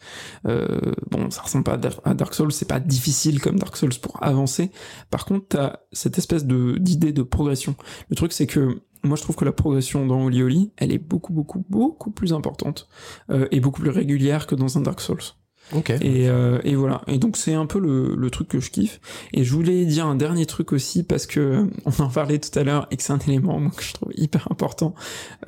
[0.45, 4.21] Euh, bon, ça ressemble pas à Dark Souls, c'est pas difficile comme Dark Souls pour
[4.21, 4.71] avancer.
[5.09, 7.75] Par contre, t'as cette espèce de d'idée de progression.
[8.09, 10.97] Le truc c'est que moi je trouve que la progression dans Oli Oli, elle est
[10.97, 12.89] beaucoup beaucoup beaucoup plus importante
[13.29, 15.23] euh, et beaucoup plus régulière que dans un Dark Souls.
[15.73, 17.01] Et, euh, et voilà.
[17.07, 18.99] Et donc c'est un peu le, le, truc que je kiffe.
[19.33, 22.63] Et je voulais dire un dernier truc aussi parce que on en parlait tout à
[22.63, 24.95] l'heure et que c'est un élément moi, que je trouve hyper important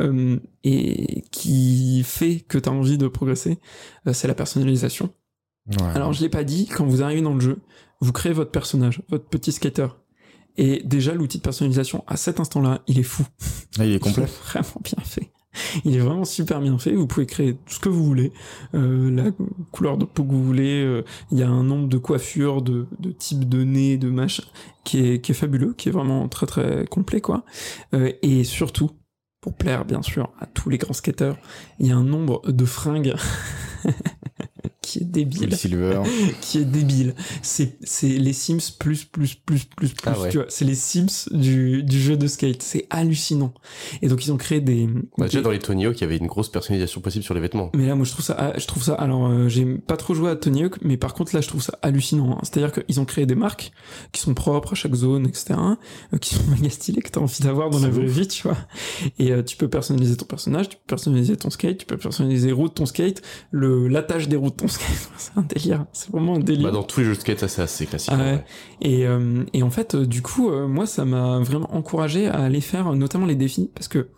[0.02, 3.60] euh, et qui fait que tu as envie de progresser,
[4.08, 5.10] euh, c'est la personnalisation.
[5.68, 5.88] Ouais.
[5.96, 7.60] Alors je l'ai pas dit, quand vous arrivez dans le jeu,
[8.02, 9.88] vous créez votre personnage, votre petit skater.
[10.58, 13.24] Et déjà l'outil de personnalisation à cet instant-là, il est fou.
[13.78, 14.26] Ah, il est complet.
[14.44, 15.32] vraiment bien fait.
[15.86, 16.94] Il est vraiment super bien fait.
[16.94, 18.32] Vous pouvez créer tout ce que vous voulez,
[18.76, 19.32] euh, la
[19.72, 20.84] couleur de peau que vous voulez.
[20.84, 22.88] Euh, il y a un nombre de coiffures, de,
[23.18, 24.44] types de nez, de machin,
[24.84, 27.44] qui est, qui est fabuleux, qui est vraiment très très complet quoi.
[27.94, 28.92] Euh, et surtout,
[29.42, 31.38] pour plaire bien sûr à tous les grands skateurs,
[31.80, 33.16] il y a un nombre de fringues
[34.90, 35.56] qui est débile.
[35.56, 36.02] Silver.
[36.42, 37.14] qui est débile.
[37.44, 40.48] C'est, c'est les Sims plus, plus, plus, plus, plus, ah tu vois.
[40.50, 42.64] C'est les Sims du, du jeu de skate.
[42.64, 43.54] C'est hallucinant.
[44.02, 44.90] Et donc, ils ont créé des...
[45.18, 47.40] Bah, déjà, dans les Tony Hawk, il y avait une grosse personnalisation possible sur les
[47.40, 47.70] vêtements.
[47.76, 50.32] Mais là, moi, je trouve ça, je trouve ça, alors, euh, j'ai pas trop joué
[50.32, 52.32] à Tony Hawk, mais par contre, là, je trouve ça hallucinant.
[52.32, 52.40] Hein.
[52.42, 53.72] C'est-à-dire qu'ils ont créé des marques
[54.12, 55.54] qui sont propres à chaque zone, etc.,
[56.14, 58.58] euh, qui sont méga stylées, que t'as envie d'avoir dans la vraie vie, tu vois.
[59.20, 62.48] Et euh, tu peux personnaliser ton personnage, tu peux personnaliser ton skate, tu peux personnaliser
[62.48, 63.22] les roues de ton skate,
[63.52, 64.79] le, l'attache des roues de ton skate
[65.18, 65.86] c'est un délire.
[65.94, 66.68] C'est vraiment un délire.
[66.68, 68.14] Bah dans tous les jeux de skate, ça c'est assez classique.
[68.14, 68.46] Ah ouais.
[68.82, 72.44] Et, euh, et en fait, euh, du coup, euh, moi, ça m'a vraiment encouragé à
[72.44, 74.10] aller faire notamment les défis parce que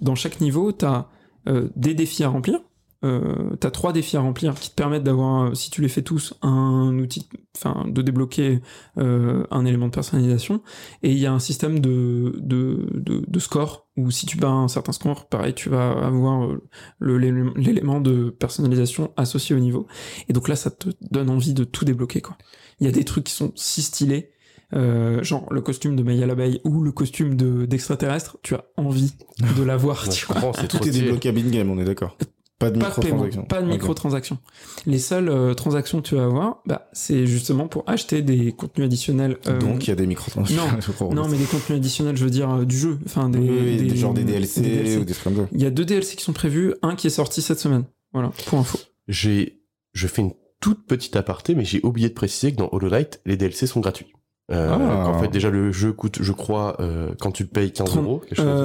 [0.00, 1.06] dans chaque niveau, t'as
[1.48, 2.60] euh, des défis à remplir
[3.02, 6.02] euh, t'as trois défis à remplir qui te permettent d'avoir, euh, si tu les fais
[6.02, 8.60] tous, un outil, enfin, de débloquer
[8.98, 10.62] euh, un élément de personnalisation.
[11.02, 14.48] Et il y a un système de, de, de, de score où si tu bats
[14.50, 16.62] un certain score, pareil, tu vas avoir euh,
[16.98, 17.18] le-
[17.56, 19.86] l'élément de personnalisation associé au niveau.
[20.28, 22.36] Et donc là, ça te donne envie de tout débloquer, quoi.
[22.80, 24.30] Il y a des trucs qui sont si stylés.
[24.72, 29.12] euh, genre le costume de Maya l'abeille ou le costume de d'extraterrestre, tu as envie
[29.58, 30.52] de l'avoir, tu je vois.
[30.52, 31.00] Tout est stylé.
[31.06, 32.16] débloquable in-game, on est d'accord.
[32.60, 33.42] Pas de microtransactions.
[33.46, 34.38] pas de microtransactions.
[34.86, 38.84] Les seules euh, transactions que tu vas avoir, bah, c'est justement pour acheter des contenus
[38.84, 39.38] additionnels.
[39.48, 40.62] euh, Donc il y a des microtransactions.
[40.70, 41.12] non, je crois.
[41.14, 42.98] non, mais des contenus additionnels, je veux dire, euh, du jeu.
[43.06, 44.96] Enfin, des, Oui, oui, des- des, genre des DLC, des DLC.
[44.98, 45.48] ou des trucs comme ça.
[45.52, 47.84] Il y a deux DLC qui sont prévus, un qui est sorti cette semaine.
[48.12, 48.78] Voilà, pour info.
[49.08, 49.62] J'ai,
[49.94, 53.22] je fais une toute petite aparté, mais j'ai oublié de préciser que dans Hollow Knight,
[53.24, 54.12] les DLC sont gratuits.
[54.52, 55.08] Euh, Ah.
[55.08, 58.04] En fait, déjà, le jeu coûte, je crois, euh, quand tu le payes 15 30,
[58.04, 58.62] euros, quelque chose comme ça.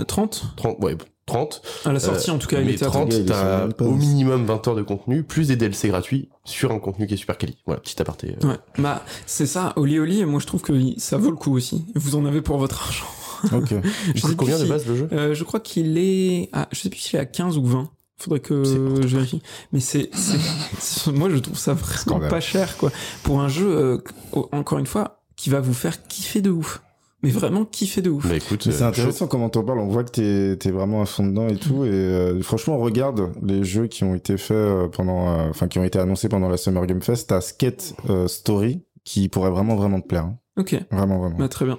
[0.00, 0.96] Euh, 30 30, ouais,
[1.28, 1.62] 30.
[1.84, 3.14] À la sortie, Euh, en tout cas, il mais était à 30, 30.
[3.14, 6.72] Il est sur t'as au minimum 20 heures de contenu, plus des DLC gratuits sur
[6.72, 7.56] un contenu qui est super quali.
[7.66, 8.36] Voilà, petit aparté.
[8.42, 8.48] euh.
[8.48, 11.54] Ouais, bah, c'est ça, Oli Oli, et moi je trouve que ça vaut le coup
[11.54, 11.84] aussi.
[11.94, 13.06] Vous en avez pour votre argent.
[13.52, 13.72] Ok.
[14.16, 16.90] Je sais combien de base le jeu Euh, je crois qu'il est à, je sais
[16.90, 17.88] plus s'il est à 15 ou 20.
[18.20, 19.40] Faudrait que je vérifie.
[19.72, 20.10] Mais c'est,
[21.06, 22.90] moi je trouve ça vraiment pas cher, quoi.
[23.22, 23.98] Pour un jeu, euh,
[24.50, 26.82] encore une fois, qui va vous faire kiffer de ouf.
[27.22, 28.28] Mais vraiment kiffer de ouf.
[28.28, 29.80] Bah écoute, c'est euh, intéressant comment t'en parles.
[29.80, 31.84] On voit que t'es t'es vraiment à fond dedans et tout.
[31.84, 35.66] Et euh, franchement, on regarde les jeux qui ont été faits euh, pendant, euh, enfin
[35.66, 37.30] qui ont été annoncés pendant la Summer Game Fest.
[37.30, 40.24] T'as Skate euh, Story qui pourrait vraiment vraiment te plaire.
[40.26, 40.38] hein.
[40.58, 40.76] Ok.
[40.90, 41.38] Vraiment vraiment.
[41.38, 41.78] Bah, très bien.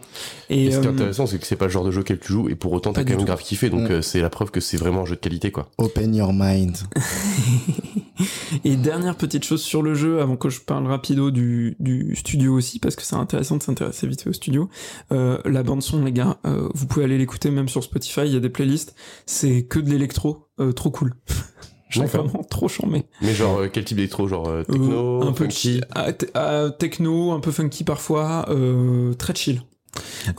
[0.50, 2.00] Et Et, ce qui est euh, intéressant, c'est que c'est pas le genre de jeu
[2.02, 3.26] auquel tu joues, et pour autant, t'as quand même tout.
[3.26, 3.92] grave kiffé, donc Mm.
[3.92, 5.70] euh, c'est la preuve que c'est vraiment un jeu de qualité, quoi.
[5.78, 6.78] Open your mind.
[8.66, 12.54] Et dernière petite chose sur le jeu, avant que je parle rapido du, du studio
[12.56, 14.70] aussi, parce que c'est intéressant de s'intéresser vite fait au studio.
[15.12, 18.34] Euh, la bande son, les gars, euh, vous pouvez aller l'écouter même sur Spotify, il
[18.34, 18.96] y a des playlists.
[19.26, 21.14] C'est que de l'électro, euh, trop cool.
[21.90, 22.26] Genre D'accord.
[22.28, 23.06] vraiment trop charmé.
[23.22, 26.70] Mais genre, euh, quel type d'électro Genre euh, techno, Euh, un peu funky ah, ah,
[26.78, 29.62] techno, un peu funky parfois, euh, très chill.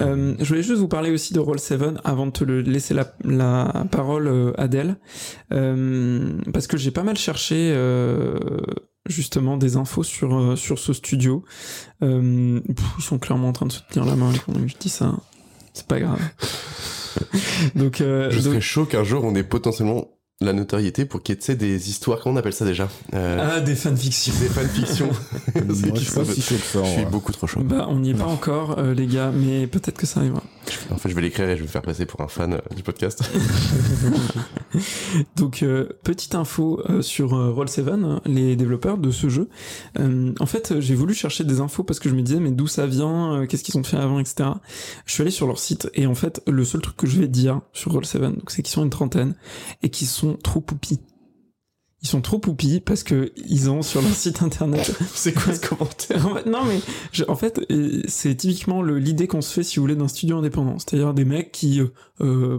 [0.00, 3.12] Euh, je voulais juste vous parler aussi de Roll7 avant de te le laisser la,
[3.24, 4.96] la parole, Adèle,
[5.52, 8.38] Euh, parce que j'ai pas mal cherché euh,
[9.06, 11.44] justement des infos sur sur ce studio.
[11.98, 12.08] Pff,
[12.98, 15.14] ils sont clairement en train de se tenir la main quand je dis ça.
[15.74, 16.20] C'est pas grave.
[17.74, 20.08] donc, Je donc- serais chaud qu'un jour on ait potentiellement
[20.42, 22.88] la notoriété pour qu'il y ait des histoires, comment on appelle ça déjà?
[23.12, 24.32] Euh, ah des fanfictions.
[24.40, 25.06] Des fanfictions.
[25.54, 26.40] Moi, je pas si.
[26.40, 27.60] Je suis beaucoup trop chaud.
[27.62, 30.42] Bah on n'y est pas encore euh, les gars, mais peut-être que ça arrivera.
[30.90, 32.74] En fait, je vais l'écrire et je vais me faire passer pour un fan euh,
[32.74, 33.22] du podcast.
[35.36, 39.48] Donc, euh, petite info euh, sur euh, Roll7, hein, les développeurs de ce jeu.
[39.98, 42.66] Euh, en fait, j'ai voulu chercher des infos parce que je me disais, mais d'où
[42.66, 44.50] ça vient, euh, qu'est-ce qu'ils ont fait avant, etc.
[45.06, 47.28] Je suis allé sur leur site et en fait, le seul truc que je vais
[47.28, 49.34] dire sur Roll7, donc, c'est qu'ils sont une trentaine
[49.82, 51.00] et qu'ils sont trop poupis.
[52.02, 55.60] Ils sont trop poupis parce que ils ont sur leur site internet c'est quoi ce
[55.60, 56.80] commentaire en fait, non mais
[57.12, 57.60] je- en fait
[58.08, 61.52] c'est typiquement l'idée qu'on se fait si vous voulez d'un studio indépendant c'est-à-dire des mecs
[61.52, 61.88] qui euh,
[62.22, 62.58] euh,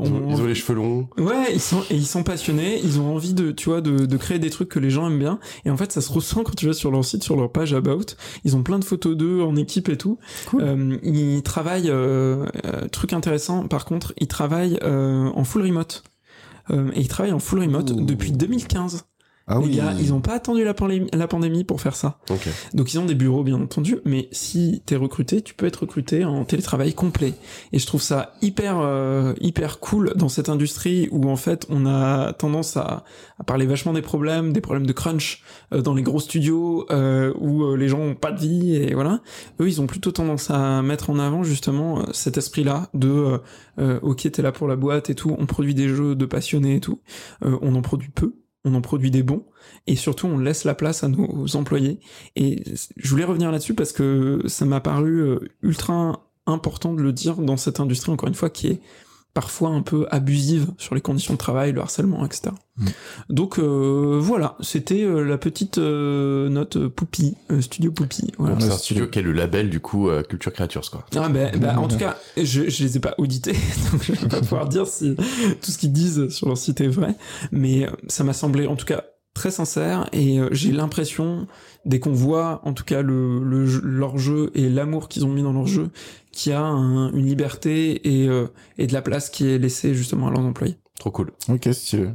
[0.00, 1.08] ils, ont, ils ont les cheveux longs.
[1.16, 4.16] Ouais, ils sont et ils sont passionnés, ils ont envie de tu vois de, de
[4.18, 6.54] créer des trucs que les gens aiment bien et en fait ça se ressent quand
[6.54, 8.04] tu vas sur leur site sur leur page about,
[8.44, 10.18] ils ont plein de photos d'eux en équipe et tout.
[10.48, 10.60] Cool.
[10.62, 12.44] Euh, ils travaillent euh,
[12.92, 16.02] truc intéressant par contre, ils travaillent en full remote.
[16.70, 18.04] Euh, et ils travaillent en full remote Ouh.
[18.04, 19.06] depuis 2015.
[19.46, 19.76] Ah les oui.
[19.76, 22.18] gars, ils ont pas attendu la, pandémie- la pandémie pour faire ça.
[22.30, 22.48] Ok.
[22.72, 26.24] Donc ils ont des bureaux bien entendu, mais si t'es recruté, tu peux être recruté
[26.24, 27.34] en télétravail complet.
[27.72, 31.84] Et je trouve ça hyper euh, hyper cool dans cette industrie où en fait on
[31.84, 33.04] a tendance à,
[33.38, 35.42] à parler vachement des problèmes, des problèmes de crunch
[35.72, 38.94] euh, dans les gros studios euh, où euh, les gens ont pas de vie et
[38.94, 39.20] voilà.
[39.60, 43.38] Eux ils ont plutôt tendance à mettre en avant justement euh, cet esprit-là de euh,
[43.78, 46.76] euh, ok t'es là pour la boîte et tout, on produit des jeux de passionnés
[46.76, 47.00] et tout,
[47.44, 48.34] Euh, on en produit peu.
[48.64, 49.44] On en produit des bons
[49.86, 52.00] et surtout on laisse la place à nos employés.
[52.36, 52.62] Et
[52.96, 57.36] je voulais revenir là-dessus parce que ça m'a paru euh, ultra important de le dire
[57.36, 58.80] dans cette industrie, encore une fois, qui est
[59.34, 62.54] parfois un peu abusive sur les conditions de travail, le harcèlement, etc.
[62.76, 62.86] Mm.
[63.30, 68.32] Donc euh, voilà, c'était euh, la petite euh, note euh, Poupie, euh, Studio Poupie.
[68.38, 68.58] Voilà.
[68.60, 71.04] C'est un studio qui est le label du coup euh, Culture Creatures quoi.
[71.16, 73.52] Ah ben, ben, en tout cas, je, je les ai pas audités,
[73.92, 75.16] donc je vais pas pouvoir dire si
[75.60, 77.16] tout ce qu'ils disent sur leur site est vrai,
[77.50, 79.02] mais ça m'a semblé en tout cas
[79.34, 81.46] très sincère et euh, j'ai l'impression
[81.84, 85.28] dès qu'on voit en tout cas le, le jeu- leur jeu et l'amour qu'ils ont
[85.28, 85.90] mis dans leur jeu
[86.32, 88.46] qu'il y a un- une liberté et, euh,
[88.78, 90.76] et de la place qui est laissée justement à leurs employés.
[90.98, 91.32] Trop cool.
[91.48, 92.10] Ok, stylé.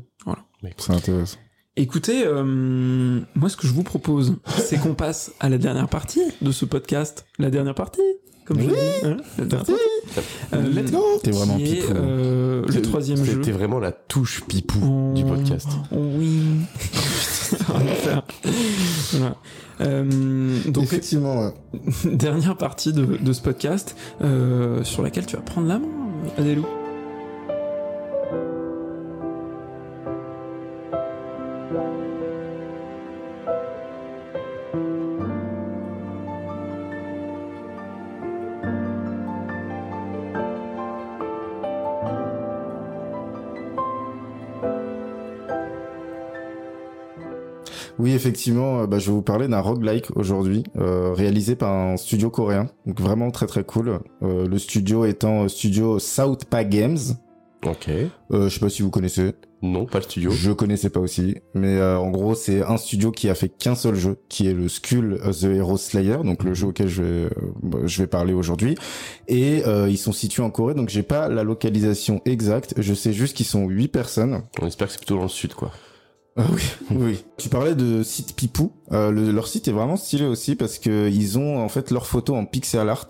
[0.63, 1.37] Mais écoute, C'est intéressant.
[1.75, 6.23] Écoutez, euh, moi ce que je vous propose, c'est qu'on passe à la dernière partie
[6.41, 7.25] de ce podcast.
[7.37, 8.01] La dernière partie
[8.49, 8.67] comme Oui.
[8.67, 9.09] fois.
[10.53, 11.93] Euh, Let's go T'es vraiment pipou.
[11.95, 13.33] euh, le troisième jeu.
[13.39, 15.69] C'était vraiment la touche pipou Oh, du podcast.
[15.91, 16.39] oui.
[19.13, 19.35] Voilà.
[19.81, 21.53] Euh, donc Effectivement, ouais.
[22.15, 25.87] dernière partie de, de ce podcast euh, sur laquelle tu vas prendre la main,
[26.37, 26.65] Adélou.
[48.19, 52.29] Effectivement, euh, bah, je vais vous parler d'un roguelike aujourd'hui, euh, réalisé par un studio
[52.29, 53.99] coréen, donc vraiment très très cool.
[54.21, 56.97] Euh, le studio étant studio Southpaw Games.
[57.65, 57.89] Ok.
[58.31, 59.33] Je sais pas si vous connaissez.
[59.61, 60.31] Non, pas le studio.
[60.31, 63.75] Je connaissais pas aussi, mais euh, en gros c'est un studio qui a fait qu'un
[63.75, 67.25] seul jeu, qui est le Skull the Hero Slayer, donc le jeu auquel je vais,
[67.25, 68.75] euh, je vais parler aujourd'hui.
[69.27, 72.73] Et euh, ils sont situés en Corée, donc j'ai pas la localisation exacte.
[72.77, 74.43] Je sais juste qu'ils sont huit personnes.
[74.61, 75.71] On espère que c'est plutôt dans le sud, quoi.
[76.39, 76.61] Ah oui,
[76.91, 77.23] oui.
[77.37, 78.71] Tu parlais de site Pipou.
[78.93, 82.07] Euh, le- leur site est vraiment stylé aussi parce que ils ont en fait leurs
[82.07, 83.07] photos en pixel art.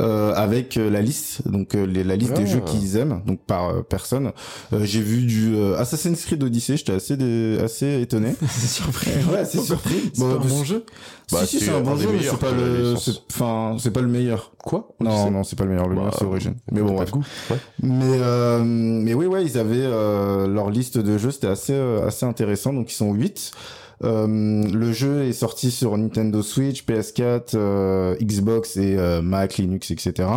[0.00, 2.38] Euh, avec euh, la liste, donc euh, les- la liste Ah.
[2.40, 4.32] des jeux qu'ils aiment, donc par euh, personne.
[4.72, 7.16] Euh, J'ai vu du euh, Assassin's Creed Odyssey, j'étais assez
[7.62, 8.34] assez étonné.
[8.48, 9.10] C'est surpris.
[9.32, 10.10] Ouais, c'est surpris.
[10.14, 10.84] C'est Bon, un bon jeu.
[11.30, 12.94] Bah, si, si, c'est un bon jeu, mais c'est pas le,
[13.30, 14.52] enfin, c'est pas le meilleur.
[14.64, 14.88] Quoi?
[15.00, 15.86] Non, non, c'est pas le meilleur.
[15.88, 16.54] Le Bah, meilleur, c'est Origin.
[16.72, 17.10] Mais bon, bref.
[17.50, 17.56] Ouais.
[17.82, 22.06] Mais euh, mais oui ouais ils avaient euh, leur liste de jeux c'était assez euh,
[22.06, 23.52] assez intéressant donc ils sont 8
[24.00, 30.28] le jeu est sorti sur Nintendo Switch, PS4, euh, Xbox et euh, Mac, Linux, etc.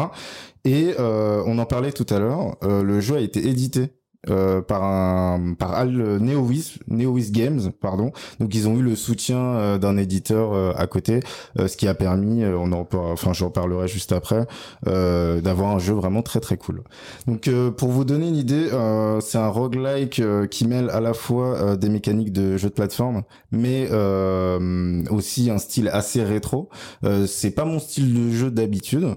[0.64, 2.58] Et euh, on en parlait tout à l'heure.
[2.64, 3.94] euh, le jeu a été édité
[4.30, 6.20] euh, par un par Al
[7.32, 8.12] Games pardon.
[8.40, 11.22] Donc ils ont eu le soutien euh, d'un éditeur euh, à côté
[11.60, 14.46] euh, ce qui a permis euh, on en enfin j'en parlerai juste après
[14.88, 16.84] euh, d'avoir un jeu vraiment très très cool.
[17.28, 18.70] Donc pour vous donner une idée
[19.22, 23.90] c'est un roguelike qui mêle à la fois des mécaniques de jeu de plateforme mais
[25.10, 26.70] aussi un style assez rétro.
[27.28, 29.16] C'est pas mon style de jeu d'habitude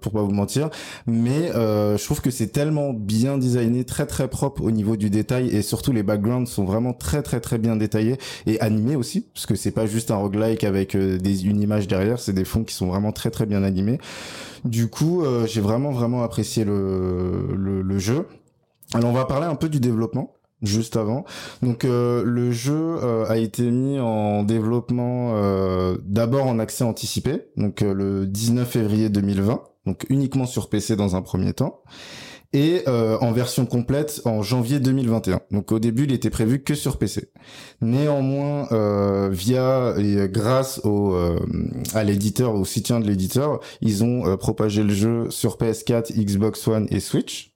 [0.00, 0.70] pour pas vous mentir
[1.06, 5.10] mais euh, je trouve que c'est tellement bien designé très très propre au niveau du
[5.10, 9.26] détail et surtout les backgrounds sont vraiment très très très bien détaillés et animés aussi
[9.34, 12.64] parce que c'est pas juste un roguelike avec euh, une image derrière c'est des fonds
[12.64, 13.98] qui sont vraiment très très bien animés.
[14.64, 18.26] Du coup euh, j'ai vraiment vraiment apprécié le, le le jeu.
[18.94, 21.24] Alors on va parler un peu du développement juste avant.
[21.62, 27.48] Donc euh, le jeu euh, a été mis en développement euh, d'abord en accès anticipé,
[27.56, 31.82] donc euh, le 19 février 2020, donc uniquement sur PC dans un premier temps,
[32.52, 35.40] et en version complète en janvier 2021.
[35.50, 37.30] Donc au début, il était prévu que sur PC.
[37.82, 38.66] Néanmoins,
[39.28, 41.14] via et grâce au
[41.92, 46.86] à l'éditeur, au soutien de l'éditeur, ils ont propagé le jeu sur PS4, Xbox One
[46.90, 47.55] et Switch.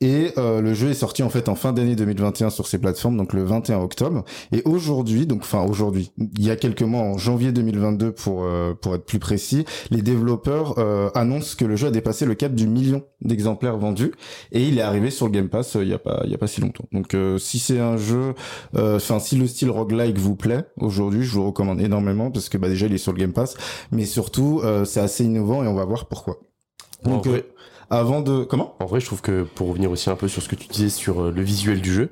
[0.00, 3.16] Et euh, le jeu est sorti en fait en fin d'année 2021 sur ces plateformes,
[3.16, 4.24] donc le 21 octobre.
[4.52, 8.74] Et aujourd'hui, donc enfin aujourd'hui, il y a quelques mois, en janvier 2022 pour euh,
[8.74, 12.54] pour être plus précis, les développeurs euh, annoncent que le jeu a dépassé le cap
[12.54, 14.12] du million d'exemplaires vendus
[14.52, 16.34] et il est arrivé sur le Game Pass euh, il y a pas il y
[16.34, 16.84] a pas si longtemps.
[16.92, 18.34] Donc euh, si c'est un jeu,
[18.76, 22.68] enfin si le style roguelike vous plaît aujourd'hui, je vous recommande énormément parce que bah
[22.68, 23.56] déjà il est sur le Game Pass,
[23.92, 26.38] mais surtout euh, c'est assez innovant et on va voir pourquoi.
[27.04, 27.46] Donc en, euh, vrai,
[27.90, 28.74] avant de comment?
[28.80, 30.88] En vrai, je trouve que pour revenir aussi un peu sur ce que tu disais
[30.88, 32.10] sur euh, le visuel du jeu,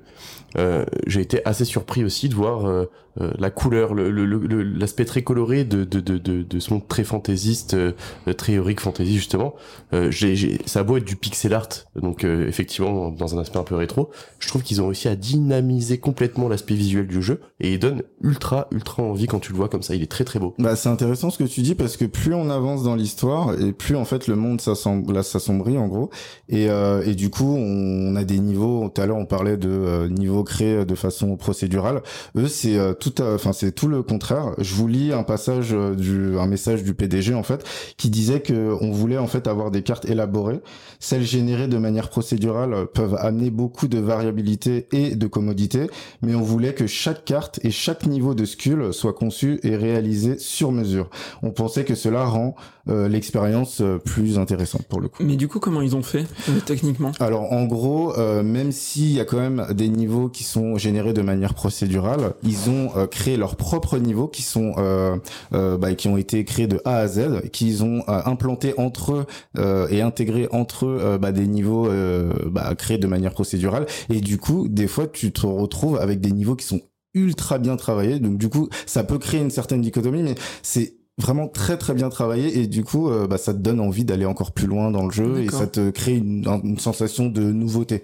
[0.59, 4.63] euh, j'ai été assez surpris aussi de voir euh, euh, la couleur, le- le- le-
[4.63, 7.93] l'aspect très coloré de, de, de, de, ce monde très fantaisiste, euh,
[8.37, 9.55] très heroic fantasy justement.
[9.93, 13.59] Euh, j'ai, j'ai, ça a beau être du pixel art, donc effectivement dans un aspect
[13.59, 17.41] un peu rétro, je trouve qu'ils ont réussi à dynamiser complètement l'aspect visuel du jeu
[17.61, 19.95] et il donne ultra ultra envie quand tu le vois comme ça.
[19.95, 20.55] Il est très très beau.
[20.59, 23.73] Bah, c'est intéressant ce que tu dis parce que plus on avance dans l'histoire et
[23.73, 26.11] plus en fait le monde s'assombrit en gros
[26.49, 26.67] et,
[27.05, 30.09] et du coup on a des niveaux tout à l'heure on parlait de euh,
[30.43, 32.03] niveaux créés de façon procédurale.
[32.37, 34.55] Eux c'est euh, tout enfin c'est tout le contraire.
[34.59, 37.65] Je vous lis un passage euh, du un message du PDG en fait
[37.97, 40.61] qui disait que on voulait en fait avoir des cartes élaborées.
[41.01, 45.89] Celles générées de manière procédurale euh, peuvent amener beaucoup de variabilité et de commodité
[46.23, 50.39] mais on voulait que chaque carte et chaque niveau de skull soit conçu et réalisé
[50.39, 51.09] sur mesure.
[51.43, 52.55] On pensait que cela rend
[52.89, 55.23] euh, l'expérience euh, plus intéressante pour le coup.
[55.23, 57.13] Mais du coup, comment ils ont fait euh, techniquement?
[57.21, 61.13] Alors en gros, euh, même s'il y a quand même des niveaux qui sont générés
[61.13, 65.17] de manière procédurale, ils ont euh, créé leurs propres niveaux qui sont euh,
[65.53, 69.27] bah, qui ont été créés de A à Z, qu'ils ont euh, implanté entre eux
[69.59, 73.87] euh, et intégré entre eux bah, des niveaux euh, bah, créés de manière procédurale.
[74.11, 76.81] Et du coup, des fois, tu te retrouves avec des niveaux qui sont
[77.15, 78.19] ultra bien travaillés.
[78.19, 82.09] Donc du coup, ça peut créer une certaine dichotomie, mais c'est vraiment très très bien
[82.09, 85.13] travaillé et du coup bah, ça te donne envie d'aller encore plus loin dans le
[85.13, 88.03] jeu et ça te crée une, une sensation de nouveauté.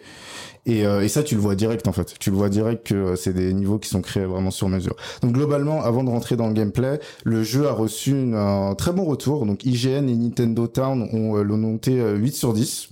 [0.69, 2.15] Et, euh, et, ça, tu le vois direct en fait.
[2.21, 4.95] Tu le vois direct que euh, c'est des niveaux qui sont créés vraiment sur mesure.
[5.23, 9.05] Donc globalement, avant de rentrer dans le gameplay, le jeu a reçu un très bon
[9.05, 9.47] retour.
[9.47, 12.91] Donc IGN et Nintendo Town ont euh, l'ont noté 8 sur 10.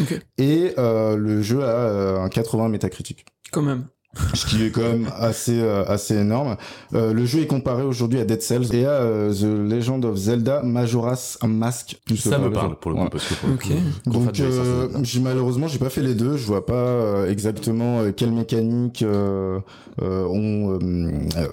[0.00, 0.20] Okay.
[0.38, 3.26] Et le jeu a un 80 métacritique.
[3.50, 3.86] Quand même
[4.34, 6.56] ce qui est quand même assez euh, assez énorme.
[6.94, 10.16] Euh, le jeu est comparé aujourd'hui à Dead Cells et à euh, The Legend of
[10.16, 12.00] Zelda Majora's Mask.
[12.16, 16.14] ça me parle pour le coup parce que donc j'ai malheureusement j'ai pas fait les
[16.14, 19.04] deux, je vois pas exactement quelles mécaniques
[20.02, 20.78] ont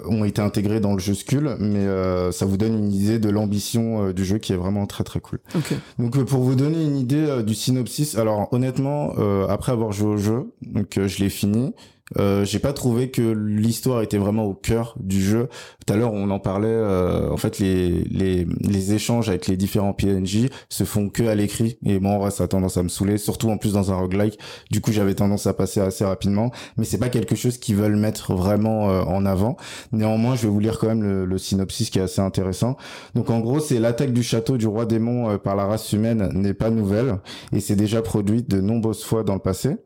[0.06, 1.86] ont été intégrées dans le jeu Skull, mais
[2.32, 5.38] ça vous donne une idée de l'ambition du jeu qui est vraiment très très cool.
[5.56, 5.76] Okay.
[5.98, 9.14] Donc pour vous donner une idée du synopsis, alors honnêtement
[9.48, 11.72] après avoir joué au jeu, donc je l'ai fini.
[12.18, 15.48] Euh, j'ai pas trouvé que l'histoire était vraiment au cœur du jeu.
[15.86, 16.68] Tout à l'heure, on en parlait.
[16.68, 21.34] Euh, en fait, les, les, les échanges avec les différents PNJ se font que à
[21.34, 21.78] l'écrit.
[21.84, 24.38] Et moi, ça a tendance à me saouler, surtout en plus dans un roguelike.
[24.70, 26.50] Du coup, j'avais tendance à passer assez rapidement.
[26.76, 29.56] Mais c'est pas quelque chose qu'ils veulent mettre vraiment euh, en avant.
[29.92, 32.76] Néanmoins, je vais vous lire quand même le, le, synopsis qui est assez intéressant.
[33.14, 36.30] Donc, en gros, c'est l'attaque du château du roi démon euh, par la race humaine
[36.34, 37.18] n'est pas nouvelle
[37.52, 39.76] et c'est déjà produite de nombreuses fois dans le passé.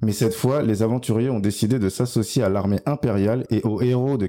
[0.00, 4.16] Mais cette fois, les aventuriers ont décidé de s'associer à l'armée impériale et aux héros
[4.16, 4.28] de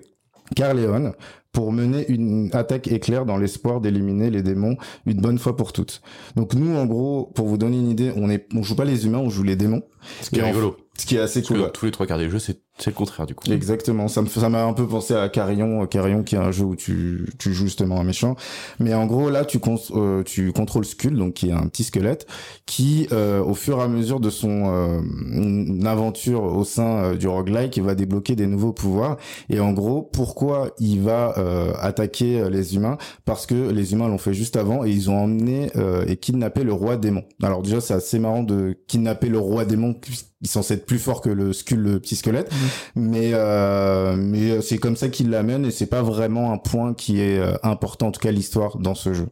[0.56, 1.14] Carleon
[1.52, 6.02] pour mener une attaque éclair dans l'espoir d'éliminer les démons une bonne fois pour toutes.
[6.36, 9.06] Donc nous, en gros, pour vous donner une idée, on est, on joue pas les
[9.06, 9.82] humains, on joue les démons.
[10.22, 10.78] Ce qui est rigolo.
[10.98, 11.72] Ce qui est assez cool.
[11.74, 13.52] tous les trois quarts des jeux, c'est c'est le contraire du coup.
[13.52, 14.08] Exactement.
[14.08, 16.64] Ça me ça m'a un peu pensé à Carillon, euh, Carillon qui est un jeu
[16.64, 18.36] où tu tu joues justement un méchant.
[18.80, 19.60] Mais en gros là tu
[19.96, 22.28] euh, tu contrôles Skull donc qui est un petit squelette
[22.66, 27.78] qui euh, au fur et à mesure de son euh, aventure au sein du roguelike
[27.78, 29.18] il va débloquer des nouveaux pouvoirs
[29.50, 31.34] et en gros pourquoi il va
[31.80, 32.98] attaquer les humains?
[33.26, 35.70] Parce que les humains l'ont fait juste avant et ils ont emmené
[36.08, 37.24] et kidnappé le roi démon.
[37.42, 39.96] Alors déjà c'est assez marrant de kidnapper le roi démon
[40.42, 42.52] il censé être plus fort que le skull le petit squelette
[42.96, 47.22] mais euh, mais c'est comme ça qu'il l'amène et c'est pas vraiment un point qui
[47.22, 49.28] est euh, important en tout cas l'histoire dans ce jeu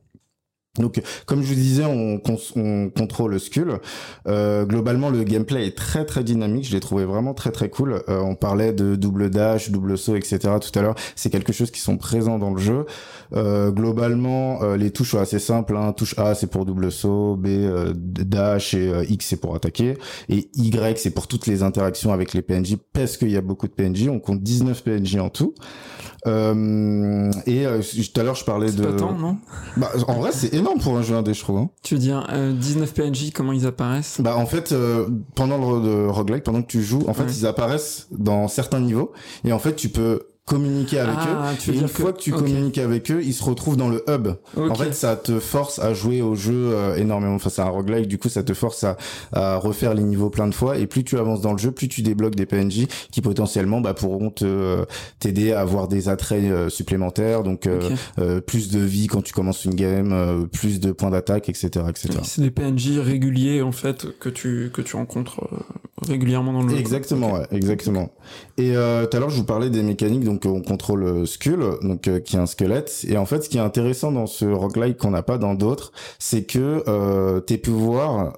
[0.80, 2.22] donc, comme je vous disais, on,
[2.56, 3.80] on contrôle le Skull.
[4.28, 6.68] Euh, globalement, le gameplay est très très dynamique.
[6.68, 8.04] Je l'ai trouvé vraiment très très cool.
[8.10, 10.40] Euh, on parlait de double dash, double saut, etc.
[10.40, 10.96] tout à l'heure.
[11.16, 12.86] C'est quelque chose qui sont présents dans le jeu.
[13.34, 15.78] Euh, globalement, euh, les touches sont assez simples.
[15.78, 15.94] Hein.
[15.94, 17.38] Touche A, c'est pour double saut.
[17.38, 17.48] B,
[17.96, 19.98] dash et X, c'est pour attaquer.
[20.30, 23.68] Et Y, c'est pour toutes les interactions avec les PNJ parce qu'il y a beaucoup
[23.68, 24.10] de PNJ.
[24.10, 25.54] On compte 19 PNJ en tout.
[26.28, 28.84] Euh, et euh, tout à l'heure, je parlais de.
[28.84, 29.38] Pas tant, non?
[29.78, 31.58] Bah, en vrai, c'est énorme pour un jeu indé, je trouve.
[31.58, 31.70] Hein.
[31.84, 34.20] Tu veux dire euh, 19 PNJ, comment ils apparaissent?
[34.22, 38.08] Bah, en fait, euh, pendant le, roguelike, pendant que tu joues, en fait, ils apparaissent
[38.12, 39.12] dans certains niveaux.
[39.44, 41.74] Et en fait, tu peux communiquer avec ah, eux.
[41.74, 44.28] Et une fois que, tu communiques avec eux, ils se retrouvent dans le hub.
[44.56, 47.34] En fait, ça te force à jouer au jeu euh, énormément.
[47.34, 48.96] Enfin, c'est un roguelike, du coup, ça te force à,
[49.34, 50.78] à, refaire les niveaux plein de fois.
[50.78, 53.96] Et plus tu avances dans le jeu, plus tu débloques des PNJ qui potentiellement bah,
[53.96, 54.86] pourront te euh,
[55.20, 57.42] t'aider à avoir des attraits euh, supplémentaires.
[57.42, 57.68] Donc,
[58.46, 62.20] plus de vie quand tu commences une game, plus de points d'attaque, etc., etc.
[62.24, 65.42] C'est des PNJ réguliers en fait que tu que tu rencontres
[66.08, 66.78] régulièrement dans le jeu.
[66.78, 68.12] Exactement, ouais, exactement.
[68.58, 70.24] Et tout à l'heure, je vous parlais des mécaniques.
[70.24, 73.06] Donc donc on contrôle euh, Skull, donc euh, qui est un squelette.
[73.08, 75.92] Et en fait, ce qui est intéressant dans ce roguelike qu'on n'a pas dans d'autres,
[76.20, 78.38] c'est que euh, tes pouvoirs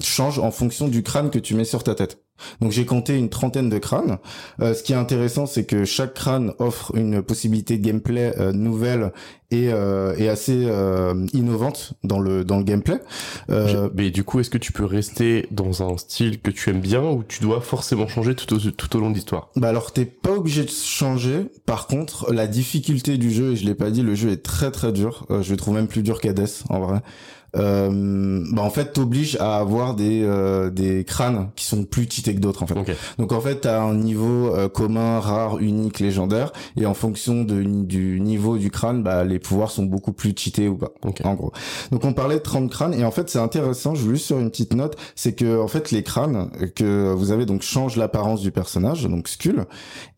[0.00, 2.27] changent en fonction du crâne que tu mets sur ta tête.
[2.60, 4.18] Donc j'ai compté une trentaine de crânes.
[4.60, 8.52] Euh, ce qui est intéressant, c'est que chaque crâne offre une possibilité de gameplay euh,
[8.52, 9.12] nouvelle
[9.50, 12.98] et, euh, et assez euh, innovante dans le dans le gameplay.
[13.48, 17.02] Mais du coup, est-ce que tu peux rester dans un style que tu aimes bien
[17.02, 19.50] ou tu dois forcément changer tout au, tout au long de l'histoire?
[19.56, 21.46] Bah alors t'es pas obligé de changer.
[21.66, 24.70] Par contre, la difficulté du jeu, et je l'ai pas dit, le jeu est très
[24.70, 25.26] très dur.
[25.30, 27.02] je le trouve même plus dur qu'Hades en vrai
[27.56, 32.34] euh, bah en fait t'oblige à avoir des euh, des crânes qui sont plus cheatés
[32.34, 32.74] que d'autres en fait.
[33.18, 37.62] Donc en fait t'as un niveau euh, commun, rare, unique, légendaire et en fonction de,
[37.62, 40.92] du niveau du crâne, bah les pouvoirs sont beaucoup plus cheatés ou pas.
[41.24, 41.52] En gros.
[41.90, 44.38] Donc on parlait de 30 crânes et en fait c'est intéressant, je veux juste sur
[44.38, 48.40] une petite note, c'est que en fait les crânes que vous avez donc changent l'apparence
[48.42, 49.64] du personnage, donc Skull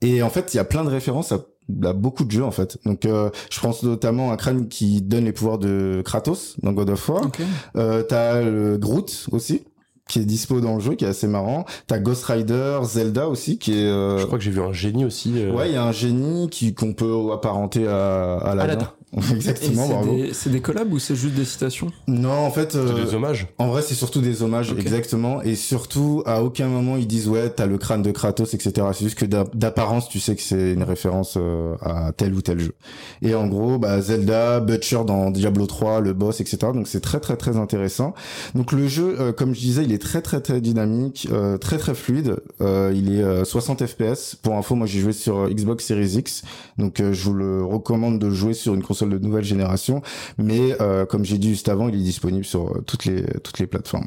[0.00, 1.38] et en fait il y a plein de références à
[1.84, 2.78] a beaucoup de jeux en fait.
[2.84, 6.90] Donc euh, je pense notamment à Crane qui donne les pouvoirs de Kratos dans God
[6.90, 7.26] of War.
[7.26, 7.44] Okay.
[7.76, 9.62] Euh, t'as le Groot aussi
[10.10, 11.64] qui est dispo dans le jeu, qui est assez marrant.
[11.86, 13.86] T'as Ghost Rider, Zelda aussi, qui est.
[13.86, 14.18] Euh...
[14.18, 15.32] Je crois que j'ai vu un génie aussi.
[15.36, 15.52] Euh.
[15.52, 18.76] Ouais, il y a un génie qui qu'on peut apparenter à, à la.
[19.34, 20.18] Exactement, bravo.
[20.32, 21.90] C'est des, collabs ou c'est juste des citations?
[22.06, 22.72] Non, en fait.
[22.72, 23.48] c'est des hommages.
[23.58, 25.42] En vrai, c'est surtout des hommages, exactement.
[25.42, 28.86] Et surtout, à aucun moment ils disent ouais, t'as le crâne de Kratos, etc.
[28.92, 31.36] C'est juste que d'apparence, tu sais que c'est une référence
[31.82, 32.74] à tel ou tel jeu.
[33.22, 36.58] Et en gros, bah, Zelda, Butcher dans Diablo 3, le boss, etc.
[36.72, 38.14] Donc c'est très très très intéressant.
[38.54, 41.28] Donc le jeu, comme je disais, il est très très très dynamique,
[41.60, 42.36] très très fluide.
[42.60, 44.36] il est 60 FPS.
[44.40, 46.42] Pour info, moi j'ai joué sur Xbox Series X,
[46.78, 50.02] donc je vous le recommande de jouer sur une console de nouvelle génération.
[50.38, 50.76] Mais
[51.08, 54.06] comme j'ai dit juste avant, il est disponible sur toutes les toutes les plateformes.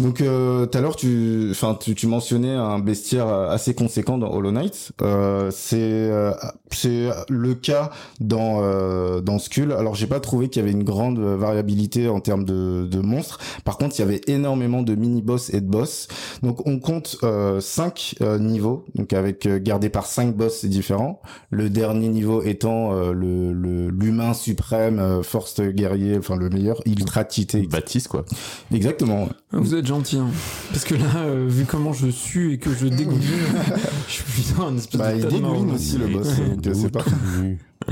[0.00, 4.50] Donc euh, tout à l'heure tu enfin tu, mentionnais un bestiaire assez conséquent dans Hollow
[4.50, 4.92] Knight.
[5.02, 6.32] Euh, c'est euh,
[6.70, 9.72] c'est le cas dans euh, dans Skull.
[9.72, 13.38] Alors j'ai pas trouvé qu'il y avait une grande variabilité en termes de, de monstres.
[13.64, 16.08] Par contre, il y avait énormément de mini boss et de boss.
[16.42, 21.20] Donc on compte euh, cinq niveaux donc avec gardé par cinq boss différents.
[21.50, 27.66] Le dernier niveau étant le l'humain suprême, force guerrier, enfin le meilleur, ultra tité.
[27.66, 28.24] Baptiste quoi.
[28.72, 29.28] Exactement.
[29.52, 30.28] Vous êtes gentil, hein.
[30.70, 33.20] parce que là, euh, vu comment je sue et que je dégouline,
[34.08, 35.18] je suis plutôt un espèce bah, de.
[35.18, 36.28] Il dégouline aussi le boss,
[36.62, 37.04] donc c'est pas.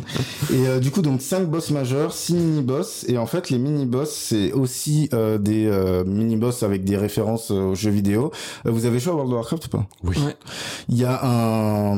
[0.52, 3.04] Et euh, du coup, donc 5 boss majeurs, 6 mini-boss.
[3.08, 7.74] Et en fait, les mini-boss, c'est aussi euh, des euh, mini-boss avec des références aux
[7.74, 8.30] jeux vidéo.
[8.64, 9.86] vous avez joué à World of Warcraft ou pas?
[10.04, 10.16] Oui.
[10.88, 11.96] Il y a un,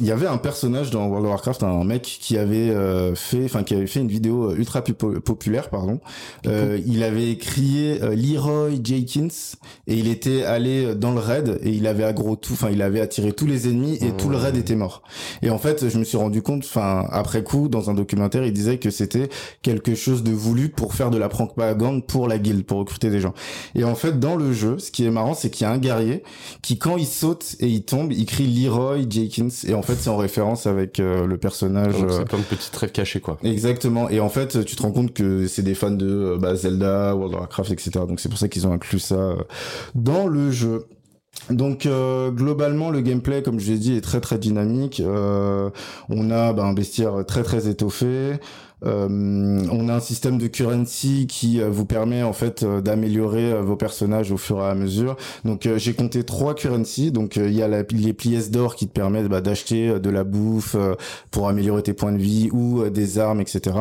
[0.00, 2.74] il y avait un personnage dans World of Warcraft, un mec qui avait
[3.14, 6.00] fait, enfin qui avait fait une vidéo ultra populaire, pardon.
[6.44, 9.56] il avait crié Leroy Jenkins
[9.86, 13.00] et il était allé dans le raid et il avait aggro tout, enfin il avait
[13.00, 15.02] attiré tous les ennemis et tout le raid était mort.
[15.42, 18.52] Et en fait, je me suis rendu compte, enfin après coup, dans un documentaire, il
[18.52, 19.28] disait que c'était
[19.62, 23.20] quelque chose de voulu pour faire de la propagande pour la guilde, pour recruter des
[23.20, 23.34] gens.
[23.74, 25.78] Et en fait, dans le jeu, ce qui est marrant, c'est qu'il y a un
[25.78, 26.22] guerrier
[26.62, 29.48] qui, quand il saute et il tombe, il crie Leroy Jenkins.
[29.66, 31.94] Et en fait, c'est en référence avec euh, le personnage.
[32.08, 33.38] C'est plein de petites rêves cachés, quoi.
[33.42, 34.08] Exactement.
[34.10, 37.14] Et en fait, tu te rends compte que c'est des fans de euh, bah, Zelda,
[37.14, 37.90] World of Warcraft, etc.
[38.08, 39.36] Donc c'est pour ça qu'ils ont inclus ça euh,
[39.94, 40.86] dans le jeu.
[41.50, 45.00] Donc euh, globalement le gameplay comme je l'ai dit est très très dynamique.
[45.00, 45.70] Euh,
[46.08, 48.34] on a bah, un bestiaire très très étoffé.
[48.84, 53.62] Euh, on a un système de currency qui euh, vous permet en fait euh, d'améliorer
[53.62, 55.16] vos personnages au fur et à mesure.
[55.44, 57.10] Donc j'ai compté trois currency.
[57.10, 60.76] Donc il y a les pièces d'or qui te permettent bah, d'acheter de la bouffe
[61.30, 63.76] pour améliorer tes points de vie ou des armes, etc.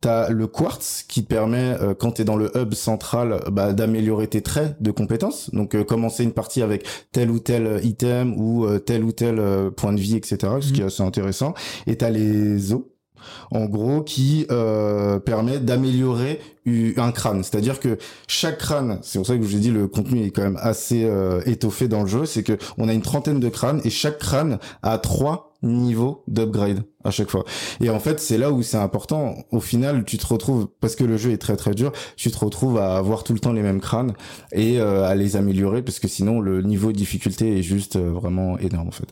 [0.00, 4.42] T'as le quartz qui te permet quand t'es dans le hub central bah, d'améliorer tes
[4.42, 5.50] traits de compétences.
[5.52, 10.00] Donc commencer une partie avec tel ou tel item ou tel ou tel point de
[10.00, 10.38] vie, etc.
[10.60, 10.86] Ce qui est mmh.
[10.86, 11.54] assez intéressant.
[11.86, 12.82] Et t'as les os
[13.50, 16.40] en gros, qui euh, permet d'améliorer
[16.96, 17.42] un crâne.
[17.42, 20.30] C'est-à-dire que chaque crâne, c'est pour ça que je vous ai dit le contenu est
[20.30, 23.48] quand même assez euh, étoffé dans le jeu, c'est que on a une trentaine de
[23.48, 27.44] crânes et chaque crâne a trois niveau d'upgrade à chaque fois.
[27.80, 29.36] Et en fait, c'est là où c'est important.
[29.50, 32.38] Au final, tu te retrouves parce que le jeu est très très dur, tu te
[32.38, 34.14] retrouves à avoir tout le temps les mêmes crânes
[34.52, 38.10] et euh, à les améliorer parce que sinon le niveau de difficulté est juste euh,
[38.10, 39.08] vraiment énorme en fait.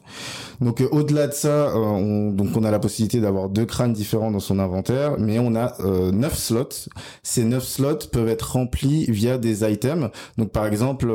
[0.61, 4.31] Donc euh, au-delà de ça, on, donc on a la possibilité d'avoir deux crânes différents
[4.31, 5.77] dans son inventaire, mais on a
[6.13, 6.89] neuf slots.
[7.23, 10.11] Ces neuf slots peuvent être remplis via des items.
[10.39, 11.13] Donc par exemple,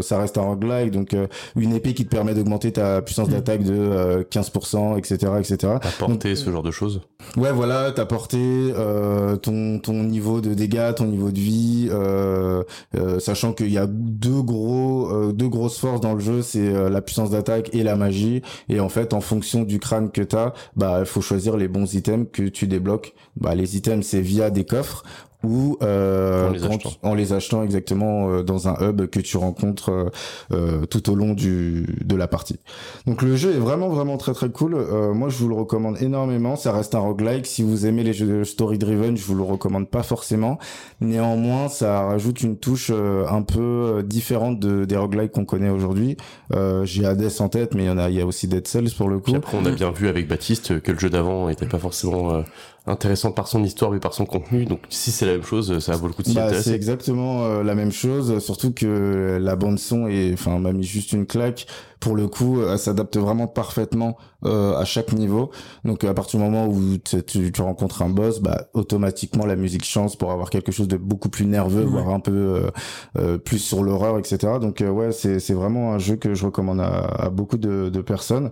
[0.00, 1.14] ça reste un roguelike, donc
[1.56, 5.74] une épée qui te permet d'augmenter ta puissance d'attaque de 15% etc., etc.
[6.22, 7.02] Ce genre de choses.
[7.36, 8.38] Ouais, voilà, t'apporter
[8.76, 12.62] euh, ton ton niveau de dégâts, ton niveau de vie, euh,
[12.96, 16.74] euh, sachant qu'il y a deux gros euh, deux grosses forces dans le jeu, c'est
[16.74, 18.42] euh, la puissance d'attaque et la magie.
[18.68, 21.94] Et en fait, en fonction du crâne que t'as, bah il faut choisir les bons
[21.94, 23.14] items que tu débloques.
[23.36, 25.04] Bah les items c'est via des coffres
[25.46, 26.52] ou euh,
[27.02, 30.10] en, les achetant exactement euh, dans un hub que tu rencontres euh,
[30.52, 32.58] euh, tout au long du de la partie.
[33.06, 34.76] Donc le jeu est vraiment vraiment très très cool.
[35.14, 36.56] moi je vous le recommande énormément.
[36.56, 37.46] Ça reste un roguelike.
[37.46, 40.58] Si vous aimez les jeux story driven, je vous le recommande pas forcément.
[41.00, 46.16] Néanmoins, ça rajoute une touche un peu différente de, des roguelikes qu'on connaît aujourd'hui.
[46.84, 48.90] J'ai Hades en tête, mais il y en a, il y a aussi Dead Cells
[48.96, 49.34] pour le coup.
[49.34, 52.42] après, on a bien vu avec Baptiste que le jeu d'avant était pas forcément
[52.86, 54.64] intéressant par son histoire mais par son contenu.
[54.64, 57.44] Donc si c'est la même chose, ça vaut le coup de s'y bah, C'est exactement
[57.44, 61.26] euh, la même chose, surtout que la bande son est, enfin, m'a mis juste une
[61.26, 61.66] claque.
[62.00, 65.50] Pour le coup, elle s'adapte vraiment parfaitement euh, à chaque niveau.
[65.84, 69.84] Donc à partir du moment où tu, tu, rencontres un boss, bah automatiquement la musique
[69.84, 72.70] change pour avoir quelque chose de beaucoup plus nerveux, voire un peu euh,
[73.18, 74.54] euh, plus sur l'horreur, etc.
[74.60, 78.00] Donc ouais, c'est c'est vraiment un jeu que je recommande à, à beaucoup de, de
[78.02, 78.50] personnes.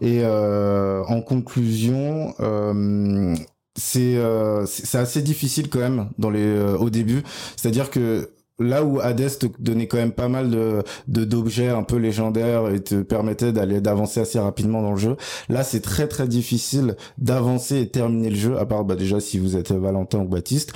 [0.00, 2.34] Et en conclusion.
[3.96, 7.22] Euh, c'est c'est assez difficile quand même dans les au début.
[7.56, 8.30] C'est à dire que
[8.62, 12.80] là où Hades te donnait quand même pas mal de d'objets un peu légendaires et
[12.80, 15.16] te permettait d'aller d'avancer assez rapidement dans le jeu,
[15.48, 19.38] là c'est très très difficile d'avancer et terminer le jeu à part bah déjà si
[19.38, 20.72] vous êtes Valentin ou Baptiste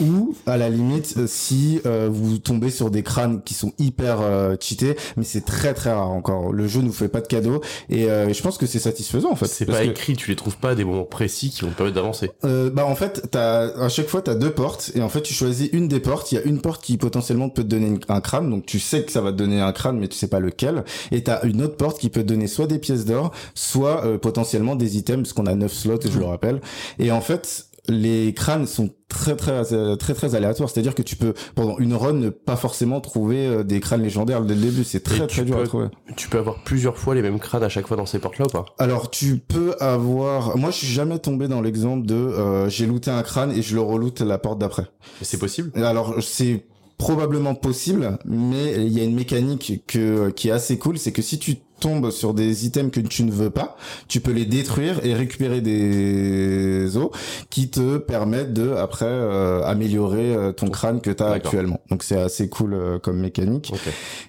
[0.00, 4.56] ou à la limite si euh, vous tombez sur des crânes qui sont hyper euh,
[4.60, 6.52] cheatés, mais c'est très très rare encore.
[6.52, 9.36] Le jeu nous fait pas de cadeaux et euh, je pense que c'est satisfaisant en
[9.36, 9.46] fait.
[9.46, 11.96] C'est pas écrit, tu les trouves pas à des moments précis qui vont te permettre
[11.96, 12.30] d'avancer.
[12.42, 15.68] bah en fait, t'as à chaque fois t'as deux portes et en fait tu choisis
[15.72, 16.32] une des portes.
[16.32, 19.04] Il y a une porte qui potentiellement peut te donner un crâne, donc tu sais
[19.04, 20.84] que ça va te donner un crâne, mais tu sais pas lequel.
[21.10, 24.18] Et t'as une autre porte qui peut te donner soit des pièces d'or, soit euh,
[24.18, 26.60] potentiellement des items, parce qu'on a 9 slots, je le rappelle.
[26.98, 29.64] Et en fait, les crânes sont très très
[29.96, 30.68] très très, aléatoires.
[30.68, 33.80] C'est à dire que tu peux pendant une run ne pas forcément trouver euh, des
[33.80, 34.84] crânes légendaires dès le début.
[34.84, 35.86] C'est très très dur à trouver.
[36.16, 38.46] tu peux avoir plusieurs fois les mêmes crânes à chaque fois dans ces portes là
[38.46, 38.66] ou pas?
[38.78, 43.10] Alors tu peux avoir moi je suis jamais tombé dans l'exemple de euh, j'ai looté
[43.10, 44.86] un crâne et je le reloute la porte d'après.
[45.22, 45.70] C'est possible?
[45.82, 46.64] Alors c'est
[46.98, 51.22] probablement possible, mais il y a une mécanique que, qui est assez cool, c'est que
[51.22, 53.76] si tu tombes sur des items que tu ne veux pas,
[54.08, 57.10] tu peux les détruire et récupérer des os
[57.50, 61.80] qui te permettent de après euh, améliorer euh, ton crâne que tu as actuellement.
[61.88, 63.72] Donc c'est assez cool euh, comme mécanique.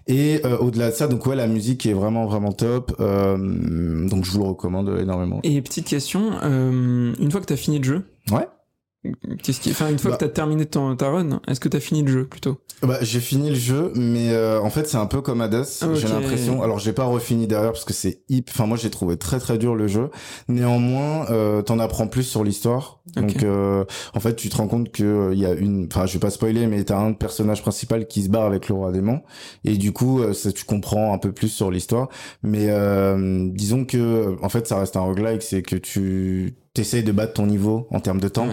[0.07, 2.95] Et au-delà de ça, donc ouais, la musique est vraiment vraiment top.
[2.99, 5.39] donc je vous le recommande énormément.
[5.43, 8.47] Et petite question, une fois que tu as fini le jeu, ouais
[9.41, 9.71] Qu'est-ce qui...
[9.71, 12.11] Enfin, une fois que que t'as terminé ton, ta run, est-ce que t'as fini le
[12.11, 12.59] jeu plutôt?
[12.81, 15.65] Bah, j'ai fini le jeu, mais euh, en fait, c'est un peu comme Hades.
[15.95, 16.61] J'ai l'impression.
[16.63, 18.45] Alors, j'ai pas refini derrière parce que c'est hip.
[18.49, 20.09] Enfin, moi, j'ai trouvé très très dur le jeu.
[20.47, 23.01] Néanmoins, euh, t'en apprends plus sur l'histoire.
[23.15, 25.87] Donc, euh, en fait, tu te rends compte que il euh, y a une.
[25.91, 28.75] Enfin, je vais pas spoiler, mais t'as un personnage principal qui se barre avec le
[28.75, 29.21] roi démon,
[29.63, 32.09] et du coup, euh, ça, tu comprends un peu plus sur l'histoire.
[32.43, 32.67] Mais
[33.53, 37.47] disons que, en fait, ça reste un roguelike, c'est que tu t'essayes de battre ton
[37.47, 38.47] niveau en termes de temps.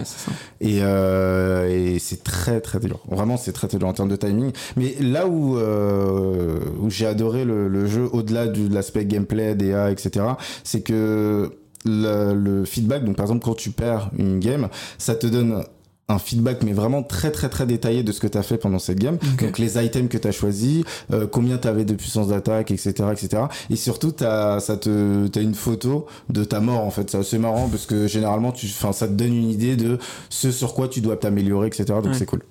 [0.59, 4.15] Et, euh, et c'est très très dur vraiment c'est très très dur en termes de
[4.15, 4.51] timing.
[4.75, 9.91] Mais là où euh, où j'ai adoré le, le jeu au-delà de l'aspect gameplay DA
[9.91, 10.25] etc
[10.63, 11.51] c'est que
[11.85, 14.67] le, le, feedback donc par exemple quand tu perds une game
[14.97, 15.63] ça te donne
[16.09, 18.79] un feedback mais vraiment très très très détaillé de ce que tu as fait pendant
[18.79, 19.17] cette game.
[19.41, 23.09] Donc les items que tu as choisi euh, combien tu avais de puissance d'attaque etc
[23.11, 27.09] etc et surtout as, ça te t'as une photo de ta mort en fait.
[27.09, 29.97] C'est assez marrant parce que généralement tu enfin ça te donne une idée de
[30.29, 32.43] ce sur quoi tu dois t'améliorer etc donc c'est cool.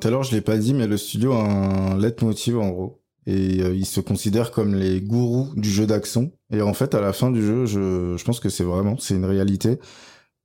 [0.00, 3.00] Tout à l'heure je l'ai pas dit mais le studio a un leitmotiv en gros.
[3.26, 6.32] Et euh, il se considère comme les gourous du jeu d'action.
[6.50, 9.14] Et en fait à la fin du jeu je, je pense que c'est vraiment c'est
[9.14, 9.78] une réalité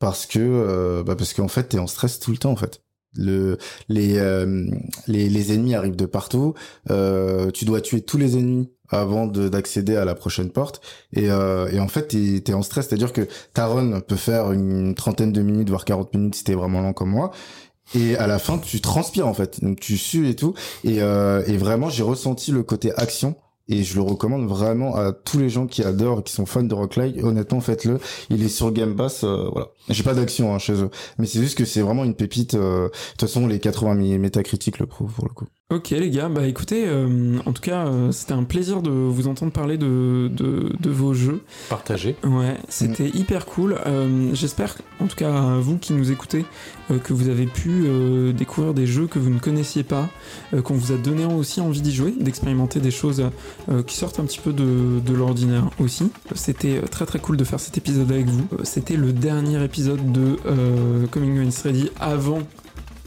[0.03, 2.81] parce que euh, bah parce qu'en fait t'es en stress tout le temps en fait.
[3.15, 3.57] Le
[3.87, 4.65] les euh,
[5.07, 6.55] les, les ennemis arrivent de partout.
[6.91, 10.81] Euh, tu dois tuer tous les ennemis avant d'accéder à la prochaine porte.
[11.13, 12.89] Et, euh, et en fait t'es es en stress.
[12.89, 16.35] C'est à dire que ta run peut faire une trentaine de minutes voire 40 minutes
[16.35, 17.31] si t'es vraiment lent comme moi.
[17.95, 19.63] Et à la fin tu transpires en fait.
[19.63, 20.53] Donc tu sues et tout.
[20.83, 23.35] Et, euh, et vraiment j'ai ressenti le côté action
[23.67, 26.73] et je le recommande vraiment à tous les gens qui adorent, qui sont fans de
[26.73, 27.99] Rock Honnêtement, faites-le.
[28.29, 29.69] Il est sur Game Pass, euh, voilà.
[29.89, 32.55] J'ai pas d'action hein, chez eux, mais c'est juste que c'est vraiment une pépite.
[32.55, 35.47] Euh, de toute façon, les 80 métacritiques le prouvent pour le coup.
[35.73, 39.27] Ok les gars, bah écoutez, euh, en tout cas, euh, c'était un plaisir de vous
[39.27, 41.41] entendre parler de, de, vos jeux.
[41.67, 42.15] Partagés.
[42.23, 43.11] Ouais, c'était mm.
[43.15, 43.79] hyper cool.
[43.87, 46.45] Euh, j'espère, en tout cas vous qui nous écoutez,
[47.03, 47.87] que vous avez pu
[48.37, 50.09] découvrir des jeux que vous ne connaissiez pas,
[50.63, 53.23] qu'on vous a donné aussi envie d'y jouer, d'expérimenter des choses
[53.87, 56.11] qui sortent un petit peu de, de l'ordinaire aussi.
[56.35, 58.45] C'était très très cool de faire cet épisode avec vous.
[58.63, 60.37] C'était le dernier épisode de
[61.07, 62.39] Coming When Ready avant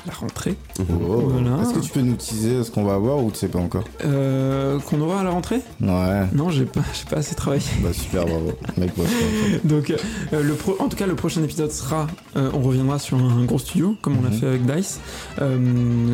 [0.07, 0.57] la rentrée.
[0.79, 1.33] Oh.
[1.63, 3.85] Est-ce que tu peux nous teaser ce qu'on va avoir ou tu sais pas encore
[4.05, 5.61] euh, Qu'on aura à la rentrée?
[5.81, 6.27] Ouais.
[6.33, 7.63] Non, j'ai pas, pas assez travaillé.
[7.83, 8.53] Bah super, bravo.
[8.77, 8.93] Mec,
[9.65, 12.07] Donc, euh, le pro en tout cas, le prochain épisode sera,
[12.37, 14.39] euh, on reviendra sur un, gros studio, comme on l'a mhm.
[14.39, 15.01] fait avec Dice.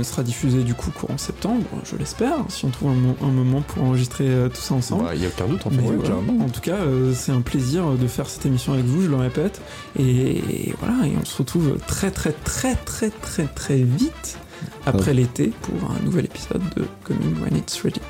[0.03, 4.27] sera diffusé du coup courant septembre, je l'espère, si on trouve un, moment pour enregistrer
[4.53, 5.05] tout ça ensemble.
[5.15, 6.43] Il bah, y a aucun doute en fait.
[6.45, 6.79] en tout cas,
[7.15, 9.61] c'est un plaisir de faire cette émission avec vous, je le répète.
[9.99, 14.39] Et, voilà, et on se retrouve très très très très très très vite
[14.87, 18.01] après l'été pour un nouvel épisode de Coming When It's Ready.